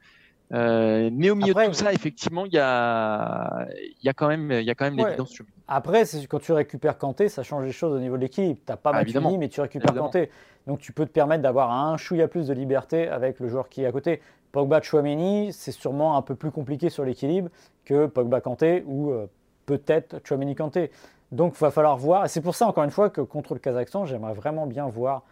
Euh, 0.53 1.09
mais 1.13 1.29
au 1.29 1.35
milieu 1.35 1.53
de 1.53 1.65
tout 1.65 1.73
ça, 1.73 1.93
effectivement, 1.93 2.45
il 2.45 2.53
y 2.53 2.59
a, 2.59 3.67
il 3.77 4.05
y 4.05 4.09
a 4.09 4.13
quand 4.13 4.27
même, 4.27 4.51
il 4.51 4.65
y 4.65 4.69
a 4.69 4.75
quand 4.75 4.85
même 4.85 4.97
l'évidence. 4.97 5.41
Après, 5.67 6.03
quand 6.29 6.39
tu 6.39 6.51
récupères 6.51 6.97
Kanté, 6.97 7.29
ça 7.29 7.43
change 7.43 7.63
les 7.63 7.71
choses 7.71 7.93
au 7.93 7.99
niveau 7.99 8.17
de 8.17 8.21
l'équipe. 8.21 8.57
Tu 8.65 8.71
n'as 8.71 8.75
pas 8.75 8.91
ah, 8.93 9.03
mais 9.03 9.49
tu 9.49 9.61
récupères 9.61 9.93
Kanté. 9.93 10.29
Donc 10.67 10.79
tu 10.79 10.91
peux 10.91 11.05
te 11.05 11.11
permettre 11.11 11.41
d'avoir 11.41 11.71
un 11.71 11.97
chouïa 11.97 12.27
plus 12.27 12.47
de 12.47 12.53
liberté 12.53 13.07
avec 13.07 13.39
le 13.39 13.47
joueur 13.47 13.69
qui 13.69 13.83
est 13.83 13.85
à 13.85 13.91
côté. 13.91 14.21
Pogba 14.51 14.81
Chouameni, 14.81 15.53
c'est 15.53 15.71
sûrement 15.71 16.17
un 16.17 16.21
peu 16.21 16.35
plus 16.35 16.51
compliqué 16.51 16.89
sur 16.89 17.05
l'équilibre 17.05 17.49
que 17.85 18.05
Pogba 18.05 18.41
Kanté 18.41 18.83
ou 18.85 19.11
euh, 19.11 19.27
peut-être 19.65 20.19
Chouameni 20.25 20.55
Kanté. 20.55 20.91
Donc, 21.31 21.53
il 21.55 21.59
va 21.61 21.71
falloir 21.71 21.97
voir. 21.97 22.25
Et 22.25 22.27
c'est 22.27 22.41
pour 22.41 22.55
ça, 22.55 22.67
encore 22.67 22.83
une 22.83 22.91
fois, 22.91 23.09
que 23.09 23.21
contre 23.21 23.53
le 23.53 23.59
Kazakhstan, 23.59 24.05
j'aimerais 24.05 24.33
vraiment 24.33 24.67
bien 24.67 24.87
voir 24.87 25.23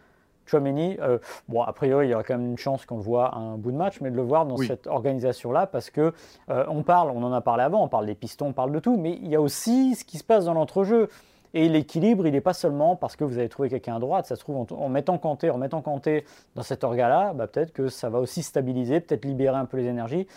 Chouameni. 0.50 0.96
Euh, 1.00 1.18
bon, 1.48 1.62
a 1.62 1.72
priori, 1.72 2.08
il 2.08 2.10
y 2.10 2.14
aura 2.14 2.24
quand 2.24 2.36
même 2.36 2.50
une 2.50 2.58
chance 2.58 2.84
qu'on 2.84 2.96
le 2.96 3.02
voit 3.02 3.36
un 3.36 3.56
bout 3.56 3.72
de 3.72 3.76
match, 3.76 4.00
mais 4.00 4.10
de 4.10 4.16
le 4.16 4.22
voir 4.22 4.46
dans 4.46 4.56
cette 4.56 4.86
organisation-là, 4.86 5.66
parce 5.66 5.90
que 5.90 6.12
euh, 6.50 6.64
on 6.68 6.82
parle, 6.82 7.10
on 7.10 7.22
en 7.22 7.32
a 7.32 7.40
parlé 7.40 7.62
avant, 7.62 7.82
on 7.82 7.88
parle 7.88 8.06
des 8.06 8.14
pistons, 8.14 8.48
on 8.48 8.52
parle 8.52 8.72
de 8.72 8.80
tout, 8.80 8.96
mais 8.96 9.18
il 9.22 9.28
y 9.28 9.36
a 9.36 9.40
aussi 9.40 9.94
ce 9.94 10.04
qui 10.04 10.18
se 10.18 10.24
passe 10.24 10.44
dans 10.44 10.54
l'entrejeu. 10.54 11.08
Et 11.52 11.68
l'équilibre, 11.68 12.28
il 12.28 12.32
n'est 12.32 12.40
pas 12.40 12.52
seulement 12.52 12.94
parce 12.94 13.16
que 13.16 13.24
vous 13.24 13.36
avez 13.38 13.48
trouvé 13.48 13.68
quelqu'un 13.68 13.96
à 13.96 13.98
droite. 13.98 14.26
Ça 14.26 14.36
se 14.36 14.40
trouve, 14.40 14.66
en, 14.70 14.88
mettant 14.88 15.18
Kanté, 15.18 15.50
en 15.50 15.58
mettant 15.58 15.82
Kanté 15.82 16.24
dans 16.54 16.62
cet 16.62 16.84
orga-là, 16.84 17.32
bah, 17.32 17.48
peut-être 17.48 17.72
que 17.72 17.88
ça 17.88 18.08
va 18.08 18.20
aussi 18.20 18.44
stabiliser, 18.44 19.00
peut-être 19.00 19.24
libérer 19.24 19.56
un 19.56 19.64
peu 19.64 19.76
les 19.76 19.86
énergies. 19.86 20.28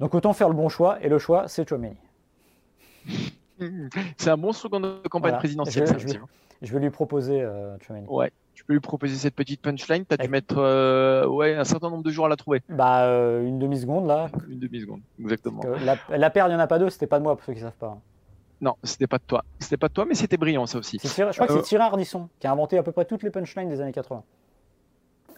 Donc 0.00 0.14
autant 0.14 0.32
faire 0.32 0.48
le 0.48 0.54
bon 0.54 0.70
choix, 0.70 0.96
et 1.02 1.08
le 1.08 1.18
choix, 1.18 1.48
c'est 1.48 1.68
Chouameni. 1.68 1.96
C'est 4.16 4.30
un 4.30 4.36
bon 4.36 4.52
slogan 4.52 4.82
de 4.82 5.08
campagne 5.08 5.36
présidentielle. 5.36 5.86
Je, 6.62 6.72
vais, 6.72 6.80
lui 6.80 6.90
proposer 6.90 7.40
euh, 7.40 7.76
Ouais. 8.08 8.32
Tu 8.54 8.64
peux 8.64 8.72
lui 8.72 8.80
proposer 8.80 9.16
cette 9.16 9.34
petite 9.34 9.60
punchline. 9.60 10.04
Tu 10.06 10.14
as 10.14 10.16
dû 10.16 10.28
mettre 10.28 10.56
euh, 10.58 11.26
ouais, 11.26 11.54
un 11.54 11.64
certain 11.64 11.90
nombre 11.90 12.02
de 12.02 12.10
jours 12.10 12.26
à 12.26 12.28
la 12.28 12.36
trouver. 12.36 12.62
Bah, 12.68 13.04
euh, 13.04 13.46
une 13.46 13.58
demi-seconde 13.58 14.06
là. 14.06 14.28
Une 14.48 14.58
demi-seconde, 14.58 15.00
exactement. 15.20 15.62
La, 15.84 15.96
la, 16.16 16.30
paire, 16.30 16.46
il 16.46 16.50
n'y 16.50 16.56
en 16.56 16.60
a 16.60 16.66
pas 16.66 16.78
deux, 16.78 16.90
c'était 16.90 17.06
pas 17.06 17.18
de 17.18 17.24
moi 17.24 17.36
pour 17.36 17.44
ceux 17.44 17.52
qui 17.52 17.60
ne 17.60 17.64
savent 17.64 17.76
pas. 17.78 17.98
Non, 18.60 18.76
c'était 18.84 19.08
pas 19.08 19.18
de 19.18 19.24
toi. 19.26 19.44
C'était 19.58 19.76
pas 19.76 19.88
de 19.88 19.92
toi, 19.92 20.04
mais 20.04 20.14
c'était 20.14 20.36
brillant 20.36 20.66
ça 20.66 20.78
aussi. 20.78 20.98
je 21.02 21.08
crois 21.08 21.46
que 21.46 21.54
c'est 21.54 21.62
Thierry 21.62 21.84
Ardisson 21.84 22.28
qui 22.38 22.46
a 22.46 22.52
inventé 22.52 22.78
à 22.78 22.82
peu 22.82 22.92
près 22.92 23.04
toutes 23.04 23.24
les 23.24 23.30
punchlines 23.30 23.68
des 23.68 23.80
années 23.80 23.92
80. 23.92 24.22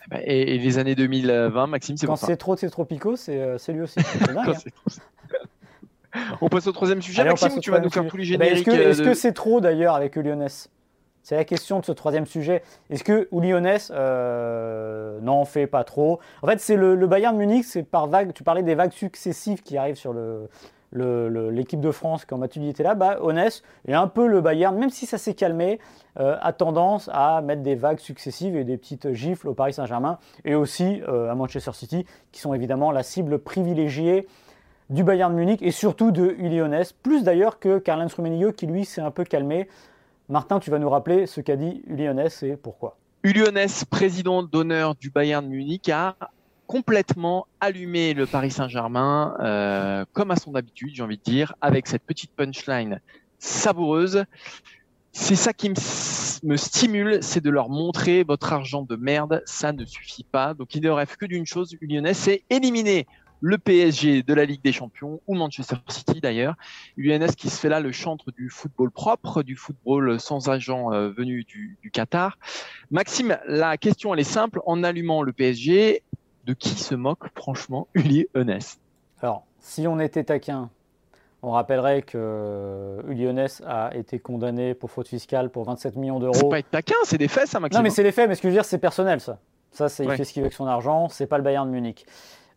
Eh 0.06 0.10
ben, 0.10 0.20
et, 0.22 0.58
les 0.58 0.78
années 0.78 0.94
2020, 0.94 1.66
Maxime, 1.66 1.96
c'est 1.96 2.06
Quand 2.06 2.16
c'est 2.16 2.36
trop, 2.36 2.56
c'est 2.56 2.68
trop 2.68 2.84
picot, 2.84 3.16
c'est 3.16 3.58
lui 3.68 3.80
aussi. 3.80 3.98
On 6.40 6.48
passe 6.48 6.66
au 6.66 6.72
troisième 6.72 7.02
sujet, 7.02 7.24
Maxime, 7.24 7.54
ou 7.56 7.60
tu 7.60 7.70
vas 7.70 7.80
nous 7.80 7.90
faire 7.90 8.06
tous 8.06 8.16
les 8.18 8.32
eh 8.34 8.36
ben, 8.36 8.54
génériques 8.54 8.68
Est-ce 8.68 9.02
que 9.02 9.14
c'est 9.14 9.32
trop 9.32 9.60
d'ailleurs 9.60 9.94
avec 9.94 10.14
Lyonès 10.16 10.68
c'est 11.24 11.36
la 11.36 11.44
question 11.44 11.80
de 11.80 11.84
ce 11.86 11.92
troisième 11.92 12.26
sujet. 12.26 12.62
Est-ce 12.90 13.02
que 13.02 13.28
ou 13.32 13.40
Lyonès 13.40 13.90
euh, 13.94 15.18
n'en 15.20 15.46
fait 15.46 15.66
pas 15.66 15.82
trop? 15.82 16.20
En 16.42 16.46
fait, 16.46 16.60
c'est 16.60 16.76
le, 16.76 16.94
Bayern 17.06 17.34
Munich, 17.34 17.64
c'est 17.64 17.82
par 17.82 18.06
vague. 18.06 18.34
Tu 18.34 18.44
parlais 18.44 18.62
des 18.62 18.74
vagues 18.74 18.92
successives 18.92 19.62
qui 19.62 19.78
arrivent 19.78 19.96
sur 19.96 20.14
l'équipe 20.92 21.80
de 21.80 21.90
France 21.90 22.26
quand 22.26 22.36
Mathieu 22.36 22.62
était 22.64 22.82
là, 22.82 22.94
bah, 22.94 23.16
Honest 23.22 23.64
et 23.88 23.94
un 23.94 24.06
peu 24.06 24.26
le 24.26 24.42
Bayern, 24.42 24.76
même 24.76 24.90
si 24.90 25.06
ça 25.06 25.16
s'est 25.16 25.32
calmé, 25.32 25.80
euh, 26.20 26.36
a 26.42 26.52
tendance 26.52 27.08
à 27.10 27.40
mettre 27.40 27.62
des 27.62 27.74
vagues 27.74 28.00
successives 28.00 28.54
et 28.54 28.64
des 28.64 28.76
petites 28.76 29.14
gifles 29.14 29.48
au 29.48 29.54
Paris 29.54 29.72
Saint-Germain 29.72 30.18
et 30.44 30.54
aussi 30.54 31.00
euh, 31.08 31.30
à 31.30 31.34
Manchester 31.34 31.72
City, 31.72 32.04
qui 32.32 32.40
sont 32.42 32.52
évidemment 32.52 32.92
la 32.92 33.02
cible 33.02 33.38
privilégiée 33.38 34.28
du 34.90 35.02
Bayern 35.02 35.32
Munich 35.32 35.62
et 35.62 35.70
surtout 35.70 36.10
de 36.10 36.34
Uli 36.36 36.60
plus 37.02 37.24
d'ailleurs 37.24 37.58
que 37.58 37.78
Karl-Heinz 37.78 38.14
qui 38.54 38.66
lui 38.66 38.84
s'est 38.84 39.00
un 39.00 39.10
peu 39.10 39.24
calmé 39.24 39.66
Martin, 40.28 40.58
tu 40.58 40.70
vas 40.70 40.78
nous 40.78 40.88
rappeler 40.88 41.26
ce 41.26 41.42
qu'a 41.42 41.56
dit 41.56 41.82
Uliones 41.86 42.28
et 42.42 42.56
pourquoi. 42.56 42.96
Uliones, 43.22 43.66
président 43.90 44.42
d'honneur 44.42 44.94
du 44.94 45.10
Bayern 45.10 45.46
Munich, 45.46 45.90
a 45.90 46.16
complètement 46.66 47.46
allumé 47.60 48.14
le 48.14 48.26
Paris 48.26 48.50
Saint-Germain, 48.50 49.36
euh, 49.40 50.06
comme 50.14 50.30
à 50.30 50.36
son 50.36 50.54
habitude, 50.54 50.90
j'ai 50.94 51.02
envie 51.02 51.18
de 51.18 51.22
dire, 51.22 51.54
avec 51.60 51.86
cette 51.86 52.02
petite 52.02 52.30
punchline 52.32 53.00
savoureuse. 53.38 54.24
C'est 55.12 55.36
ça 55.36 55.52
qui 55.52 55.68
me, 55.68 56.56
stimule, 56.56 57.18
c'est 57.22 57.42
de 57.42 57.50
leur 57.50 57.68
montrer 57.68 58.24
votre 58.24 58.52
argent 58.54 58.82
de 58.82 58.96
merde, 58.96 59.42
ça 59.44 59.72
ne 59.72 59.84
suffit 59.84 60.24
pas. 60.24 60.54
Donc 60.54 60.74
il 60.74 60.82
ne 60.82 60.90
rêve 60.90 61.16
que 61.16 61.26
d'une 61.26 61.46
chose, 61.46 61.76
Uliones, 61.82 62.14
c'est 62.14 62.44
éliminer 62.48 63.06
le 63.40 63.58
PSG 63.58 64.22
de 64.22 64.34
la 64.34 64.44
Ligue 64.44 64.62
des 64.62 64.72
Champions 64.72 65.20
ou 65.26 65.34
Manchester 65.34 65.76
City 65.88 66.20
d'ailleurs. 66.20 66.54
UNS 66.96 67.34
qui 67.36 67.50
se 67.50 67.58
fait 67.58 67.68
là 67.68 67.80
le 67.80 67.92
chantre 67.92 68.32
du 68.32 68.48
football 68.48 68.90
propre, 68.90 69.42
du 69.42 69.56
football 69.56 70.18
sans 70.20 70.48
agent 70.48 70.92
euh, 70.92 71.10
venu 71.10 71.44
du, 71.44 71.78
Qatar. 71.92 72.38
Maxime, 72.90 73.38
la 73.46 73.76
question 73.76 74.14
elle 74.14 74.20
est 74.20 74.24
simple. 74.24 74.60
En 74.66 74.82
allumant 74.82 75.22
le 75.22 75.32
PSG, 75.32 76.02
de 76.46 76.52
qui 76.52 76.70
se 76.70 76.94
moque 76.94 77.24
franchement 77.34 77.88
Uli 77.94 78.26
Eunès 78.34 78.78
Alors, 79.20 79.44
si 79.60 79.86
on 79.86 79.98
était 80.00 80.24
taquin, 80.24 80.70
on 81.42 81.50
rappellerait 81.50 82.02
que 82.02 83.02
Uli 83.08 83.26
a 83.66 83.94
été 83.94 84.18
condamné 84.18 84.74
pour 84.74 84.90
faute 84.90 85.08
fiscale 85.08 85.50
pour 85.50 85.64
27 85.64 85.96
millions 85.96 86.18
d'euros. 86.18 86.34
C'est 86.34 86.48
pas 86.48 86.58
être 86.58 86.70
taquin, 86.70 86.94
c'est 87.04 87.18
des 87.18 87.28
faits 87.28 87.48
ça 87.48 87.60
Maxime. 87.60 87.78
Non 87.78 87.82
mais 87.82 87.90
c'est 87.90 88.02
des 88.02 88.12
faits, 88.12 88.28
mais 88.28 88.34
ce 88.34 88.42
que 88.42 88.48
je 88.48 88.52
veux 88.52 88.56
dire 88.56 88.64
c'est 88.64 88.78
personnel 88.78 89.20
ça. 89.20 89.38
Ça, 89.74 89.88
c'est 89.88 90.04
il 90.04 90.10
fait 90.12 90.24
ce 90.24 90.32
qu'il 90.32 90.40
veut 90.40 90.46
avec 90.46 90.54
son 90.54 90.66
argent, 90.66 91.08
c'est 91.08 91.26
pas 91.26 91.36
le 91.36 91.42
Bayern 91.42 91.66
de 91.66 91.72
Munich. 91.72 92.06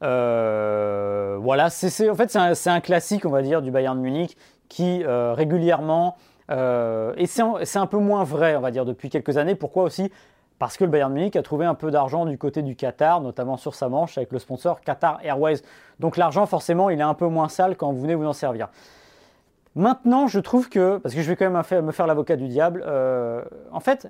Euh, 0.04 1.38
voilà, 1.40 1.70
c'est, 1.70 2.10
en 2.10 2.16
fait, 2.16 2.30
c'est 2.54 2.70
un, 2.70 2.80
classique, 2.82 3.26
on 3.26 3.30
va 3.30 3.42
dire, 3.42 3.62
du 3.62 3.72
Bayern 3.72 3.98
de 3.98 4.02
Munich 4.02 4.38
qui 4.70 5.04
euh, 5.04 5.34
régulièrement, 5.34 6.18
euh, 6.52 7.14
et 7.18 7.26
c'est, 7.26 7.42
un 7.78 7.86
peu 7.88 7.98
moins 7.98 8.24
vrai, 8.24 8.56
on 8.56 8.62
va 8.62 8.72
dire, 8.72 8.86
depuis 8.86 9.10
quelques 9.10 9.38
années. 9.38 9.56
Pourquoi 9.56 9.84
aussi? 9.84 10.12
Parce 10.60 10.78
que 10.78 10.84
le 10.84 10.90
Bayern 10.90 11.12
de 11.12 11.18
Munich 11.18 11.36
a 11.36 11.44
trouvé 11.44 11.66
un 11.66 11.76
peu 11.76 11.92
d'argent 11.92 12.26
du 12.26 12.38
côté 12.38 12.62
du 12.62 12.76
Qatar, 12.76 13.22
notamment 13.22 13.58
sur 13.58 13.76
sa 13.76 13.90
manche 13.90 14.18
avec 14.18 14.32
le 14.32 14.40
sponsor 14.40 14.82
Qatar 14.82 15.20
Airways. 15.24 15.62
Donc 16.00 16.18
l'argent, 16.18 16.46
forcément, 16.46 16.90
il 16.90 17.00
est 17.00 17.04
un 17.04 17.14
peu 17.14 17.28
moins 17.28 17.50
sale 17.50 17.76
quand 17.76 17.92
vous 17.92 18.02
venez 18.02 18.16
vous 18.16 18.26
en 18.26 18.34
servir. 18.34 18.70
Maintenant, 19.76 20.26
je 20.28 20.40
trouve 20.40 20.70
que, 20.70 20.98
parce 20.98 21.14
que 21.14 21.22
je 21.22 21.28
vais 21.28 21.36
quand 21.36 21.50
même 21.50 21.86
me 21.86 21.92
faire 21.92 22.08
l'avocat 22.08 22.36
du 22.36 22.48
diable, 22.48 22.84
en 23.72 23.80
fait, 23.80 24.10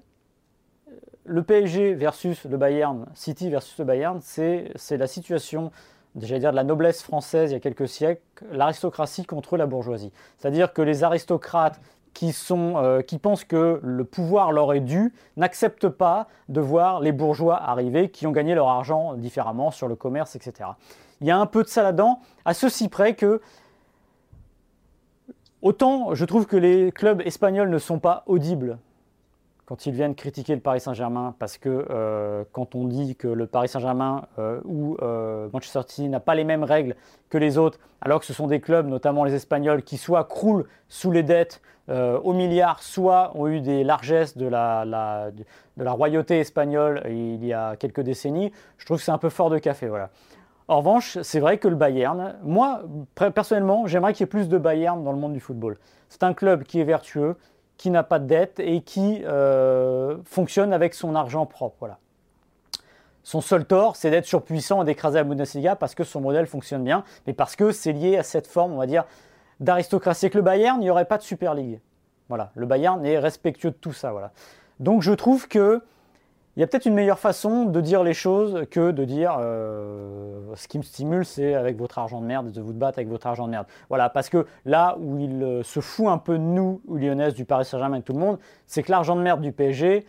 le 1.27 1.43
PSG 1.43 1.93
versus 1.93 2.45
le 2.45 2.57
Bayern, 2.57 3.05
City 3.13 3.49
versus 3.49 3.77
le 3.77 3.85
Bayern, 3.85 4.19
c'est 4.21 4.73
la 4.91 5.07
situation, 5.07 5.71
déjà 6.15 6.39
dire 6.39 6.51
de 6.51 6.55
la 6.55 6.63
noblesse 6.63 7.03
française 7.03 7.51
il 7.51 7.53
y 7.53 7.57
a 7.57 7.59
quelques 7.59 7.89
siècles, 7.89 8.21
l'aristocratie 8.51 9.25
contre 9.25 9.57
la 9.57 9.65
bourgeoisie. 9.65 10.11
C'est-à-dire 10.37 10.71
que 10.71 10.81
les 10.81 11.03
aristocrates 11.03 11.79
qui, 12.13 12.31
sont, 12.31 12.77
euh, 12.77 13.01
qui 13.01 13.19
pensent 13.19 13.43
que 13.43 13.79
le 13.83 14.03
pouvoir 14.05 14.51
leur 14.51 14.73
est 14.73 14.79
dû 14.79 15.13
n'acceptent 15.35 15.89
pas 15.89 16.27
de 16.49 16.61
voir 16.61 17.01
les 17.01 17.11
bourgeois 17.11 17.61
arriver 17.61 18.09
qui 18.09 18.25
ont 18.25 18.31
gagné 18.31 18.55
leur 18.55 18.69
argent 18.69 19.13
différemment 19.15 19.69
sur 19.69 19.87
le 19.87 19.95
commerce, 19.95 20.35
etc. 20.35 20.69
Il 21.19 21.27
y 21.27 21.31
a 21.31 21.37
un 21.37 21.45
peu 21.45 21.61
de 21.61 21.67
ça 21.67 21.83
là-dedans, 21.83 22.21
à 22.45 22.53
ceci 22.53 22.87
près 22.87 23.15
que 23.15 23.41
autant 25.61 26.15
je 26.15 26.23
trouve 26.25 26.47
que 26.47 26.57
les 26.57 26.91
clubs 26.91 27.21
espagnols 27.21 27.69
ne 27.69 27.79
sont 27.79 27.99
pas 27.99 28.23
audibles 28.27 28.77
quand 29.67 29.86
ils 29.86 29.91
viennent 29.91 30.15
critiquer 30.15 30.56
le 30.56 30.62
Paris 30.62 30.80
Saint-Germain, 30.80 31.36
parce 31.39 31.58
que 31.58 31.86
euh, 31.89 32.45
quand 32.53 32.73
on 32.73 32.86
dit 32.86 33.17
que 33.17 33.27
le 33.27 33.47
Paris 33.47 33.67
Saint-Germain 33.67 34.25
euh, 34.39 34.62
ou 34.63 34.95
euh, 35.01 35.49
Manchester 35.51 35.82
City 35.86 36.08
n'a 36.08 36.21
pas 36.21 36.36
les 36.36 36.45
mêmes 36.45 36.63
règles 36.63 36.95
que 37.30 37.38
les 37.38 37.58
autres, 37.58 37.77
alors 37.99 38.21
que 38.21 38.25
ce 38.25 38.32
sont 38.32 38.47
des 38.47 38.62
clubs, 38.62 38.88
notamment 38.88 39.25
les 39.25 39.36
Espagnols, 39.36 39.84
qui 39.84 39.97
soit 39.97 40.23
croulent 40.23 40.65
sous 40.88 41.12
les 41.12 41.23
dettes 41.23 41.62
au 41.89 42.34
milliard, 42.34 42.84
soit 42.84 43.32
ont 43.36 43.47
eu 43.47 43.62
des 43.62 43.86
largesses 43.86 44.36
de 44.36 44.45
la, 44.45 45.32
de 45.32 45.84
la 45.84 45.91
royauté 45.93 46.39
espagnole 46.41 47.01
il 47.08 47.45
y 47.45 47.53
a 47.53 47.77
quelques 47.77 48.01
décennies, 48.01 48.51
je 48.77 48.86
trouve 48.86 48.97
que 48.97 49.03
c'est 49.03 49.12
un 49.12 49.17
peu 49.17 49.30
fort 49.30 49.49
de 49.49 49.58
café. 49.58 49.88
Voilà. 49.88 50.10
En 50.67 50.80
revanche, 50.80 51.17
c'est 51.21 51.39
vrai 51.39 51.60
que 51.60 51.69
le 51.69 51.77
Bayern, 51.77 52.36
moi 52.43 52.82
personnellement, 53.34 53.88
j'aimerais 53.88 54.12
qu'il 54.12 54.25
y 54.25 54.25
ait 54.25 54.27
plus 54.27 54.49
de 54.49 54.58
Bayern 54.58 55.01
dans 55.01 55.13
le 55.13 55.17
monde 55.17 55.32
du 55.32 55.39
football. 55.39 55.77
C'est 56.10 56.23
un 56.23 56.34
club 56.34 56.63
qui 56.63 56.82
est 56.82 56.84
vertueux, 56.84 57.38
qui 57.77 57.89
n'a 57.89 58.03
pas 58.03 58.19
de 58.19 58.25
dette 58.25 58.59
et 58.59 58.81
qui 58.81 59.23
euh, 59.25 60.17
fonctionne 60.25 60.73
avec 60.73 60.93
son 60.93 61.15
argent 61.15 61.45
propre. 61.45 61.75
Voilà. 61.79 61.99
Son 63.23 63.41
seul 63.41 63.65
tort, 63.65 63.95
c'est 63.95 64.09
d'être 64.09 64.25
surpuissant 64.25 64.81
et 64.81 64.85
d'écraser 64.85 65.17
la 65.17 65.23
Bundesliga 65.23 65.75
parce 65.75 65.95
que 65.95 66.03
son 66.03 66.21
modèle 66.21 66.47
fonctionne 66.47 66.83
bien, 66.83 67.03
mais 67.27 67.33
parce 67.33 67.55
que 67.55 67.71
c'est 67.71 67.91
lié 67.91 68.17
à 68.17 68.23
cette 68.23 68.47
forme, 68.47 68.73
on 68.73 68.77
va 68.77 68.87
dire, 68.87 69.05
d'aristocratie. 69.59 70.25
Avec 70.25 70.35
le 70.35 70.41
Bayern, 70.41 70.77
il 70.79 70.85
n'y 70.85 70.89
aurait 70.89 71.05
pas 71.05 71.17
de 71.17 71.23
Super 71.23 71.53
League. 71.53 71.81
Voilà, 72.29 72.51
le 72.55 72.65
Bayern 72.65 73.05
est 73.05 73.19
respectueux 73.19 73.71
de 73.71 73.75
tout 73.75 73.93
ça. 73.93 74.11
Voilà. 74.11 74.31
Donc 74.79 75.01
je 75.01 75.11
trouve 75.11 75.47
que 75.47 75.81
il 76.58 76.62
y 76.62 76.63
a 76.63 76.67
peut-être 76.67 76.88
une 76.88 76.96
meilleure 76.96 77.20
façon 77.20 77.65
de 77.65 77.82
dire 77.82 78.04
les 78.04 78.15
choses 78.15 78.65
que 78.72 78.89
de 78.89 79.06
dire 79.06 79.38
euh, 79.39 80.39
ce 80.56 80.67
qui 80.67 80.80
me 80.80 80.84
stimule, 80.84 81.24
c'est 81.24 81.54
avec 81.54 81.78
votre 81.78 82.00
argent 82.00 82.20
de 82.20 82.26
merde, 82.26 82.52
de 82.52 82.62
vous 82.62 82.74
battre 82.74 82.98
avec 82.98 83.08
votre 83.10 83.28
argent 83.28 83.46
de 83.46 83.52
merde. 83.52 83.67
Voilà, 83.89 84.10
parce 84.10 84.28
que 84.28 84.48
là 84.65 84.98
où 85.00 85.20
il 85.20 85.43
euh, 85.43 85.62
se 85.62 85.82
fout 85.82 86.08
un 86.08 86.17
peu 86.17 86.39
de 86.39 86.43
nous, 86.43 86.82
ou 86.88 86.98
Lyonnaise, 86.98 87.36
du 87.36 87.46
Paris 87.46 87.63
Saint-Germain 87.63 87.98
et 87.98 88.02
tout 88.02 88.13
le 88.13 88.20
monde, 88.20 88.39
c'est 88.65 88.82
que 88.82 88.89
l'argent 88.89 89.15
de 89.15 89.22
merde 89.22 89.39
du 89.39 89.52
PSG 89.52 90.08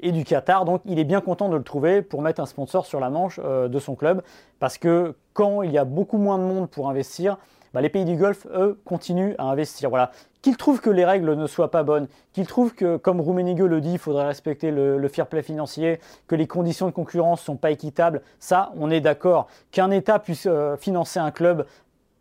et 0.00 0.12
du 0.12 0.24
Qatar, 0.24 0.64
donc 0.64 0.80
il 0.86 0.98
est 0.98 1.04
bien 1.04 1.20
content 1.20 1.50
de 1.50 1.56
le 1.58 1.62
trouver 1.62 2.00
pour 2.00 2.22
mettre 2.22 2.40
un 2.40 2.46
sponsor 2.46 2.86
sur 2.86 2.98
la 2.98 3.10
manche 3.10 3.38
euh, 3.44 3.68
de 3.68 3.78
son 3.78 3.96
club, 3.96 4.22
parce 4.58 4.78
que 4.78 5.14
quand 5.34 5.60
il 5.60 5.72
y 5.72 5.78
a 5.78 5.84
beaucoup 5.84 6.16
moins 6.16 6.38
de 6.38 6.44
monde 6.44 6.70
pour 6.70 6.88
investir, 6.88 7.36
bah, 7.74 7.80
les 7.80 7.88
pays 7.88 8.04
du 8.04 8.16
Golfe, 8.16 8.46
eux, 8.54 8.80
continuent 8.84 9.34
à 9.38 9.44
investir. 9.44 9.90
Voilà. 9.90 10.10
Qu'ils 10.42 10.56
trouvent 10.56 10.80
que 10.80 10.90
les 10.90 11.04
règles 11.04 11.34
ne 11.34 11.46
soient 11.46 11.70
pas 11.70 11.82
bonnes, 11.82 12.06
qu'ils 12.32 12.46
trouvent 12.46 12.74
que, 12.74 12.96
comme 12.96 13.20
Rummenigge 13.20 13.62
le 13.62 13.80
dit, 13.80 13.94
il 13.94 13.98
faudrait 13.98 14.26
respecter 14.26 14.70
le, 14.70 15.08
fair 15.08 15.26
play 15.26 15.42
financier, 15.42 15.98
que 16.28 16.36
les 16.36 16.46
conditions 16.46 16.86
de 16.86 16.92
concurrence 16.92 17.40
ne 17.40 17.44
sont 17.46 17.56
pas 17.56 17.70
équitables, 17.72 18.22
ça, 18.38 18.72
on 18.78 18.90
est 18.90 19.00
d'accord. 19.00 19.48
Qu'un 19.72 19.90
État 19.90 20.18
puisse 20.18 20.46
euh, 20.46 20.76
financer 20.76 21.18
un 21.18 21.32
club 21.32 21.66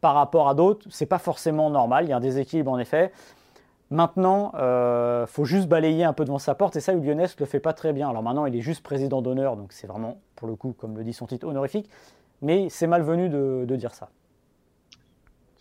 par 0.01 0.15
rapport 0.15 0.49
à 0.49 0.55
d'autres, 0.55 0.87
c'est 0.89 1.05
pas 1.05 1.19
forcément 1.19 1.69
normal, 1.69 2.05
il 2.05 2.09
y 2.09 2.13
a 2.13 2.17
un 2.17 2.19
déséquilibre 2.19 2.71
en 2.71 2.79
effet. 2.79 3.11
Maintenant, 3.91 4.51
il 4.55 4.61
euh, 4.61 5.27
faut 5.27 5.45
juste 5.45 5.67
balayer 5.67 6.03
un 6.03 6.13
peu 6.13 6.25
devant 6.25 6.39
sa 6.39 6.55
porte, 6.55 6.75
et 6.75 6.79
ça, 6.79 6.93
Lyonnais 6.93 7.25
ne 7.25 7.39
le 7.39 7.45
fait 7.45 7.59
pas 7.59 7.73
très 7.73 7.93
bien. 7.93 8.09
Alors 8.09 8.23
maintenant, 8.23 8.47
il 8.47 8.55
est 8.55 8.61
juste 8.61 8.81
président 8.81 9.21
d'honneur, 9.21 9.55
donc 9.55 9.71
c'est 9.71 9.85
vraiment, 9.85 10.17
pour 10.35 10.47
le 10.47 10.55
coup, 10.55 10.73
comme 10.77 10.97
le 10.97 11.03
dit 11.03 11.13
son 11.13 11.27
titre, 11.27 11.47
honorifique, 11.47 11.89
mais 12.41 12.69
c'est 12.69 12.87
malvenu 12.87 13.29
de 13.29 13.75
dire 13.75 13.93
ça. 13.93 14.09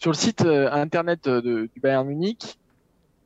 Sur 0.05 0.13
le 0.13 0.19
site 0.19 0.45
euh, 0.45 0.71
internet 0.71 1.27
du 1.27 1.81
Bayern 1.81 2.07
Munich, 2.07 2.59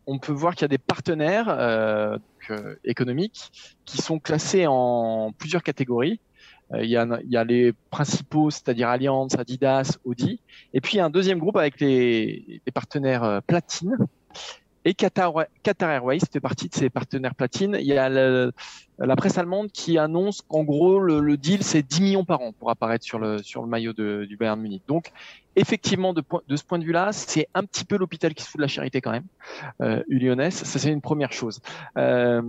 on 0.07 0.21
peut 0.21 0.31
voir 0.31 0.55
qu'il 0.55 0.62
y 0.62 0.64
a 0.67 0.69
des 0.69 0.79
partenaires 0.79 1.49
euh, 1.49 2.17
euh, 2.51 2.77
économiques 2.85 3.51
qui 3.85 3.97
sont 3.99 4.21
classés 4.21 4.64
en 4.69 5.33
plusieurs 5.37 5.64
catégories. 5.64 6.21
il, 6.73 6.88
y 6.88 6.97
a, 6.97 7.45
les 7.45 7.73
principaux, 7.91 8.51
c'est-à-dire 8.51 8.91
Allianz, 8.91 9.37
Adidas, 9.37 9.99
Audi. 10.05 10.41
Et 10.73 10.81
puis 10.81 10.95
il 10.95 10.97
y 10.99 11.01
a 11.01 11.05
un 11.05 11.11
deuxième 11.11 11.41
groupe 11.41 11.57
avec 11.57 11.81
les, 11.81 12.62
partenaires 12.73 13.43
platine. 13.49 13.97
Et 14.85 14.95
Qatar, 14.95 15.33
Airways 15.81 16.20
fait 16.33 16.39
partie 16.39 16.68
de 16.68 16.74
ses 16.76 16.91
partenaires 16.91 17.35
platine. 17.35 17.76
Il 17.81 17.87
y 17.89 17.99
a 17.99 18.53
la 18.99 19.14
presse 19.14 19.38
allemande 19.38 19.70
qui 19.70 19.96
annonce 19.96 20.42
qu'en 20.42 20.64
gros, 20.64 20.99
le, 20.99 21.36
deal, 21.36 21.62
c'est 21.62 21.82
10 21.82 22.01
millions 22.03 22.24
par 22.24 22.40
an 22.40 22.53
pour 22.53 22.70
apparaître 22.70 23.05
sur 23.05 23.18
le, 23.18 23.38
sur 23.38 23.62
le 23.62 23.68
maillot 23.68 23.92
du 23.92 24.36
Bayern 24.36 24.61
Munich. 24.61 24.82
Donc, 24.88 25.12
effectivement, 25.55 26.12
de, 26.12 26.22
de 26.49 26.57
ce 26.57 26.64
point 26.64 26.78
de 26.78 26.84
vue-là, 26.84 27.12
c'est 27.12 27.49
un 27.55 27.64
petit 27.64 27.84
peu 27.84 27.96
l'hôpital 27.96 28.34
qui 28.34 28.42
se 28.42 28.51
fout 28.51 28.59
de 28.59 28.62
la 28.62 28.68
charité 28.68 29.01
quand 29.01 29.12
même, 29.12 29.26
euh, 29.82 30.03
Ulionès. 30.09 30.55
Ça, 30.55 30.78
c'est 30.78 30.90
une 30.90 31.01
première 31.01 31.32
chose. 31.32 31.61
Euh, 31.96 32.42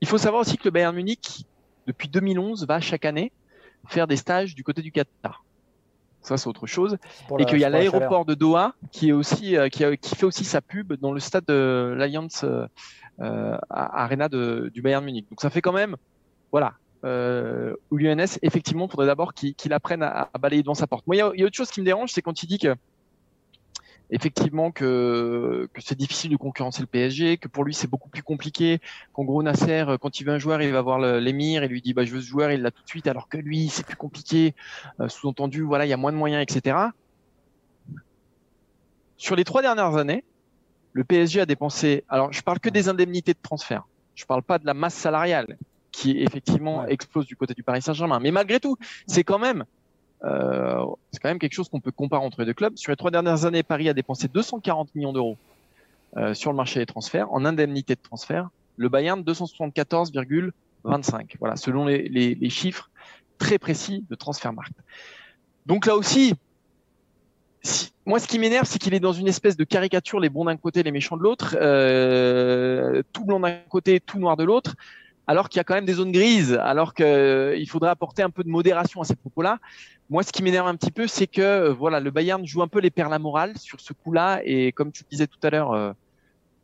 Il 0.00 0.08
faut 0.08 0.18
savoir 0.18 0.40
aussi 0.40 0.56
que 0.56 0.64
le 0.64 0.70
Bayern 0.70 0.94
Munich, 0.94 1.44
depuis 1.86 2.08
2011, 2.08 2.66
va 2.66 2.80
chaque 2.80 3.04
année 3.04 3.30
faire 3.88 4.06
des 4.06 4.16
stages 4.16 4.54
du 4.54 4.64
côté 4.64 4.80
du 4.80 4.90
Qatar. 4.90 5.44
Ça, 6.22 6.38
c'est 6.38 6.48
autre 6.48 6.66
chose. 6.66 6.96
Et 7.38 7.44
qu'il 7.44 7.58
y 7.58 7.64
a 7.64 7.68
l'aéroport 7.68 8.24
de 8.24 8.32
Doha 8.32 8.74
qui, 8.90 9.10
est 9.10 9.12
aussi, 9.12 9.58
euh, 9.58 9.68
qui, 9.68 9.84
qui, 9.98 10.16
fait 10.16 10.24
aussi 10.24 10.44
sa 10.44 10.62
pub 10.62 10.94
dans 10.94 11.12
le 11.12 11.20
stade 11.20 11.44
de 11.46 11.94
l'Alliance 11.94 12.46
euh, 13.20 13.54
euh 13.54 13.58
Arena 13.70 14.28
de, 14.28 14.70
du 14.72 14.82
Bayern 14.82 15.04
Munich. 15.04 15.26
Donc 15.30 15.40
ça 15.40 15.50
fait 15.50 15.60
quand 15.60 15.72
même, 15.72 15.96
voilà, 16.52 16.74
euh, 17.04 17.74
l'UNS, 17.90 18.38
effectivement, 18.42 18.88
faudrait 18.88 19.06
d'abord 19.06 19.34
qu'il 19.34 19.72
apprenne 19.72 20.02
à, 20.02 20.30
balayer 20.40 20.62
devant 20.62 20.74
sa 20.74 20.86
porte. 20.86 21.06
Moi, 21.06 21.16
il 21.16 21.18
y, 21.18 21.40
y, 21.40 21.42
a 21.42 21.46
autre 21.46 21.56
chose 21.56 21.70
qui 21.70 21.80
me 21.80 21.84
dérange, 21.86 22.12
c'est 22.12 22.22
quand 22.22 22.42
il 22.42 22.46
dit 22.46 22.58
que 22.58 22.74
effectivement 24.10 24.70
que, 24.70 25.68
que 25.72 25.80
c'est 25.82 25.96
difficile 25.96 26.30
de 26.30 26.36
concurrencer 26.36 26.80
le 26.80 26.86
PSG, 26.86 27.38
que 27.38 27.48
pour 27.48 27.64
lui 27.64 27.74
c'est 27.74 27.88
beaucoup 27.88 28.08
plus 28.08 28.22
compliqué, 28.22 28.80
qu'en 29.12 29.24
gros 29.24 29.42
Nasser, 29.42 29.84
quand 30.00 30.20
il 30.20 30.24
veut 30.24 30.32
un 30.32 30.38
joueur, 30.38 30.62
il 30.62 30.72
va 30.72 30.82
voir 30.82 30.98
l'émir 30.98 31.62
et 31.62 31.68
lui 31.68 31.80
dit 31.80 31.94
bah, 31.94 32.04
je 32.04 32.12
veux 32.12 32.20
ce 32.20 32.26
joueur, 32.26 32.50
il 32.50 32.62
l'a 32.62 32.70
tout 32.70 32.82
de 32.82 32.88
suite, 32.88 33.06
alors 33.06 33.28
que 33.28 33.38
lui 33.38 33.68
c'est 33.68 33.84
plus 33.84 33.96
compliqué, 33.96 34.54
euh, 35.00 35.08
sous-entendu 35.08 35.62
voilà 35.62 35.86
il 35.86 35.88
y 35.88 35.92
a 35.92 35.96
moins 35.96 36.12
de 36.12 36.16
moyens, 36.16 36.42
etc. 36.42 36.76
Sur 39.16 39.36
les 39.36 39.44
trois 39.44 39.62
dernières 39.62 39.96
années, 39.96 40.24
le 40.94 41.04
PSG 41.04 41.40
a 41.40 41.46
dépensé, 41.46 42.04
alors 42.08 42.32
je 42.32 42.40
parle 42.40 42.60
que 42.60 42.70
des 42.70 42.88
indemnités 42.88 43.34
de 43.34 43.38
transfert, 43.42 43.82
je 44.14 44.24
parle 44.24 44.42
pas 44.42 44.58
de 44.58 44.64
la 44.64 44.74
masse 44.74 44.94
salariale 44.94 45.58
qui 45.92 46.22
effectivement 46.22 46.86
explose 46.86 47.26
du 47.26 47.36
côté 47.36 47.52
du 47.52 47.62
Paris 47.62 47.82
Saint-Germain, 47.82 48.20
mais 48.20 48.30
malgré 48.30 48.60
tout, 48.60 48.78
c'est 49.06 49.24
quand 49.24 49.38
même 49.38 49.64
euh, 50.24 50.82
c'est 51.10 51.20
quand 51.20 51.28
même 51.28 51.38
quelque 51.38 51.52
chose 51.52 51.68
qu'on 51.68 51.80
peut 51.80 51.92
comparer 51.92 52.24
entre 52.24 52.40
les 52.40 52.46
deux 52.46 52.54
clubs. 52.54 52.74
Sur 52.76 52.92
les 52.92 52.96
trois 52.96 53.10
dernières 53.10 53.44
années, 53.44 53.62
Paris 53.62 53.90
a 53.90 53.92
dépensé 53.92 54.28
240 54.28 54.94
millions 54.94 55.12
d'euros 55.12 55.36
euh, 56.16 56.32
sur 56.32 56.50
le 56.50 56.56
marché 56.56 56.80
des 56.80 56.86
transferts, 56.86 57.30
en 57.32 57.44
indemnité 57.44 57.94
de 57.94 58.00
transfert. 58.00 58.48
Le 58.76 58.88
Bayern, 58.88 59.20
274,25. 59.22 61.34
Voilà, 61.40 61.56
selon 61.56 61.84
les, 61.84 62.08
les, 62.08 62.34
les, 62.34 62.50
chiffres 62.50 62.88
très 63.38 63.58
précis 63.58 64.04
de 64.08 64.14
Transfermarkt. 64.14 64.72
Donc 65.66 65.84
là 65.86 65.96
aussi, 65.96 66.34
si, 67.64 67.94
moi, 68.06 68.20
ce 68.20 68.28
qui 68.28 68.38
m'énerve, 68.38 68.66
c'est 68.66 68.78
qu'il 68.78 68.92
est 68.94 69.00
dans 69.00 69.12
une 69.12 69.28
espèce 69.28 69.56
de 69.56 69.64
caricature, 69.64 70.20
les 70.20 70.28
bons 70.28 70.44
d'un 70.44 70.56
côté, 70.56 70.82
les 70.82 70.92
méchants 70.92 71.16
de 71.16 71.22
l'autre, 71.22 71.56
euh, 71.58 73.02
tout 73.12 73.24
blanc 73.24 73.40
d'un 73.40 73.56
côté, 73.68 74.00
tout 74.00 74.18
noir 74.18 74.36
de 74.36 74.44
l'autre 74.44 74.74
alors 75.26 75.48
qu'il 75.48 75.56
y 75.56 75.60
a 75.60 75.64
quand 75.64 75.74
même 75.74 75.86
des 75.86 75.94
zones 75.94 76.12
grises, 76.12 76.52
alors 76.52 76.92
qu'il 76.92 77.06
euh, 77.06 77.66
faudrait 77.66 77.88
apporter 77.88 78.22
un 78.22 78.28
peu 78.28 78.44
de 78.44 78.50
modération 78.50 79.00
à 79.00 79.04
ces 79.04 79.16
propos-là. 79.16 79.58
Moi, 80.10 80.22
ce 80.22 80.30
qui 80.30 80.42
m'énerve 80.42 80.66
un 80.66 80.76
petit 80.76 80.90
peu, 80.90 81.06
c'est 81.06 81.26
que 81.26 81.40
euh, 81.40 81.72
voilà, 81.72 81.98
le 81.98 82.10
Bayern 82.10 82.46
joue 82.46 82.60
un 82.60 82.68
peu 82.68 82.78
les 82.78 82.90
perles 82.90 83.14
à 83.14 83.18
morale 83.18 83.56
sur 83.56 83.80
ce 83.80 83.94
coup-là, 83.94 84.42
et 84.44 84.70
comme 84.72 84.92
tu 84.92 85.02
disais 85.10 85.26
tout 85.26 85.38
à 85.42 85.48
l'heure, 85.48 85.94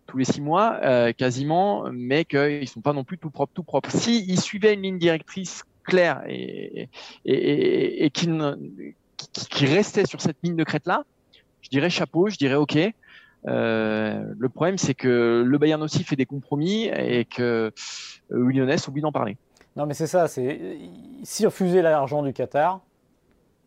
tous 0.06 0.18
les 0.18 0.26
six 0.26 0.42
mois, 0.42 0.78
quasiment, 1.14 1.86
mais 1.90 2.26
qu'ils 2.26 2.68
sont 2.68 2.82
pas 2.82 2.92
non 2.92 3.02
plus 3.02 3.16
tout 3.16 3.30
propres, 3.30 3.54
tout 3.54 3.62
propres. 3.62 3.90
Si 3.90 4.26
ils 4.28 4.38
suivaient 4.38 4.74
une 4.74 4.82
ligne 4.82 4.98
directrice 4.98 5.64
claire 5.82 6.22
et, 6.28 6.90
et, 7.24 8.04
et, 8.04 8.10
qui, 8.10 8.28
qui 9.50 9.66
restait 9.66 10.06
sur 10.06 10.20
cette 10.20 10.36
ligne 10.42 10.56
de 10.56 10.64
crête-là, 10.64 11.04
je 11.62 11.68
dirais 11.68 11.90
chapeau, 11.90 12.28
je 12.28 12.36
dirais 12.36 12.54
ok. 12.54 12.78
Euh, 13.48 14.22
le 14.38 14.48
problème, 14.48 14.78
c'est 14.78 14.94
que 14.94 15.42
le 15.46 15.58
Bayern 15.58 15.82
aussi 15.82 16.04
fait 16.04 16.16
des 16.16 16.26
compromis 16.26 16.84
et 16.84 17.24
que 17.24 17.42
euh, 17.42 17.72
Lyonnais 18.30 18.76
oublie 18.88 19.02
d'en 19.02 19.12
parler. 19.12 19.36
Non, 19.76 19.86
mais 19.86 19.94
c'est 19.94 20.06
ça. 20.06 20.28
C'est 20.28 20.78
si 21.22 21.46
refuser 21.46 21.80
l'argent 21.80 22.22
du 22.22 22.32
Qatar, 22.32 22.80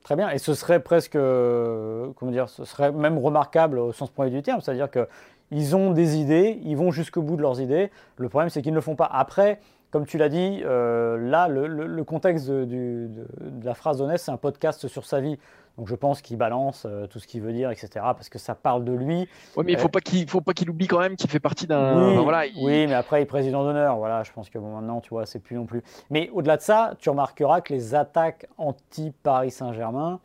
très 0.03 0.15
bien. 0.15 0.29
Et 0.29 0.37
ce 0.37 0.53
serait 0.53 0.81
presque, 0.81 1.15
euh, 1.15 2.09
comment 2.15 2.31
dire, 2.31 2.49
ce 2.49 2.65
serait 2.65 2.91
même 2.91 3.17
remarquable 3.17 3.79
au 3.79 3.93
sens 3.93 4.09
premier 4.09 4.29
du 4.29 4.41
terme. 4.43 4.61
C'est-à-dire 4.61 4.91
que 4.91 5.07
ils 5.51 5.75
ont 5.75 5.91
des 5.91 6.17
idées, 6.17 6.59
ils 6.63 6.75
vont 6.75 6.91
jusqu'au 6.91 7.21
bout 7.21 7.35
de 7.35 7.41
leurs 7.41 7.61
idées. 7.61 7.91
Le 8.17 8.29
problème, 8.29 8.49
c'est 8.49 8.61
qu'ils 8.61 8.71
ne 8.71 8.77
le 8.77 8.81
font 8.81 8.95
pas. 8.95 9.09
Après, 9.11 9.59
comme 9.93 10.07
tu 10.07 10.17
l'as 10.17 10.27
dit, 10.27 10.61
euh, 10.65 11.19
là, 11.19 11.47
le, 11.47 12.03
contexte 12.03 12.49
de, 12.49 12.65
de, 12.65 13.27
la 13.63 13.75
phrase 13.75 13.99
d'Honnête, 13.99 14.17
c'est 14.17 14.31
un 14.31 14.37
podcast 14.37 14.87
sur 14.87 15.05
sa 15.05 15.21
vie. 15.21 15.37
Donc 15.77 15.87
je 15.87 15.93
pense 15.93 16.23
qu'il 16.23 16.35
balance 16.35 16.87
euh, 16.89 17.05
tout 17.05 17.19
ce 17.19 17.27
qu'il 17.27 17.43
veut 17.43 17.53
dire, 17.53 17.69
etc. 17.69 17.89
Parce 17.93 18.27
que 18.27 18.39
ça 18.39 18.55
parle 18.55 18.85
de 18.85 18.91
lui. 18.91 19.29
Oui, 19.55 19.63
mais 19.63 19.73
il 19.73 19.75
ne 19.75 19.81
faut 19.81 19.89
pas 19.89 20.01
qu'il 20.01 20.27
faut 20.27 20.41
pas 20.41 20.53
qu'il 20.53 20.67
oublie 20.71 20.87
quand 20.87 20.97
même 20.97 21.15
qu'il 21.15 21.29
fait 21.29 21.39
partie 21.39 21.67
d'un. 21.67 22.09
Oui, 22.09 22.23
voilà, 22.23 22.45
oui, 22.59 22.87
mais 22.87 22.95
après 22.95 23.19
il 23.19 23.23
est 23.23 23.27
président 23.27 23.63
d'honneur. 23.63 23.97
Voilà, 23.97 24.23
je 24.23 24.31
pense 24.31 24.49
que 24.49 24.57
bon, 24.57 24.73
maintenant, 24.73 24.99
tu 24.99 25.09
vois, 25.09 25.27
c'est 25.27 25.37
plus 25.37 25.55
non 25.55 25.67
plus. 25.67 25.83
Mais 26.09 26.31
au-delà 26.33 26.57
de 26.57 26.63
ça, 26.63 26.95
tu 26.97 27.11
remarqueras 27.11 27.61
que 27.61 27.71
les 27.71 27.93
attaques 27.93 28.47
anti-Paris 28.57 29.51
Saint-Germain 29.51 30.19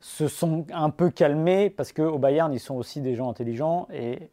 se 0.00 0.28
sont 0.28 0.64
un 0.72 0.88
peu 0.88 1.10
calmées 1.10 1.68
parce 1.68 1.92
qu'au 1.92 2.16
Bayern, 2.16 2.50
ils 2.54 2.58
sont 2.58 2.76
aussi 2.76 3.02
des 3.02 3.16
gens 3.16 3.28
intelligents 3.28 3.86
et 3.92 4.30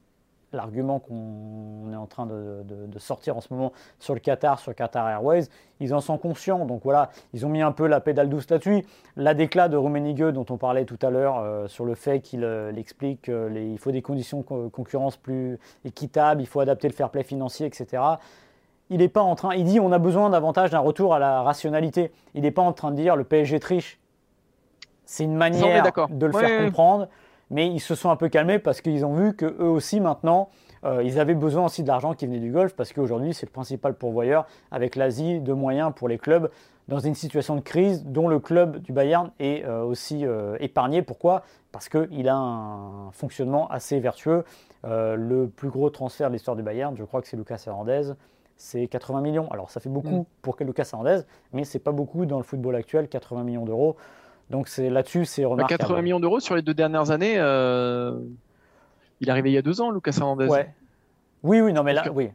l'argument 0.53 0.99
qu'on 0.99 1.91
est 1.91 1.95
en 1.95 2.07
train 2.07 2.25
de, 2.25 2.63
sortir 2.97 3.37
en 3.37 3.41
ce 3.41 3.53
moment 3.53 3.71
sur 3.99 4.13
le 4.13 4.19
Qatar, 4.19 4.59
sur 4.59 4.75
Qatar 4.75 5.09
Airways, 5.09 5.45
ils 5.79 5.93
en 5.93 6.01
sont 6.01 6.17
conscients. 6.17 6.65
Donc 6.65 6.81
voilà, 6.83 7.09
ils 7.33 7.45
ont 7.45 7.49
mis 7.49 7.61
un 7.61 7.71
peu 7.71 7.87
la 7.87 7.99
pédale 7.99 8.29
douce 8.29 8.49
là-dessus. 8.49 8.85
La 9.15 9.33
déclat 9.33 9.69
de 9.69 9.77
Rummenigge 9.77 10.33
dont 10.33 10.45
on 10.49 10.57
parlait 10.57 10.85
tout 10.85 10.99
à 11.01 11.09
l'heure 11.09 11.39
euh, 11.39 11.67
sur 11.67 11.85
le 11.85 11.95
fait 11.95 12.19
qu'il 12.19 12.43
euh, 12.43 12.73
explique 12.75 13.23
qu'il 13.23 13.77
faut 13.79 13.91
des 13.91 14.01
conditions 14.01 14.39
de 14.41 14.67
concurrence 14.67 15.17
plus 15.17 15.57
équitables, 15.85 16.41
il 16.41 16.47
faut 16.47 16.59
adapter 16.59 16.87
le 16.87 16.93
fair 16.93 17.09
play 17.09 17.23
financier, 17.23 17.65
etc. 17.65 18.03
Il 18.89 18.97
n'est 18.97 19.07
pas 19.07 19.21
en 19.21 19.35
train, 19.35 19.55
il 19.55 19.63
dit 19.63 19.79
on 19.79 19.91
a 19.91 19.99
besoin 19.99 20.29
davantage 20.29 20.69
d'un 20.71 20.79
retour 20.79 21.15
à 21.15 21.19
la 21.19 21.41
rationalité. 21.43 22.11
Il 22.35 22.41
n'est 22.41 22.51
pas 22.51 22.61
en 22.61 22.73
train 22.73 22.91
de 22.91 22.97
dire 22.97 23.15
le 23.15 23.23
PSG 23.23 23.59
triche. 23.59 23.99
C'est 25.05 25.23
une 25.23 25.35
manière 25.35 25.83
de 26.09 26.25
le 26.25 26.31
faire 26.31 26.65
comprendre 26.65 27.07
mais 27.51 27.67
ils 27.67 27.79
se 27.79 27.93
sont 27.93 28.09
un 28.09 28.15
peu 28.15 28.29
calmés 28.29 28.57
parce 28.57 28.81
qu'ils 28.81 29.05
ont 29.05 29.13
vu 29.13 29.35
qu'eux 29.35 29.55
aussi 29.59 29.99
maintenant, 29.99 30.49
euh, 30.83 31.03
ils 31.03 31.19
avaient 31.19 31.35
besoin 31.35 31.65
aussi 31.65 31.83
de 31.83 31.87
l'argent 31.87 32.13
qui 32.13 32.25
venait 32.25 32.39
du 32.39 32.51
golf 32.51 32.73
parce 32.73 32.91
qu'aujourd'hui 32.93 33.33
c'est 33.33 33.45
le 33.45 33.51
principal 33.51 33.93
pourvoyeur 33.93 34.47
avec 34.71 34.95
l'Asie 34.95 35.39
de 35.39 35.53
moyens 35.53 35.91
pour 35.95 36.07
les 36.07 36.17
clubs 36.17 36.49
dans 36.87 36.99
une 36.99 37.13
situation 37.13 37.55
de 37.55 37.61
crise 37.61 38.03
dont 38.05 38.27
le 38.27 38.39
club 38.39 38.77
du 38.79 38.91
Bayern 38.91 39.29
est 39.39 39.63
euh, 39.65 39.83
aussi 39.83 40.25
euh, 40.25 40.57
épargné. 40.59 41.03
Pourquoi? 41.03 41.43
Parce 41.71 41.89
qu'il 41.89 42.27
a 42.27 42.35
un 42.35 43.11
fonctionnement 43.11 43.69
assez 43.69 43.99
vertueux. 43.99 44.43
le 44.83 45.45
plus 45.45 45.69
gros 45.69 45.89
transfert 45.89 46.29
de 46.29 46.33
l'histoire 46.33 46.57
du 46.57 46.63
Bayern, 46.63 46.97
je 46.97 47.03
crois 47.03 47.21
que 47.21 47.27
c'est 47.27 47.37
Lucas 47.37 47.63
Hernandez, 47.67 48.13
c'est 48.55 48.87
80 48.87 49.21
millions. 49.21 49.49
Alors 49.51 49.69
ça 49.69 49.79
fait 49.79 49.89
beaucoup 49.89 50.21
mm. 50.21 50.25
pour 50.41 50.55
Lucas 50.59 50.89
Hernandez, 50.91 51.21
mais 51.53 51.63
c'est 51.63 51.79
pas 51.79 51.91
beaucoup 51.91 52.25
dans 52.25 52.37
le 52.37 52.43
football 52.43 52.75
actuel, 52.75 53.07
80 53.07 53.43
millions 53.43 53.65
d'euros. 53.65 53.95
Donc 54.51 54.67
c'est 54.67 54.89
là-dessus, 54.89 55.25
c'est 55.25 55.43
bah, 55.43 55.49
remarquable. 55.49 55.79
80 55.79 56.01
millions 56.01 56.19
d'euros 56.19 56.39
sur 56.39 56.55
les 56.55 56.61
deux 56.61 56.73
dernières 56.73 57.09
années. 57.09 57.35
Euh, 57.37 58.19
il 59.21 59.29
est 59.29 59.31
arrivé 59.31 59.49
il 59.49 59.53
y 59.53 59.57
a 59.57 59.61
deux 59.61 59.81
ans, 59.81 59.91
Lucas 59.91 60.15
Hernandez. 60.17 60.47
Ouais. 60.47 60.73
Oui, 61.43 61.61
oui, 61.61 61.73
non, 61.73 61.83
mais 61.83 61.93
là, 61.93 62.11
oui. 62.13 62.29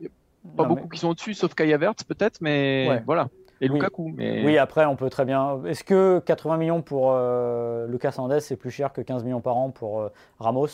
Pas 0.56 0.64
beaucoup 0.64 0.88
qui 0.88 0.98
sont 0.98 1.08
au-dessus, 1.08 1.34
sauf 1.34 1.54
Kai 1.54 1.72
Havertz 1.72 2.04
peut-être, 2.04 2.40
mais 2.40 3.02
voilà. 3.04 3.28
Et 3.60 3.68
Lukaku. 3.68 4.12
Mais... 4.14 4.44
Oui, 4.44 4.58
après, 4.58 4.84
on 4.84 4.96
peut 4.96 5.10
très 5.10 5.24
bien. 5.24 5.62
Est-ce 5.64 5.82
que 5.82 6.20
80 6.24 6.56
millions 6.58 6.82
pour 6.82 7.12
euh, 7.12 7.86
Lucas 7.86 8.12
Hernandez, 8.16 8.40
c'est 8.40 8.56
plus 8.56 8.70
cher 8.70 8.92
que 8.92 9.00
15 9.00 9.24
millions 9.24 9.40
par 9.40 9.56
an 9.56 9.70
pour 9.70 10.00
euh, 10.00 10.12
Ramos? 10.38 10.68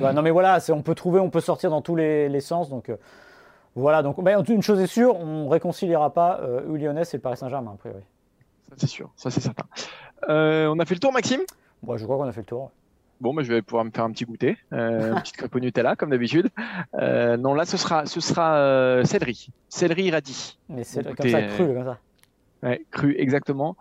Non, 0.00 0.22
mais 0.22 0.30
voilà, 0.30 0.58
on 0.70 0.82
peut 0.82 0.94
trouver, 0.94 1.18
on 1.18 1.30
peut 1.30 1.40
sortir 1.40 1.70
dans 1.70 1.80
tous 1.80 1.96
les, 1.96 2.40
sens. 2.40 2.68
Donc 2.68 2.92
voilà. 3.74 4.02
Donc, 4.02 4.16
une 4.48 4.62
chose 4.62 4.80
est 4.80 4.86
sûre, 4.86 5.18
on 5.18 5.48
réconciliera 5.48 6.12
pas 6.12 6.40
euh, 6.42 6.76
et 6.76 7.16
le 7.16 7.18
Paris 7.18 7.36
Saint-Germain, 7.36 7.72
a 7.74 7.76
priori 7.76 8.02
c'est 8.76 8.86
sûr, 8.86 9.10
ça 9.16 9.30
c'est 9.30 9.40
certain. 9.40 9.64
Euh, 10.28 10.66
on 10.68 10.78
a 10.78 10.84
fait 10.84 10.94
le 10.94 11.00
tour, 11.00 11.12
Maxime? 11.12 11.40
Moi, 11.82 11.96
Je 11.96 12.04
crois 12.04 12.16
qu'on 12.16 12.24
a 12.24 12.32
fait 12.32 12.40
le 12.40 12.46
tour. 12.46 12.70
Bon, 13.20 13.32
bah, 13.32 13.42
je 13.42 13.52
vais 13.52 13.62
pouvoir 13.62 13.84
me 13.84 13.90
faire 13.90 14.04
un 14.04 14.10
petit 14.10 14.24
goûter, 14.24 14.58
euh, 14.72 15.12
une 15.14 15.20
petite 15.20 15.36
crêpe 15.38 15.54
au 15.54 15.60
Nutella, 15.60 15.96
comme 15.96 16.10
d'habitude. 16.10 16.50
Euh, 16.94 17.36
non, 17.36 17.54
là, 17.54 17.64
ce 17.64 17.76
sera, 17.76 18.06
ce 18.06 18.20
sera 18.20 19.02
céleri, 19.04 19.48
céleri 19.68 20.10
radis. 20.10 20.58
Mais 20.68 20.84
c'est 20.84 21.02
comme 21.02 21.28
ça, 21.28 21.42
cru, 21.42 21.66
comme 21.74 21.84
ça. 21.84 21.98
Ouais, 22.62 22.84
cru, 22.90 23.14
exactement. 23.18 23.76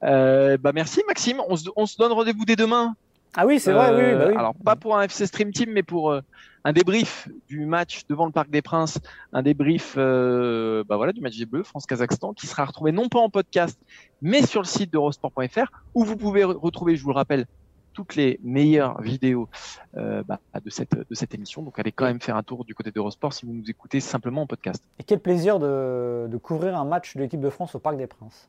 bah, 0.00 0.72
merci, 0.74 1.02
Maxime. 1.06 1.40
On 1.48 1.56
se, 1.56 1.68
on 1.76 1.86
se 1.86 1.96
donne 1.96 2.12
rendez-vous 2.12 2.44
dès 2.44 2.56
demain 2.56 2.96
ah 3.34 3.46
oui, 3.46 3.58
c'est 3.58 3.72
vrai, 3.72 3.90
oui, 3.94 4.18
bah 4.18 4.26
oui, 4.28 4.36
Alors, 4.36 4.54
pas 4.54 4.76
pour 4.76 4.96
un 4.96 5.02
FC 5.02 5.26
Stream 5.26 5.52
Team, 5.52 5.70
mais 5.72 5.82
pour 5.82 6.20
un 6.64 6.72
débrief 6.72 7.28
du 7.48 7.66
match 7.66 8.02
devant 8.08 8.26
le 8.26 8.32
Parc 8.32 8.50
des 8.50 8.62
Princes, 8.62 8.98
un 9.32 9.42
débrief 9.42 9.94
euh, 9.96 10.84
bah 10.84 10.96
voilà, 10.96 11.12
du 11.12 11.20
match 11.20 11.36
des 11.36 11.46
Bleus, 11.46 11.64
France-Kazakhstan, 11.64 12.34
qui 12.34 12.46
sera 12.46 12.64
retrouvé 12.64 12.92
non 12.92 13.08
pas 13.08 13.18
en 13.18 13.30
podcast, 13.30 13.78
mais 14.20 14.42
sur 14.42 14.60
le 14.60 14.66
site 14.66 14.92
d'Eurosport.fr, 14.92 15.72
où 15.94 16.04
vous 16.04 16.16
pouvez 16.16 16.44
retrouver, 16.44 16.96
je 16.96 17.02
vous 17.02 17.10
le 17.10 17.16
rappelle, 17.16 17.46
toutes 17.92 18.16
les 18.16 18.40
meilleures 18.42 19.02
vidéos 19.02 19.50
euh, 19.98 20.22
bah, 20.22 20.40
de, 20.64 20.70
cette, 20.70 20.94
de 20.94 21.14
cette 21.14 21.34
émission. 21.34 21.62
Donc 21.62 21.78
allez 21.78 21.92
quand 21.92 22.06
même 22.06 22.22
faire 22.22 22.36
un 22.36 22.42
tour 22.42 22.64
du 22.64 22.74
côté 22.74 22.90
d'Eurosport 22.90 23.34
si 23.34 23.44
vous 23.44 23.52
nous 23.52 23.68
écoutez 23.68 24.00
simplement 24.00 24.42
en 24.42 24.46
podcast. 24.46 24.82
Et 24.98 25.04
quel 25.04 25.20
plaisir 25.20 25.58
de, 25.58 26.26
de 26.26 26.36
couvrir 26.38 26.78
un 26.78 26.86
match 26.86 27.14
de 27.16 27.20
l'équipe 27.20 27.40
de 27.40 27.50
France 27.50 27.74
au 27.74 27.80
Parc 27.80 27.98
des 27.98 28.06
Princes. 28.06 28.48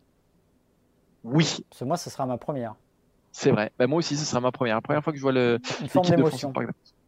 Oui. 1.25 1.57
Parce 1.69 1.79
que 1.79 1.85
moi, 1.85 1.97
ce 1.97 2.09
sera 2.09 2.25
ma 2.25 2.37
première. 2.37 2.75
C'est 3.33 3.51
vrai. 3.51 3.71
Bah, 3.77 3.87
moi 3.87 3.97
aussi, 3.97 4.15
ce 4.15 4.25
sera 4.25 4.39
ma 4.39 4.51
première. 4.51 4.75
La 4.75 4.81
première 4.81 5.03
fois 5.03 5.11
que 5.11 5.17
je 5.17 5.23
vois 5.23 5.33
le. 5.33 5.59
Une 5.81 5.89
forme 5.89 6.07
d'émotion. 6.07 6.53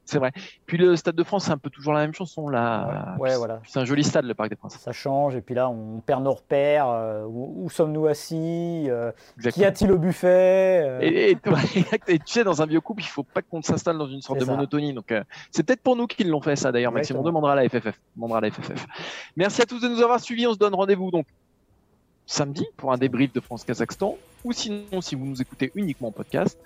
C'est 0.07 0.19
vrai. 0.19 0.31
Puis 0.67 0.77
le 0.77 0.95
Stade 0.95 1.15
de 1.15 1.23
France, 1.23 1.45
c'est 1.45 1.51
un 1.51 1.57
peu 1.57 1.71
toujours 1.71 1.93
la 1.93 2.01
même 2.01 2.13
chanson 2.13 2.47
là. 2.47 3.15
Ouais, 3.19 3.35
voilà. 3.37 3.59
C'est 3.65 3.79
un 3.79 3.85
joli 3.85 4.03
stade, 4.03 4.25
le 4.25 4.35
Parc 4.35 4.49
des 4.49 4.55
Princes. 4.55 4.77
Ça 4.77 4.91
change, 4.91 5.35
et 5.35 5.41
puis 5.41 5.55
là, 5.55 5.67
on 5.67 5.99
perd 5.99 6.23
nos 6.23 6.33
repères. 6.33 6.87
Euh, 6.89 7.25
où, 7.27 7.67
sommes-nous 7.71 8.05
assis 8.05 8.85
euh, 8.87 9.11
Qu'y 9.51 9.65
a-t-il 9.65 9.91
au 9.91 9.97
buffet 9.97 10.81
euh 10.83 10.99
et, 11.01 12.19
tu 12.19 12.21
sais, 12.25 12.43
dans 12.43 12.61
un 12.61 12.67
vieux 12.67 12.81
couple, 12.81 13.01
il 13.01 13.07
faut 13.07 13.23
pas 13.23 13.41
qu'on 13.41 13.63
s'installe 13.63 13.97
dans 13.97 14.07
une 14.07 14.21
sorte 14.21 14.39
de 14.39 14.45
monotonie. 14.45 14.93
Donc, 14.93 15.11
c'est 15.49 15.63
peut-être 15.63 15.81
pour 15.81 15.95
nous 15.95 16.05
qu'ils 16.05 16.29
l'ont 16.29 16.41
fait 16.41 16.55
ça 16.55 16.71
d'ailleurs, 16.71 16.91
Maxime. 16.91 17.17
On 17.17 17.23
demandera 17.23 17.53
à 17.53 17.55
la 17.55 17.67
FFF. 17.67 17.99
On 18.15 18.17
demandera 18.17 18.37
à 18.37 18.41
la 18.41 18.51
FFF. 18.51 18.85
Merci 19.35 19.63
à 19.63 19.65
tous 19.65 19.79
de 19.79 19.87
nous 19.87 20.01
avoir 20.01 20.19
suivis. 20.19 20.45
On 20.45 20.53
se 20.53 20.59
donne 20.59 20.75
rendez-vous 20.75 21.09
donc 21.09 21.25
samedi 22.25 22.65
pour 22.77 22.91
un 22.91 22.97
débrief 22.97 23.33
de 23.33 23.39
France-Kazakhstan, 23.39 24.17
ou 24.43 24.51
sinon, 24.51 25.01
si 25.01 25.15
vous 25.15 25.25
nous 25.25 25.41
écoutez 25.41 25.71
uniquement 25.75 26.09
en 26.09 26.11
podcast, 26.11 26.57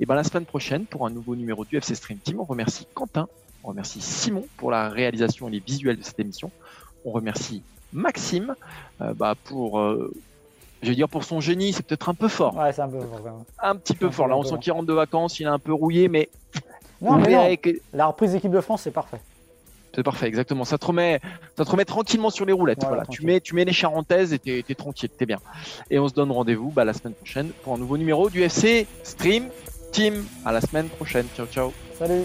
et 0.00 0.06
ben 0.06 0.14
la 0.14 0.24
semaine 0.24 0.44
prochaine 0.44 0.86
pour 0.86 1.06
un 1.06 1.10
nouveau 1.10 1.36
numéro 1.36 1.64
du 1.64 1.76
FC 1.76 1.94
Stream 1.94 2.18
Team. 2.18 2.40
On 2.40 2.44
remercie 2.44 2.86
Quentin, 2.94 3.28
on 3.62 3.68
remercie 3.68 4.00
Simon 4.00 4.46
pour 4.56 4.70
la 4.70 4.88
réalisation 4.88 5.48
et 5.48 5.52
les 5.52 5.60
visuels 5.60 5.96
de 5.96 6.02
cette 6.02 6.18
émission. 6.18 6.50
On 7.04 7.10
remercie 7.10 7.62
Maxime 7.92 8.56
euh, 9.00 9.14
bah, 9.14 9.34
pour, 9.44 9.78
euh, 9.78 10.12
je 10.82 10.88
vais 10.88 10.94
dire 10.94 11.08
pour 11.08 11.24
son 11.24 11.40
génie, 11.40 11.72
c'est 11.72 11.84
peut-être 11.84 12.08
un 12.08 12.14
peu 12.14 12.28
fort. 12.28 12.56
Ouais, 12.56 12.72
c'est 12.72 12.82
un 12.82 12.88
peu 12.88 13.00
fort. 13.00 13.44
Un 13.62 13.76
petit 13.76 13.94
peu 13.94 14.10
fort. 14.10 14.26
Là, 14.26 14.36
on 14.36 14.42
sent 14.42 14.56
qu'il 14.60 14.72
rentre 14.72 14.86
de 14.86 14.92
vacances, 14.92 15.38
il 15.40 15.44
est 15.44 15.46
un 15.46 15.58
peu 15.58 15.72
rouillé, 15.72 16.08
mais. 16.08 16.28
Non, 17.00 17.16
mais 17.16 17.58
La 17.92 18.06
reprise 18.06 18.32
d'équipe 18.32 18.50
de 18.50 18.60
France, 18.60 18.82
c'est 18.82 18.90
parfait. 18.90 19.20
C'est 19.94 20.02
parfait, 20.02 20.26
exactement. 20.26 20.64
Ça 20.64 20.76
te 20.76 20.86
remet, 20.86 21.20
ça 21.56 21.64
te 21.64 21.70
remet 21.70 21.84
tranquillement 21.84 22.30
sur 22.30 22.44
les 22.44 22.52
roulettes. 22.52 22.84
Voilà, 22.86 23.04
tu 23.06 23.24
mets, 23.24 23.40
tu 23.40 23.54
mets 23.54 23.64
les 23.64 23.72
charentaises 23.72 24.32
et 24.32 24.38
t'es, 24.38 24.64
es 24.68 24.74
tranquille, 24.74 25.10
t'es 25.16 25.26
bien. 25.26 25.38
Et 25.90 25.98
on 25.98 26.08
se 26.08 26.14
donne 26.14 26.32
rendez-vous 26.32 26.70
bah, 26.70 26.84
la 26.84 26.92
semaine 26.92 27.14
prochaine 27.14 27.50
pour 27.62 27.74
un 27.74 27.78
nouveau 27.78 27.96
numéro 27.96 28.28
du 28.28 28.42
FC 28.42 28.86
Stream 29.04 29.48
Team. 29.92 30.24
À 30.44 30.52
la 30.52 30.60
semaine 30.60 30.88
prochaine. 30.88 31.26
Ciao, 31.36 31.46
ciao. 31.46 31.72
Salut. 31.98 32.24